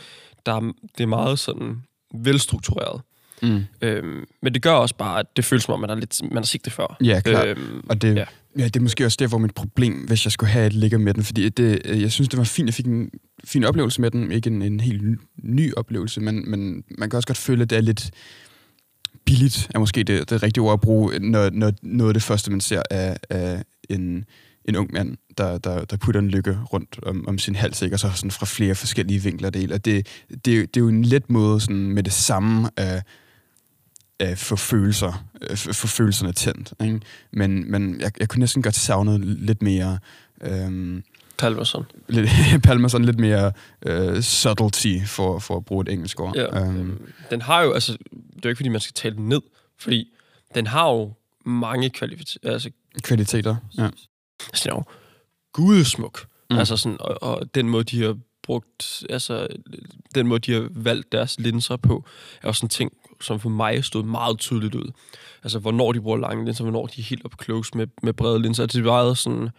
der 0.45 0.53
er, 0.53 0.71
det 0.97 1.03
er 1.03 1.07
meget 1.07 1.39
sådan 1.39 1.81
velstruktureret. 2.15 3.01
Mm. 3.41 3.63
Øhm, 3.81 4.25
men 4.41 4.53
det 4.53 4.61
gør 4.61 4.71
også 4.71 4.95
bare, 4.95 5.19
at 5.19 5.25
det 5.37 5.45
føles 5.45 5.63
som 5.63 5.73
om, 5.73 5.79
man 5.79 5.89
har, 5.89 5.95
lidt, 5.95 6.21
man 6.23 6.37
har 6.37 6.43
set 6.43 6.65
det 6.65 6.73
før. 6.73 6.97
Ja, 7.03 7.21
klart. 7.25 7.47
Øhm, 7.47 7.85
Og 7.89 8.01
det, 8.01 8.15
ja. 8.15 8.25
ja. 8.57 8.63
det 8.63 8.75
er 8.75 8.81
måske 8.81 9.05
også 9.05 9.17
der, 9.19 9.27
hvor 9.27 9.37
mit 9.37 9.53
problem, 9.53 9.93
hvis 10.07 10.25
jeg 10.25 10.31
skulle 10.31 10.49
have 10.49 10.67
et 10.67 10.73
ligger 10.73 10.97
med 10.97 11.13
den, 11.13 11.23
fordi 11.23 11.49
det, 11.49 11.81
øh, 11.85 12.01
jeg 12.01 12.11
synes, 12.11 12.29
det 12.29 12.37
var 12.37 12.43
fint, 12.43 12.67
jeg 12.67 12.73
fik 12.73 12.85
en 12.85 13.11
fin 13.43 13.63
oplevelse 13.63 14.01
med 14.01 14.11
den. 14.11 14.31
Ikke 14.31 14.49
en, 14.49 14.61
en 14.61 14.79
helt 14.79 15.03
ny- 15.03 15.19
ny 15.43 15.73
oplevelse, 15.77 16.21
men, 16.21 16.49
men 16.49 16.83
man 16.97 17.09
kan 17.09 17.17
også 17.17 17.27
godt 17.27 17.37
føle, 17.37 17.61
at 17.61 17.69
det 17.69 17.77
er 17.77 17.81
lidt 17.81 18.11
billigt, 19.25 19.71
er 19.75 19.79
måske 19.79 20.03
det, 20.03 20.29
det 20.29 20.43
rigtige 20.43 20.63
ord 20.63 20.73
at 20.73 20.81
bruge, 20.81 21.19
når, 21.19 21.49
når 21.49 21.73
noget 21.81 22.09
af 22.09 22.13
det 22.13 22.23
første, 22.23 22.51
man 22.51 22.61
ser, 22.61 22.81
er, 22.89 23.17
er 23.29 23.63
en, 23.89 24.25
en 24.65 24.75
ung 24.75 24.93
mand, 24.93 25.17
der, 25.37 25.57
der, 25.57 25.85
der 25.85 25.97
putter 25.97 26.21
en 26.21 26.29
lykke 26.29 26.59
rundt 26.73 26.99
om, 27.03 27.27
om 27.27 27.37
sin 27.37 27.55
hals, 27.55 27.81
ikke? 27.81 27.95
og 27.95 27.99
så 27.99 28.11
sådan 28.15 28.31
fra 28.31 28.45
flere 28.45 28.75
forskellige 28.75 29.23
vinkler 29.23 29.49
del. 29.49 29.73
Og 29.73 29.85
det, 29.85 30.07
det, 30.29 30.45
det 30.45 30.77
er 30.77 30.81
jo 30.81 30.87
en 30.87 31.05
let 31.05 31.29
måde 31.29 31.59
sådan, 31.59 31.75
med 31.75 32.03
det 32.03 32.13
samme 32.13 32.69
at, 32.75 33.03
at 34.19 34.37
få 34.37 34.55
følelser, 34.55 35.25
at 35.41 35.59
få 35.59 35.73
få 35.73 35.87
følelserne 35.87 36.33
tændt. 36.33 36.73
Ikke? 36.81 36.99
Men, 37.33 37.71
men 37.71 38.01
jeg, 38.01 38.11
jeg 38.19 38.29
kunne 38.29 38.39
næsten 38.39 38.61
godt 38.61 38.75
savne 38.75 39.17
lidt 39.23 39.61
mere... 39.61 39.99
Øhm, 40.41 41.03
Palmerson. 41.39 41.85
lidt, 42.07 42.29
Palmer 42.63 42.87
sådan 42.87 43.05
lidt 43.05 43.19
mere 43.19 43.51
øh, 43.85 44.21
subtlety, 44.21 45.05
for, 45.05 45.39
for 45.39 45.57
at 45.57 45.65
bruge 45.65 45.81
et 45.81 45.93
engelsk 45.93 46.19
ord. 46.19 46.35
Ja, 46.35 46.65
øhm, 46.65 47.11
den 47.31 47.41
har 47.41 47.61
jo, 47.61 47.71
altså, 47.71 47.91
det 47.91 48.35
er 48.35 48.39
jo 48.43 48.49
ikke, 48.49 48.57
fordi 48.57 48.69
man 48.69 48.81
skal 48.81 48.93
tale 48.93 49.15
den 49.15 49.29
ned, 49.29 49.41
fordi 49.77 50.11
den 50.55 50.67
har 50.67 50.89
jo 50.89 51.13
mange 51.45 51.89
kvalifikationer, 51.89 52.53
altså, 52.53 52.69
kvaliteter. 53.01 53.55
Ja. 53.77 53.83
altså, 53.83 54.63
den 54.63 54.71
er 54.71 54.75
jo 54.75 54.83
gudesmuk. 55.53 56.25
Mm. 56.49 56.57
Altså 56.57 56.77
sådan, 56.77 56.97
og, 56.99 57.23
og 57.23 57.55
den 57.55 57.69
måde, 57.69 57.83
de 57.83 58.03
har 58.03 58.17
brugt, 58.43 59.03
altså, 59.09 59.47
den 60.15 60.27
måde, 60.27 60.39
de 60.39 60.53
har 60.53 60.67
valgt 60.71 61.11
deres 61.11 61.39
linser 61.39 61.75
på, 61.75 62.05
er 62.43 62.51
sådan 62.51 62.65
en 62.65 62.69
ting, 62.69 62.91
som 63.21 63.39
for 63.39 63.49
mig 63.49 63.85
stod 63.85 64.03
meget 64.03 64.39
tydeligt 64.39 64.75
ud. 64.75 64.91
Altså, 65.43 65.59
hvornår 65.59 65.91
de 65.91 66.01
bruger 66.01 66.17
lange 66.17 66.45
linser, 66.45 66.63
hvornår 66.63 66.87
de 66.87 67.01
er 67.01 67.05
helt 67.05 67.25
up 67.25 67.43
close 67.43 67.77
med, 67.77 67.87
med 68.03 68.13
brede 68.13 68.41
linser. 68.41 68.65
Det 68.65 68.79
er 68.79 68.83
meget 68.83 69.17
sådan, 69.17 69.49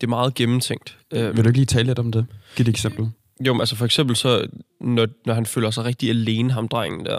det 0.00 0.06
er 0.06 0.08
meget 0.08 0.34
gennemtænkt. 0.34 0.98
Øhm, 1.10 1.36
Vil 1.36 1.44
du 1.44 1.48
ikke 1.48 1.58
lige 1.58 1.66
tale 1.66 1.86
lidt 1.86 1.98
om 1.98 2.12
det? 2.12 2.26
Giv 2.56 2.62
et 2.62 2.68
eksempel. 2.68 3.10
Jo, 3.40 3.52
men 3.54 3.60
altså 3.60 3.76
for 3.76 3.84
eksempel 3.84 4.16
så, 4.16 4.46
når, 4.80 5.06
når 5.26 5.34
han 5.34 5.46
føler 5.46 5.70
sig 5.70 5.84
rigtig 5.84 6.10
alene, 6.10 6.52
ham 6.52 6.68
drengen 6.68 7.04
der, 7.04 7.18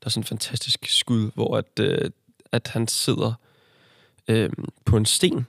der 0.00 0.06
er 0.06 0.10
sådan 0.10 0.20
en 0.20 0.26
fantastisk 0.26 0.86
skud, 0.88 1.30
hvor 1.34 1.56
at, 1.56 1.80
øh, 1.80 2.10
at 2.52 2.68
han 2.72 2.88
sidder 2.88 3.32
øh, 4.28 4.50
på 4.84 4.96
en 4.96 5.04
sten, 5.04 5.46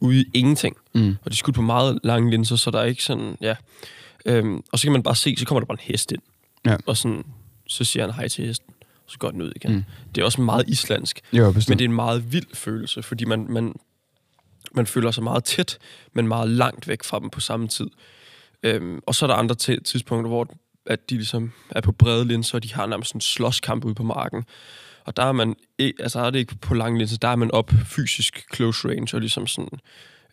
ude 0.00 0.20
i 0.20 0.24
ingenting. 0.34 0.76
Mm. 0.94 1.16
Og 1.24 1.30
de 1.30 1.34
er 1.34 1.36
skudt 1.36 1.56
på 1.56 1.62
meget 1.62 1.98
lange 2.04 2.30
linser, 2.30 2.56
så 2.56 2.70
der 2.70 2.80
er 2.80 2.84
ikke 2.84 3.04
sådan, 3.04 3.36
ja. 3.40 3.54
Øhm, 4.26 4.62
og 4.72 4.78
så 4.78 4.82
kan 4.82 4.92
man 4.92 5.02
bare 5.02 5.16
se, 5.16 5.36
så 5.38 5.46
kommer 5.46 5.60
der 5.60 5.66
bare 5.66 5.74
en 5.74 5.92
hest 5.92 6.12
ind. 6.12 6.22
Ja. 6.66 6.76
Og 6.86 6.96
sådan, 6.96 7.24
så 7.66 7.84
siger 7.84 8.06
han 8.06 8.14
hej 8.14 8.28
til 8.28 8.46
hesten, 8.46 8.74
og 9.06 9.10
så 9.12 9.18
går 9.18 9.30
den 9.30 9.42
ud 9.42 9.52
igen. 9.56 9.70
Mm. 9.70 9.76
Mm. 9.76 9.84
Det 10.14 10.20
er 10.20 10.24
også 10.24 10.40
meget 10.40 10.68
islandsk. 10.68 11.20
Jo, 11.32 11.52
bestemt. 11.52 11.68
Men 11.68 11.78
det 11.78 11.84
er 11.84 11.88
en 11.88 11.94
meget 11.94 12.32
vild 12.32 12.54
følelse, 12.54 13.02
fordi 13.02 13.24
man, 13.24 13.46
man, 13.48 13.74
man 14.74 14.86
føler 14.86 15.10
sig 15.10 15.24
meget 15.24 15.44
tæt, 15.44 15.78
men 16.12 16.28
meget 16.28 16.48
langt 16.48 16.88
væk 16.88 17.02
fra 17.04 17.18
dem 17.18 17.30
på 17.30 17.40
samme 17.40 17.68
tid. 17.68 17.86
Øhm, 18.62 19.00
og 19.06 19.14
så 19.14 19.26
er 19.26 19.28
der 19.28 19.34
andre 19.34 19.54
ti- 19.54 19.80
tidspunkter, 19.80 20.28
hvor 20.28 20.48
at 20.86 21.10
de 21.10 21.14
ligesom 21.14 21.52
er 21.70 21.80
på 21.80 21.92
brede 21.92 22.24
linser, 22.24 22.54
og 22.58 22.62
de 22.62 22.74
har 22.74 22.86
nærmest 22.86 23.08
sådan 23.08 23.16
en 23.16 23.20
slåskamp 23.20 23.84
ude 23.84 23.94
på 23.94 24.02
marken. 24.02 24.44
Og 25.04 25.16
der 25.16 25.22
er 25.22 25.32
man 25.32 25.56
ikke, 25.78 26.02
altså 26.02 26.20
er 26.20 26.30
det 26.30 26.38
ikke 26.38 26.56
på 26.56 26.74
lange 26.74 26.98
linser, 26.98 27.16
der 27.16 27.28
er 27.28 27.36
man 27.36 27.50
op 27.50 27.72
fysisk 27.84 28.46
close 28.54 28.88
range, 28.88 29.16
og 29.16 29.20
ligesom 29.20 29.46
sådan... 29.46 29.78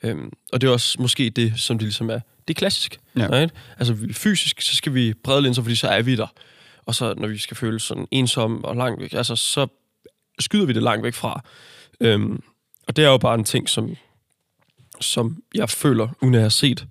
Øhm, 0.04 0.32
og 0.54 0.62
det 0.62 0.68
er 0.68 0.72
også 0.72 1.02
måske 1.02 1.30
det, 1.30 1.54
som 1.60 1.78
det 1.78 1.86
ligesom 1.86 2.10
er. 2.10 2.20
Det 2.48 2.54
er 2.54 2.60
klassisk. 2.60 3.00
Ja. 3.18 3.28
Right? 3.32 3.54
Altså 3.80 3.98
fysisk, 4.12 4.62
så 4.62 4.76
skal 4.76 4.94
vi 4.94 5.14
brede 5.24 5.42
linser, 5.42 5.62
fordi 5.62 5.76
så 5.76 5.88
er 5.88 6.02
vi 6.02 6.16
der. 6.16 6.28
Og 6.86 6.96
så 6.96 7.14
når 7.18 7.28
vi 7.28 7.38
skal 7.38 7.58
føle 7.58 7.80
sådan 7.80 8.08
ensom 8.12 8.64
og 8.64 8.76
langt 8.76 9.02
væk, 9.02 9.14
altså 9.14 9.36
så 9.36 9.68
skyder 10.40 10.66
vi 10.66 10.74
det 10.74 10.84
langt 10.84 11.04
væk 11.04 11.14
fra. 11.14 11.44
Øhm, 12.00 12.44
og 12.88 12.96
det 12.96 13.06
er 13.06 13.10
jo 13.10 13.18
bare 13.18 13.36
en 13.36 13.44
ting, 13.44 13.70
som, 13.70 13.96
som 15.04 15.44
jeg 15.56 15.70
føler, 15.70 16.08
uden 16.22 16.36
at 16.36 16.42
har 16.42 16.50
set 16.50 16.86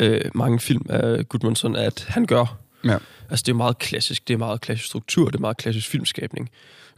øh, 0.00 0.20
mange 0.34 0.60
film 0.60 0.86
af 0.88 1.28
Gudmundsson, 1.28 1.76
at 1.76 2.04
han 2.08 2.26
gør. 2.26 2.58
Ja. 2.84 2.98
Altså 3.30 3.42
det 3.46 3.52
er 3.52 3.56
meget 3.56 3.78
klassisk, 3.78 4.28
det 4.28 4.34
er 4.34 4.38
meget 4.38 4.60
klassisk 4.60 4.86
struktur, 4.86 5.26
det 5.26 5.34
er 5.34 5.40
meget 5.40 5.56
klassisk 5.56 5.88
filmskabning. 5.88 6.50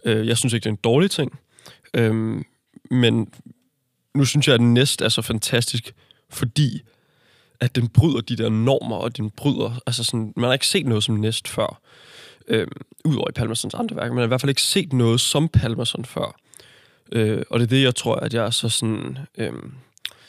Øh, 0.05 0.27
jeg 0.27 0.37
synes 0.37 0.53
ikke, 0.53 0.65
det 0.65 0.69
er 0.69 0.73
en 0.73 0.79
dårlig 0.85 1.11
ting. 1.11 1.39
Øhm, 1.95 2.45
men 2.91 3.29
nu 4.15 4.25
synes 4.25 4.47
jeg, 4.47 4.55
at 4.55 4.61
den 4.61 4.75
næste 4.75 5.05
er 5.05 5.09
så 5.09 5.23
fantastisk, 5.23 5.95
fordi 6.31 6.83
at 7.61 7.77
den 7.77 7.89
bryder 7.89 8.21
de 8.21 8.37
der 8.37 8.49
normer, 8.49 8.97
og 8.97 9.17
den 9.17 9.31
bryder, 9.31 9.81
altså 9.87 10.05
sådan, 10.05 10.33
man 10.37 10.45
har 10.45 10.53
ikke 10.53 10.67
set 10.67 10.87
noget 10.87 11.05
som 11.05 11.15
næst 11.15 11.49
før. 11.49 11.81
Øhm, 12.49 12.73
Udover 13.05 13.29
i 13.29 13.33
Palmersons 13.33 13.75
andre 13.75 13.97
værker, 13.97 14.15
man 14.15 14.19
har 14.19 14.25
i 14.25 14.29
hvert 14.29 14.41
fald 14.41 14.51
ikke 14.51 14.63
set 14.63 14.93
noget 14.93 15.21
som 15.21 15.49
Palmerson 15.49 16.05
før. 16.05 16.37
Øh, 17.13 17.43
og 17.51 17.61
det 17.61 17.67
er 17.67 17.69
det, 17.69 17.83
jeg 17.83 17.95
tror, 17.95 18.15
at 18.15 18.35
jeg 18.35 18.47
er 18.47 18.51
så 18.51 18.69
sådan... 18.69 19.19
Øhm, 19.39 19.73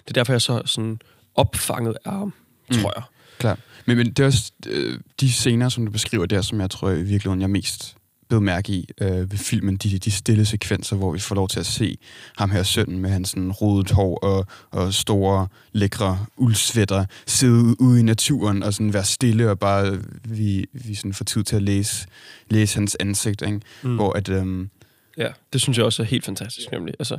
det 0.07 0.09
er 0.09 0.13
derfor, 0.13 0.33
jeg 0.33 0.35
er 0.35 0.39
så 0.39 0.61
sådan 0.65 0.99
opfanget 1.35 1.97
af 2.05 2.11
ham, 2.11 2.33
Mm. 2.69 2.77
tror 2.77 2.93
jeg. 2.95 3.03
Klart. 3.39 3.59
Men, 3.85 3.97
men 3.97 4.07
det 4.07 4.19
er 4.19 4.25
også 4.25 4.51
øh, 4.67 4.99
de 5.19 5.31
scener, 5.31 5.69
som 5.69 5.85
du 5.85 5.91
beskriver 5.91 6.25
der, 6.25 6.41
som 6.41 6.61
jeg 6.61 6.69
tror 6.69 6.89
i 6.89 6.95
virkeligheden, 7.03 7.41
jeg 7.41 7.49
mest 7.49 7.95
blev 8.29 8.41
mærke 8.41 8.71
i 8.73 8.89
øh, 9.01 9.31
ved 9.31 9.37
filmen. 9.37 9.77
De, 9.77 9.97
de 9.99 10.11
stille 10.11 10.45
sekvenser, 10.45 10.95
hvor 10.95 11.11
vi 11.11 11.19
får 11.19 11.35
lov 11.35 11.47
til 11.49 11.59
at 11.59 11.65
se 11.65 11.97
ham 12.37 12.51
her 12.51 12.63
sønnen 12.63 12.99
med 12.99 13.09
hans 13.09 13.29
sådan, 13.29 13.51
rodet 13.51 13.91
hår 13.91 14.17
og, 14.17 14.45
og 14.71 14.93
store, 14.93 15.47
lækre 15.71 16.25
uldsvætter 16.37 17.05
sidde 17.27 17.81
ude, 17.81 17.99
i 17.99 18.03
naturen 18.03 18.63
og 18.63 18.73
sådan 18.73 18.93
være 18.93 19.03
stille 19.03 19.49
og 19.49 19.59
bare 19.59 19.99
vi, 20.23 20.65
vi 20.73 20.95
sådan 20.95 21.13
får 21.13 21.25
tid 21.25 21.43
til 21.43 21.55
at 21.55 21.61
læse, 21.63 22.07
læse 22.49 22.75
hans 22.77 22.97
ansigt. 22.99 23.41
Ikke? 23.41 23.59
Mm. 23.83 23.95
Hvor 23.95 24.13
at, 24.13 24.29
øhm, 24.29 24.69
Ja, 25.17 25.27
det 25.53 25.61
synes 25.61 25.77
jeg 25.77 25.85
også 25.85 26.01
er 26.03 26.07
helt 26.07 26.25
fantastisk, 26.25 26.71
nemlig. 26.71 26.93
Altså, 26.99 27.17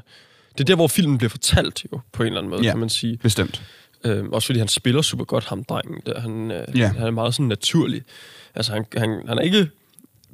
det 0.59 0.61
er 0.61 0.65
der, 0.65 0.75
hvor 0.75 0.89
filmen 0.89 1.19
bliver 1.19 1.31
fortalt 1.31 1.85
jo, 1.93 2.01
på 2.13 2.23
en 2.23 2.27
eller 2.27 2.39
anden 2.41 2.51
måde, 2.51 2.63
Ja. 2.63 2.71
kan 2.71 2.81
man 2.81 2.89
sige. 2.89 3.17
bestemt. 3.17 3.63
Øhm, 4.05 4.33
også 4.33 4.47
fordi 4.47 4.59
han 4.59 4.69
spiller 4.69 5.03
super 5.03 5.25
godt, 5.25 5.45
ham 5.45 5.65
drengen 5.65 6.01
der. 6.07 6.21
Han, 6.21 6.51
øh, 6.51 6.79
Ja. 6.79 6.87
han 6.89 7.07
er 7.07 7.11
meget 7.11 7.35
sådan 7.35 7.47
naturlig. 7.47 8.03
Altså, 8.55 8.73
han, 8.73 8.85
han, 8.97 9.23
han 9.29 9.39
er 9.39 9.43
ikke 9.43 9.69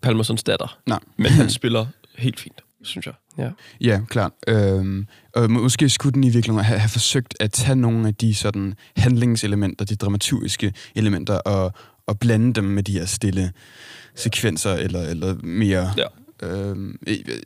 Palmersons 0.02 0.42
datter, 0.42 0.78
Nej. 0.86 0.98
men 1.16 1.26
han 1.30 1.50
spiller 1.50 1.86
helt 2.18 2.40
fint, 2.40 2.60
synes 2.82 3.06
jeg. 3.06 3.14
Ja. 3.38 3.50
Ja, 3.80 4.00
klart. 4.08 4.32
Øhm, 4.48 5.06
og 5.34 5.50
må- 5.50 5.62
måske 5.62 5.88
skulle 5.88 6.12
den 6.14 6.24
i 6.24 6.28
virkeligheden 6.30 6.64
have, 6.64 6.78
have 6.78 6.88
forsøgt 6.88 7.34
at 7.40 7.52
tage 7.52 7.76
nogle 7.76 8.08
af 8.08 8.14
de 8.14 8.34
sådan 8.34 8.74
handlingselementer, 8.96 9.84
de 9.84 9.96
dramaturgiske 9.96 10.72
elementer, 10.94 11.34
og, 11.34 11.72
og 12.06 12.18
blande 12.18 12.52
dem 12.52 12.64
med 12.64 12.82
de 12.82 12.92
her 12.92 13.04
stille 13.06 13.52
sekvenser, 14.14 14.74
eller, 14.74 15.00
eller 15.02 15.34
mere... 15.42 15.92
Ja. 15.96 16.04
Øhm, 16.42 16.98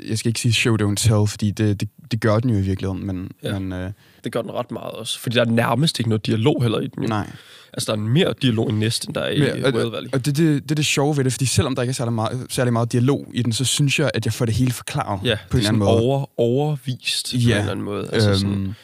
jeg- 0.09 0.19
skal 0.19 0.29
ikke 0.29 0.41
sige 0.41 0.53
show, 0.53 0.77
don't 0.77 0.95
tell, 0.95 1.27
fordi 1.27 1.51
det, 1.51 1.81
det, 1.81 1.89
det 2.11 2.21
gør 2.21 2.39
den 2.39 2.51
jo 2.51 2.57
i 2.57 2.61
virkeligheden, 2.61 3.07
men... 3.07 3.31
Ja. 3.43 3.59
men 3.59 3.73
øh, 3.73 3.91
Det 4.25 4.33
gør 4.33 4.43
den 4.43 4.51
ret 4.53 4.71
meget 4.71 4.91
også. 4.93 5.19
Fordi 5.21 5.35
der 5.37 5.41
er 5.45 5.51
nærmest 5.51 5.99
ikke 5.99 6.09
noget 6.09 6.27
dialog 6.27 6.63
heller 6.63 6.79
i 6.81 6.87
den. 6.87 7.03
jo. 7.03 7.09
nej. 7.09 7.31
Altså, 7.73 7.93
der 7.93 7.99
er 7.99 8.03
mere 8.03 8.35
dialog 8.43 8.71
i 8.71 8.73
næsten, 8.73 9.09
end 9.11 9.15
der 9.15 9.21
er 9.21 9.31
i 9.31 9.41
Whale 9.63 9.93
Valley. 9.93 10.09
og 10.13 10.27
det, 10.27 10.37
det, 10.37 10.63
det 10.63 10.71
er 10.71 10.75
det 10.75 10.87
sjove 10.87 11.17
ved 11.17 11.25
det, 11.25 11.33
fordi 11.33 11.45
selvom 11.47 11.75
der 11.75 11.83
ikke 11.83 11.91
er 11.91 11.95
særlig 11.95 12.13
meget, 12.13 12.47
særlig 12.49 12.73
meget 12.73 12.93
dialog 12.93 13.27
i 13.35 13.43
den, 13.43 13.53
så 13.53 13.65
synes 13.65 13.99
jeg, 13.99 14.11
at 14.15 14.25
jeg 14.25 14.33
får 14.33 14.45
det 14.45 14.55
hele 14.55 14.73
forklaret 14.73 15.21
Ja, 15.25 15.37
på 15.51 15.57
en 15.57 15.65
er 15.65 15.69
eller 15.69 15.69
anden 15.71 15.81
sådan 15.87 15.95
måde. 15.99 16.01
over, 16.09 16.31
overvist 16.41 17.31
på 17.33 17.37
en 17.37 17.41
Ja. 17.43 17.59
eller 17.59 17.71
anden 17.71 17.85
måde. 17.85 18.09
Altså 18.13 18.35
sådan, 18.39 18.53
Øhm, 18.55 18.63
eller 18.63 18.75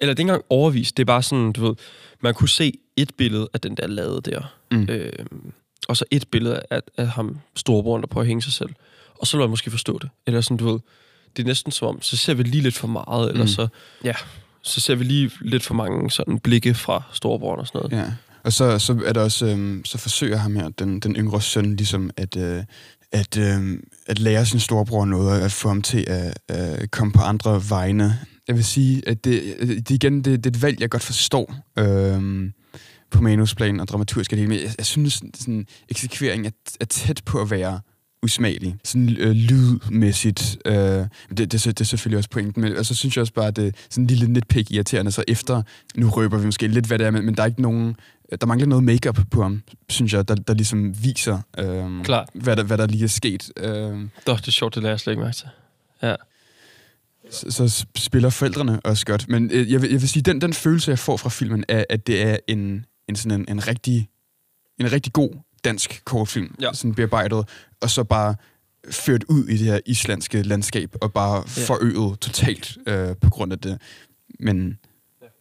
det 0.00 0.02
er 0.02 0.10
ikke 0.10 0.20
engang 0.20 0.42
overvist, 0.50 0.96
det 0.96 1.02
er 1.02 1.06
bare 1.06 1.22
sådan, 1.22 1.52
du 1.52 1.66
ved, 1.66 1.74
man 2.20 2.34
kunne 2.34 2.48
se 2.48 2.72
et 2.96 3.10
billede 3.18 3.48
af 3.54 3.60
den 3.60 3.74
der 3.74 3.86
lade 3.86 4.20
der, 4.24 4.52
Mm. 4.72 4.86
øhm, 4.90 5.52
og 5.88 5.96
så 5.96 6.04
et 6.10 6.24
billede 6.30 6.60
af, 6.70 6.80
af 6.98 7.08
ham, 7.08 7.38
storebroren, 7.56 8.02
der 8.02 8.06
prøver 8.08 8.22
at 8.22 8.26
hænge 8.28 8.42
sig 8.42 8.52
selv. 8.52 8.70
Og 9.20 9.26
så 9.26 9.36
vil 9.36 9.42
man 9.42 9.50
måske 9.50 9.70
forstå 9.70 9.98
det. 9.98 10.10
Eller 10.26 10.40
sådan, 10.40 10.56
du 10.56 10.72
ved, 10.72 10.80
det 11.36 11.42
er 11.42 11.46
næsten 11.46 11.72
som 11.72 11.88
om, 11.88 12.02
så 12.02 12.16
ser 12.16 12.34
vi 12.34 12.42
lige 12.42 12.62
lidt 12.62 12.74
for 12.74 12.88
meget, 12.88 13.30
eller 13.30 13.44
Mm. 13.44 13.48
så, 13.48 13.68
ja, 14.04 14.12
så 14.62 14.80
ser 14.80 14.94
vi 14.94 15.04
lige 15.04 15.30
lidt 15.40 15.62
for 15.62 15.74
mange 15.74 16.10
sådan 16.10 16.38
blikke 16.38 16.74
fra 16.74 17.02
storebroren 17.12 17.60
og 17.60 17.66
sådan 17.66 17.80
noget. 17.90 18.04
Ja, 18.06 18.12
og 18.44 18.52
så, 18.52 18.78
så 18.78 19.02
er 19.06 19.12
der 19.12 19.20
også, 19.20 19.46
øhm, 19.46 19.84
så 19.84 19.98
forsøger 19.98 20.36
ham 20.36 20.56
her, 20.56 20.68
den, 20.68 21.00
den 21.00 21.16
yngre 21.16 21.42
søn, 21.42 21.76
ligesom 21.76 22.10
at, 22.16 22.36
øh, 22.36 22.62
at, 23.12 23.38
øh, 23.38 23.78
at 24.06 24.18
lære 24.18 24.46
sin 24.46 24.60
storebror 24.60 25.04
noget, 25.04 25.30
og 25.38 25.44
at 25.44 25.52
få 25.52 25.68
ham 25.68 25.82
til 25.82 26.04
at 26.08 26.38
øh, 26.50 26.88
komme 26.88 27.12
på 27.12 27.20
andre 27.20 27.62
vegne. 27.70 28.18
Jeg 28.48 28.56
vil 28.56 28.64
sige, 28.64 29.02
at 29.08 29.24
det, 29.24 29.42
det 29.60 29.90
igen, 29.90 30.16
det, 30.16 30.44
det 30.44 30.46
er 30.46 30.56
et 30.56 30.62
valg, 30.62 30.80
jeg 30.80 30.90
godt 30.90 31.02
forstår 31.02 31.54
øh, 31.78 32.50
på 33.10 33.22
manusplan 33.22 33.80
og 33.80 33.88
dramaturgisk 33.88 34.32
og 34.32 34.36
det 34.36 34.38
hele, 34.38 34.48
men 34.48 34.64
jeg, 34.66 34.74
jeg 34.78 34.86
synes, 34.86 35.22
sådan, 35.34 35.66
eksekveringen 35.88 36.46
er, 36.46 36.50
er 36.80 36.84
tæt 36.84 37.22
på 37.24 37.40
at 37.40 37.50
være 37.50 37.80
usmagelig. 38.26 38.76
Sådan 38.84 39.16
øh, 39.18 39.30
lydmæssigt. 39.30 40.58
Øh, 40.64 40.74
det, 40.74 41.08
det, 41.38 41.52
det 41.52 41.80
er 41.80 41.84
selvfølgelig 41.84 42.18
også 42.18 42.30
pointen. 42.30 42.62
Men 42.62 42.76
og 42.76 42.86
så 42.86 42.94
synes 42.94 43.16
jeg 43.16 43.20
også 43.20 43.32
bare, 43.32 43.46
at 43.46 43.56
det 43.56 43.66
er 43.66 43.70
sådan 43.90 44.04
en 44.04 44.08
lille 44.08 44.28
nitpick 44.28 44.70
irriterende. 44.70 45.12
Så 45.12 45.24
efter, 45.28 45.62
nu 45.96 46.08
røber 46.08 46.38
vi 46.38 46.44
måske 46.44 46.68
lidt, 46.68 46.86
hvad 46.86 46.98
det 46.98 47.06
er, 47.06 47.10
men, 47.10 47.24
men 47.24 47.34
der 47.34 47.42
er 47.42 47.46
ikke 47.46 47.62
nogen... 47.62 47.96
Der 48.40 48.46
mangler 48.46 48.66
noget 48.66 48.84
makeup 48.84 49.18
på 49.30 49.42
ham, 49.42 49.62
synes 49.88 50.12
jeg, 50.12 50.28
der, 50.28 50.34
der 50.34 50.54
ligesom 50.54 51.04
viser, 51.04 51.38
øh, 51.58 52.04
Klart. 52.04 52.28
hvad, 52.34 52.56
der, 52.56 52.62
hvad 52.62 52.78
der 52.78 52.86
lige 52.86 53.04
er 53.04 53.08
sket. 53.08 53.52
Øh, 53.56 53.66
det 54.26 54.46
er 54.46 54.50
sjovt, 54.50 54.74
det 54.74 54.82
lader 54.82 54.92
jeg 54.92 55.00
slet 55.00 55.12
ikke 55.12 55.22
mærke 55.22 55.36
til. 55.36 55.48
Ja. 56.02 56.14
så, 57.30 57.68
så 57.68 57.86
spiller 57.96 58.30
forældrene 58.30 58.80
også 58.80 59.06
godt. 59.06 59.28
Men 59.28 59.50
øh, 59.52 59.72
jeg, 59.72 59.82
vil, 59.82 59.90
jeg 59.90 60.00
vil 60.00 60.08
sige, 60.08 60.22
den, 60.22 60.40
den 60.40 60.52
følelse, 60.52 60.90
jeg 60.90 60.98
får 60.98 61.16
fra 61.16 61.28
filmen, 61.28 61.64
er, 61.68 61.84
at 61.90 62.06
det 62.06 62.22
er 62.22 62.36
en, 62.48 62.86
en, 63.08 63.16
sådan 63.16 63.40
en, 63.40 63.46
en, 63.48 63.68
rigtig, 63.68 64.08
en 64.80 64.92
rigtig 64.92 65.12
god 65.12 65.30
dansk 65.68 66.02
kortfilm, 66.04 66.54
Ja. 66.60 66.72
sådan 66.72 66.94
bearbejdet, 66.94 67.44
og 67.80 67.90
så 67.90 68.04
bare 68.04 68.34
ført 68.90 69.24
ud 69.28 69.44
i 69.48 69.52
det 69.56 69.66
her 69.66 69.80
islandske 69.86 70.42
landskab, 70.42 70.94
og 71.00 71.12
bare 71.12 71.36
Ja. 71.36 71.62
forøget 71.66 72.20
totalt 72.20 72.78
øh, 72.86 73.08
på 73.20 73.30
grund 73.30 73.52
af 73.52 73.58
det. 73.58 73.78
Men, 74.40 74.78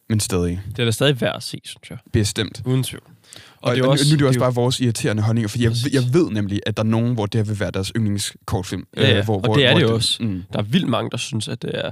men 0.09 0.19
stadig 0.19 0.61
Det 0.71 0.79
er 0.79 0.85
da 0.85 0.91
stadig 0.91 1.21
værd 1.21 1.35
at 1.35 1.43
se, 1.43 1.61
synes 1.63 1.89
jeg. 1.89 1.97
bestemt. 2.13 2.61
Uden 2.65 2.83
tvivl. 2.83 3.03
Og, 3.05 3.69
og, 3.69 3.75
det 3.75 3.83
er 3.83 3.87
også, 3.87 4.05
nu 4.09 4.13
er 4.13 4.17
det 4.17 4.27
også 4.27 4.39
jo- 4.39 4.43
bare 4.43 4.53
vores 4.53 4.79
irriterende 4.79 5.23
holdninger, 5.23 5.47
fordi 5.49 5.63
jeg, 5.63 5.71
jeg 5.93 6.03
ved 6.13 6.29
nemlig, 6.29 6.61
at 6.65 6.77
der 6.77 6.83
er 6.83 6.87
nogen, 6.87 7.13
hvor 7.13 7.25
det 7.25 7.39
her 7.39 7.45
vil 7.45 7.59
være 7.59 7.71
deres 7.71 7.91
yndlingskortfilm. 7.95 8.87
Ja, 8.97 9.01
ja, 9.09 9.17
øh, 9.19 9.25
hvor, 9.25 9.35
og 9.35 9.41
hvor, 9.41 9.53
det 9.55 9.65
er 9.65 9.71
hvor 9.71 9.79
det 9.79 9.87
jo 9.87 9.93
også. 9.95 10.23
Mm, 10.23 10.43
Der 10.53 10.59
er 10.59 10.63
vildt 10.63 10.87
mange, 10.87 11.09
der 11.11 11.17
synes, 11.17 11.47
at 11.47 11.61
det 11.61 11.71
er 11.73 11.91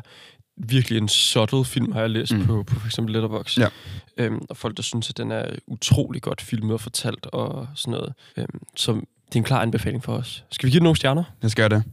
virkelig 0.58 0.98
en 0.98 1.08
subtle 1.10 1.66
film, 1.66 1.92
har 1.92 2.00
jeg 2.02 2.10
læst 2.10 2.34
Mm. 2.34 2.46
på, 2.46 2.64
på 2.64 2.80
for 2.80 2.88
eksempel 2.88 3.14
Letterboxd. 3.14 3.60
Ja. 3.60 3.68
Øhm, 4.18 4.42
og 4.50 4.58
folk, 4.58 4.78
der 4.78 4.84
synes, 4.84 5.10
at 5.10 5.18
den 5.18 5.32
er 5.32 5.46
utrolig 5.68 6.22
godt 6.22 6.42
filmet 6.42 6.74
og 6.74 6.82
fortalt 6.82 7.26
og 7.26 7.68
sådan 7.76 7.92
noget. 7.92 8.14
Øhm, 8.38 8.60
så 8.76 8.92
det 8.92 9.36
er 9.36 9.40
en 9.40 9.44
klar 9.44 9.62
anbefaling 9.62 10.04
for 10.04 10.14
os. 10.14 10.44
Skal 10.52 10.68
vi 10.68 10.72
give 10.72 10.80
den 10.80 10.84
nogle 10.84 10.98
stjerner? 10.98 11.24
Jeg 11.42 11.52
skal 11.52 11.70
gøre 11.70 11.80
det. 11.80 11.84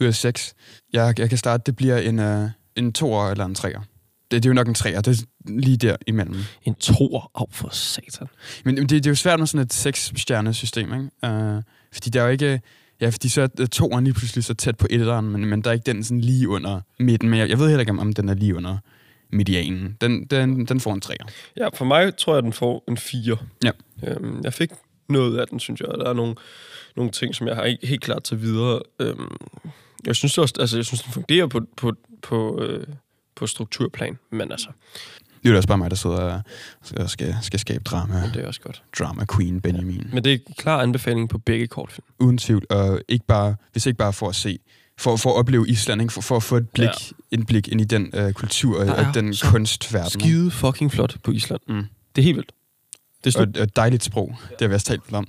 Ud 0.00 0.06
af 0.06 0.14
seks. 0.14 0.54
Jeg, 0.92 1.14
jeg 1.18 1.28
kan 1.28 1.38
starte, 1.38 1.62
det 1.66 1.76
bliver 1.76 1.98
en, 1.98 2.18
uh, 2.18 2.50
en 2.76 2.92
toer 2.92 3.30
eller 3.30 3.44
en 3.44 3.54
treer. 3.54 3.80
Det, 4.30 4.42
det 4.42 4.44
er 4.46 4.50
jo 4.50 4.54
nok 4.54 4.68
en 4.68 4.74
treer, 4.74 5.00
det 5.00 5.20
er 5.20 5.24
lige 5.46 5.76
der 5.76 5.96
imellem. 6.06 6.36
En 6.62 6.74
toer 6.74 7.30
af 7.34 7.46
for 7.50 7.68
satan. 7.72 8.26
Men 8.64 8.74
men 8.74 8.82
det, 8.82 8.90
det 8.90 9.06
er 9.06 9.10
jo 9.10 9.14
svært 9.14 9.38
med 9.38 9.46
sådan 9.46 9.64
et 9.66 9.72
seks-stjernesystem, 9.72 10.92
ikke? 10.92 11.36
Uh, 11.56 11.62
fordi 11.92 12.10
der 12.10 12.20
er 12.20 12.24
jo 12.24 12.30
ikke... 12.30 12.60
Ja, 13.00 13.08
fordi 13.08 13.28
så 13.28 13.48
er 13.60 13.66
toeren 13.66 14.04
lige 14.04 14.14
pludselig 14.14 14.44
så 14.44 14.54
tæt 14.54 14.76
på 14.76 14.86
etteren, 14.90 15.28
men, 15.28 15.46
men 15.46 15.62
der 15.62 15.70
er 15.70 15.74
ikke 15.74 15.92
den 15.92 16.04
sådan 16.04 16.20
lige 16.20 16.48
under 16.48 16.80
midten. 16.98 17.28
Men 17.28 17.38
jeg, 17.38 17.48
jeg 17.48 17.58
ved 17.58 17.66
heller 17.66 17.80
ikke, 17.80 17.92
om, 17.92 18.12
den 18.12 18.28
er 18.28 18.34
lige 18.34 18.56
under 18.56 18.78
medianen. 19.30 19.96
Den, 20.00 20.24
den, 20.24 20.66
den 20.66 20.80
får 20.80 20.94
en 20.94 21.00
treer. 21.00 21.24
Ja, 21.56 21.68
for 21.68 21.84
mig 21.84 22.16
tror 22.16 22.34
jeg, 22.34 22.42
den 22.42 22.52
får 22.52 22.84
en 22.88 22.96
4. 22.96 23.36
Ja. 23.64 23.70
Øhm, 24.06 24.40
jeg 24.44 24.52
fik 24.52 24.70
noget 25.08 25.38
af 25.38 25.48
den, 25.48 25.60
synes 25.60 25.80
jeg. 25.80 25.88
Der 25.88 26.08
er 26.08 26.12
nogle, 26.12 26.34
nogle 26.96 27.12
ting, 27.12 27.34
som 27.34 27.46
jeg 27.46 27.56
har 27.56 27.64
ikke 27.64 27.86
helt 27.86 28.02
klart 28.02 28.22
til 28.22 28.42
videre. 28.42 28.80
Øhm, 28.98 29.36
jeg 30.06 30.16
synes 30.16 30.38
også, 30.38 30.54
altså, 30.60 30.76
jeg 30.76 30.84
synes, 30.84 31.02
den 31.02 31.12
fungerer 31.12 31.46
på, 31.46 31.60
på, 31.76 31.92
på, 32.22 32.62
øh, 32.62 32.86
på 33.34 33.46
strukturplan, 33.46 34.18
men 34.30 34.52
altså, 34.52 34.68
Det 35.42 35.48
er 35.48 35.50
jo 35.50 35.56
også 35.56 35.68
bare 35.68 35.78
mig, 35.78 35.90
der 35.90 35.96
sidder 35.96 36.40
og 36.96 37.10
skal, 37.10 37.36
skal 37.42 37.58
skabe 37.60 37.84
drama. 37.84 38.30
det 38.34 38.42
er 38.42 38.46
også 38.46 38.60
godt. 38.60 38.82
Drama 38.98 39.24
Queen 39.36 39.60
Benjamin. 39.60 40.06
Men 40.12 40.24
det 40.24 40.32
er 40.32 40.38
en 40.48 40.54
klar 40.58 40.82
anbefaling 40.82 41.28
på 41.28 41.38
begge 41.38 41.66
kortfilm. 41.66 42.04
uden 42.18 42.38
tvivl, 42.38 42.64
og 42.70 43.00
ikke 43.08 43.26
bare, 43.26 43.56
hvis 43.72 43.86
ikke 43.86 43.96
bare 43.98 44.12
for 44.12 44.28
at 44.28 44.34
se 44.34 44.58
for, 44.98 45.16
for 45.16 45.30
at 45.30 45.36
opleve 45.36 45.68
Island, 45.68 46.00
ikke? 46.02 46.12
For, 46.12 46.20
for 46.20 46.36
at 46.36 46.42
få 46.42 46.56
et 46.56 46.70
blik, 46.70 46.84
Ja. 46.86 46.90
ja. 47.00 47.36
indblik 47.36 47.68
ind 47.68 47.80
i 47.80 47.84
den 47.84 48.10
øh, 48.14 48.32
kultur 48.32 48.80
og 48.80 48.86
er 48.88 49.12
den 49.12 49.34
kunstverden. 49.44 50.10
Skide 50.10 50.50
fucking 50.50 50.92
flot 50.92 51.16
på 51.22 51.30
Island. 51.30 51.60
Mm. 51.68 51.84
Det 52.16 52.22
er 52.22 52.24
helt 52.24 52.36
vildt. 52.36 52.52
Det 53.24 53.36
er 53.36 53.62
Og 53.62 53.76
dejligt 53.76 54.04
sprog, 54.04 54.36
det 54.50 54.60
har 54.60 54.68
vi 54.68 54.74
også 54.74 54.86
talt 54.86 55.12
om. 55.12 55.28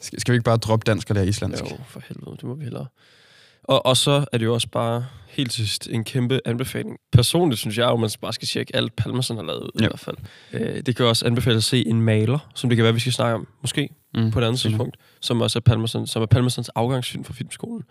Skal, 0.00 0.20
skal 0.20 0.32
vi 0.32 0.36
ikke 0.36 0.44
bare 0.44 0.56
droppe 0.56 0.84
dansk 0.84 1.10
og 1.10 1.14
lære 1.16 1.26
islandsk? 1.28 1.62
Jo, 1.62 1.76
for 1.88 2.02
helvede, 2.08 2.30
det 2.36 2.44
må 2.44 2.54
vi 2.54 2.64
hellere. 2.64 2.86
Og, 3.64 3.86
og 3.86 3.96
så 3.96 4.24
er 4.32 4.38
det 4.38 4.44
jo 4.44 4.54
også 4.54 4.68
bare 4.68 5.06
helt 5.28 5.52
sidst 5.52 5.88
en 5.90 6.04
kæmpe 6.04 6.40
anbefaling. 6.44 6.96
Personligt 7.12 7.60
synes 7.60 7.78
jeg 7.78 7.84
jo, 7.84 7.92
at 7.94 8.00
man 8.00 8.10
bare 8.20 8.32
skal 8.32 8.48
tjekke 8.48 8.76
alt 8.76 8.96
Palmerson 8.96 9.36
har 9.36 9.44
lavet 9.44 9.60
ud, 9.62 9.70
Ja. 9.80 9.84
i 9.84 9.88
hvert 9.88 10.00
fald. 10.00 10.16
Øh, 10.52 10.82
det 10.86 10.96
kan 10.96 11.06
også 11.06 11.26
anbefales 11.26 11.56
at 11.56 11.64
se 11.64 11.86
en 11.86 12.02
maler, 12.02 12.38
som 12.54 12.70
det 12.70 12.76
kan 12.76 12.84
være, 12.84 12.94
vi 12.94 13.00
skal 13.00 13.12
snakke 13.12 13.34
om, 13.34 13.46
måske, 13.60 13.88
Mm. 14.14 14.30
på 14.30 14.38
et 14.38 14.42
andet 14.44 14.50
Mhm. 14.50 14.56
tidspunkt, 14.70 14.96
som 15.20 15.40
også 15.40 15.58
er 15.58 15.60
Palmerson, 15.60 16.06
som 16.06 16.22
er 16.22 16.26
Palmersons 16.26 16.68
afgangsfilm 16.68 17.24
fra 17.24 17.34
filmskolen. 17.34 17.82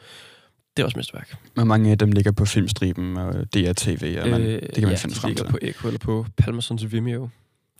Det 0.78 0.84
er 0.84 0.86
også 0.86 0.98
mesterværk. 0.98 1.36
Og 1.58 1.68
mange 1.68 1.92
af 1.92 1.98
dem 1.98 2.12
ligger 2.12 2.32
på 2.32 2.46
filmstriben 2.46 3.18
og 3.18 3.34
DRTV, 3.54 4.18
og 4.22 4.30
man, 4.30 4.42
øh, 4.42 4.62
det 4.62 4.74
kan 4.74 4.84
man 4.84 4.92
ja, 4.92 4.96
finde 4.98 5.16
de 5.16 5.20
frem 5.20 5.30
ligger 5.30 5.44
til. 5.44 5.52
på 5.52 5.58
Echo 5.62 5.88
eller 5.88 6.00
på 6.00 6.26
Palmersons 6.38 6.92
Vimeo. 6.92 7.30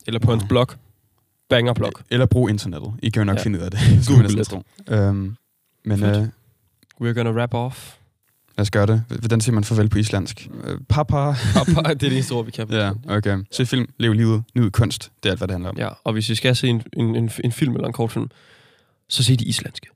Eller 0.06 0.20
på 0.20 0.26
Wow. 0.26 0.36
hans 0.38 0.48
blog. 0.48 0.66
Banger-blog. 1.48 1.92
Eller 2.10 2.26
brug 2.26 2.50
internettet. 2.50 2.92
I 3.02 3.08
kan 3.10 3.20
jo 3.20 3.24
nok 3.24 3.36
Ja. 3.36 3.42
finde 3.42 3.58
ud 3.58 3.64
af 3.64 3.70
det. 3.70 3.80
Google 4.08 4.44
tro. 4.44 4.62
Øhm, 4.88 5.36
men 5.84 5.98
Fedt. 5.98 6.16
øh, 6.22 6.28
We're 7.00 7.12
gonna 7.12 7.30
wrap 7.32 7.54
off. 7.54 7.94
lad 8.58 8.62
os 8.62 8.70
gøre 8.70 8.86
det. 8.86 9.04
Hvordan 9.08 9.40
siger 9.40 9.54
man 9.54 9.64
farvel 9.64 9.88
på 9.88 9.98
islandsk? 9.98 10.48
Øh, 10.64 10.78
papa. 10.88 11.16
det 11.16 11.88
er 11.88 11.94
det 11.94 12.12
eneste 12.12 12.32
ord, 12.32 12.44
vi 12.44 12.50
kan. 12.50 12.70
ja, 12.70 12.92
okay. 13.08 13.38
Se 13.50 13.66
film, 13.66 13.86
lev 13.98 14.12
livet, 14.12 14.44
nyd 14.54 14.70
kunst. 14.70 15.12
Det 15.22 15.28
er 15.28 15.30
alt, 15.30 15.40
hvad 15.40 15.48
det 15.48 15.54
handler 15.54 15.70
om. 15.70 15.78
Ja, 15.78 15.88
og 16.04 16.12
hvis 16.12 16.30
I 16.30 16.34
skal 16.34 16.56
se 16.56 16.68
en, 16.68 16.82
en, 16.96 17.16
en, 17.16 17.30
en 17.44 17.52
film 17.52 17.74
eller 17.74 17.86
en 17.86 17.92
kortfilm, 17.92 18.28
så 19.08 19.24
se 19.24 19.36
de 19.36 19.44
islandske. 19.44 19.86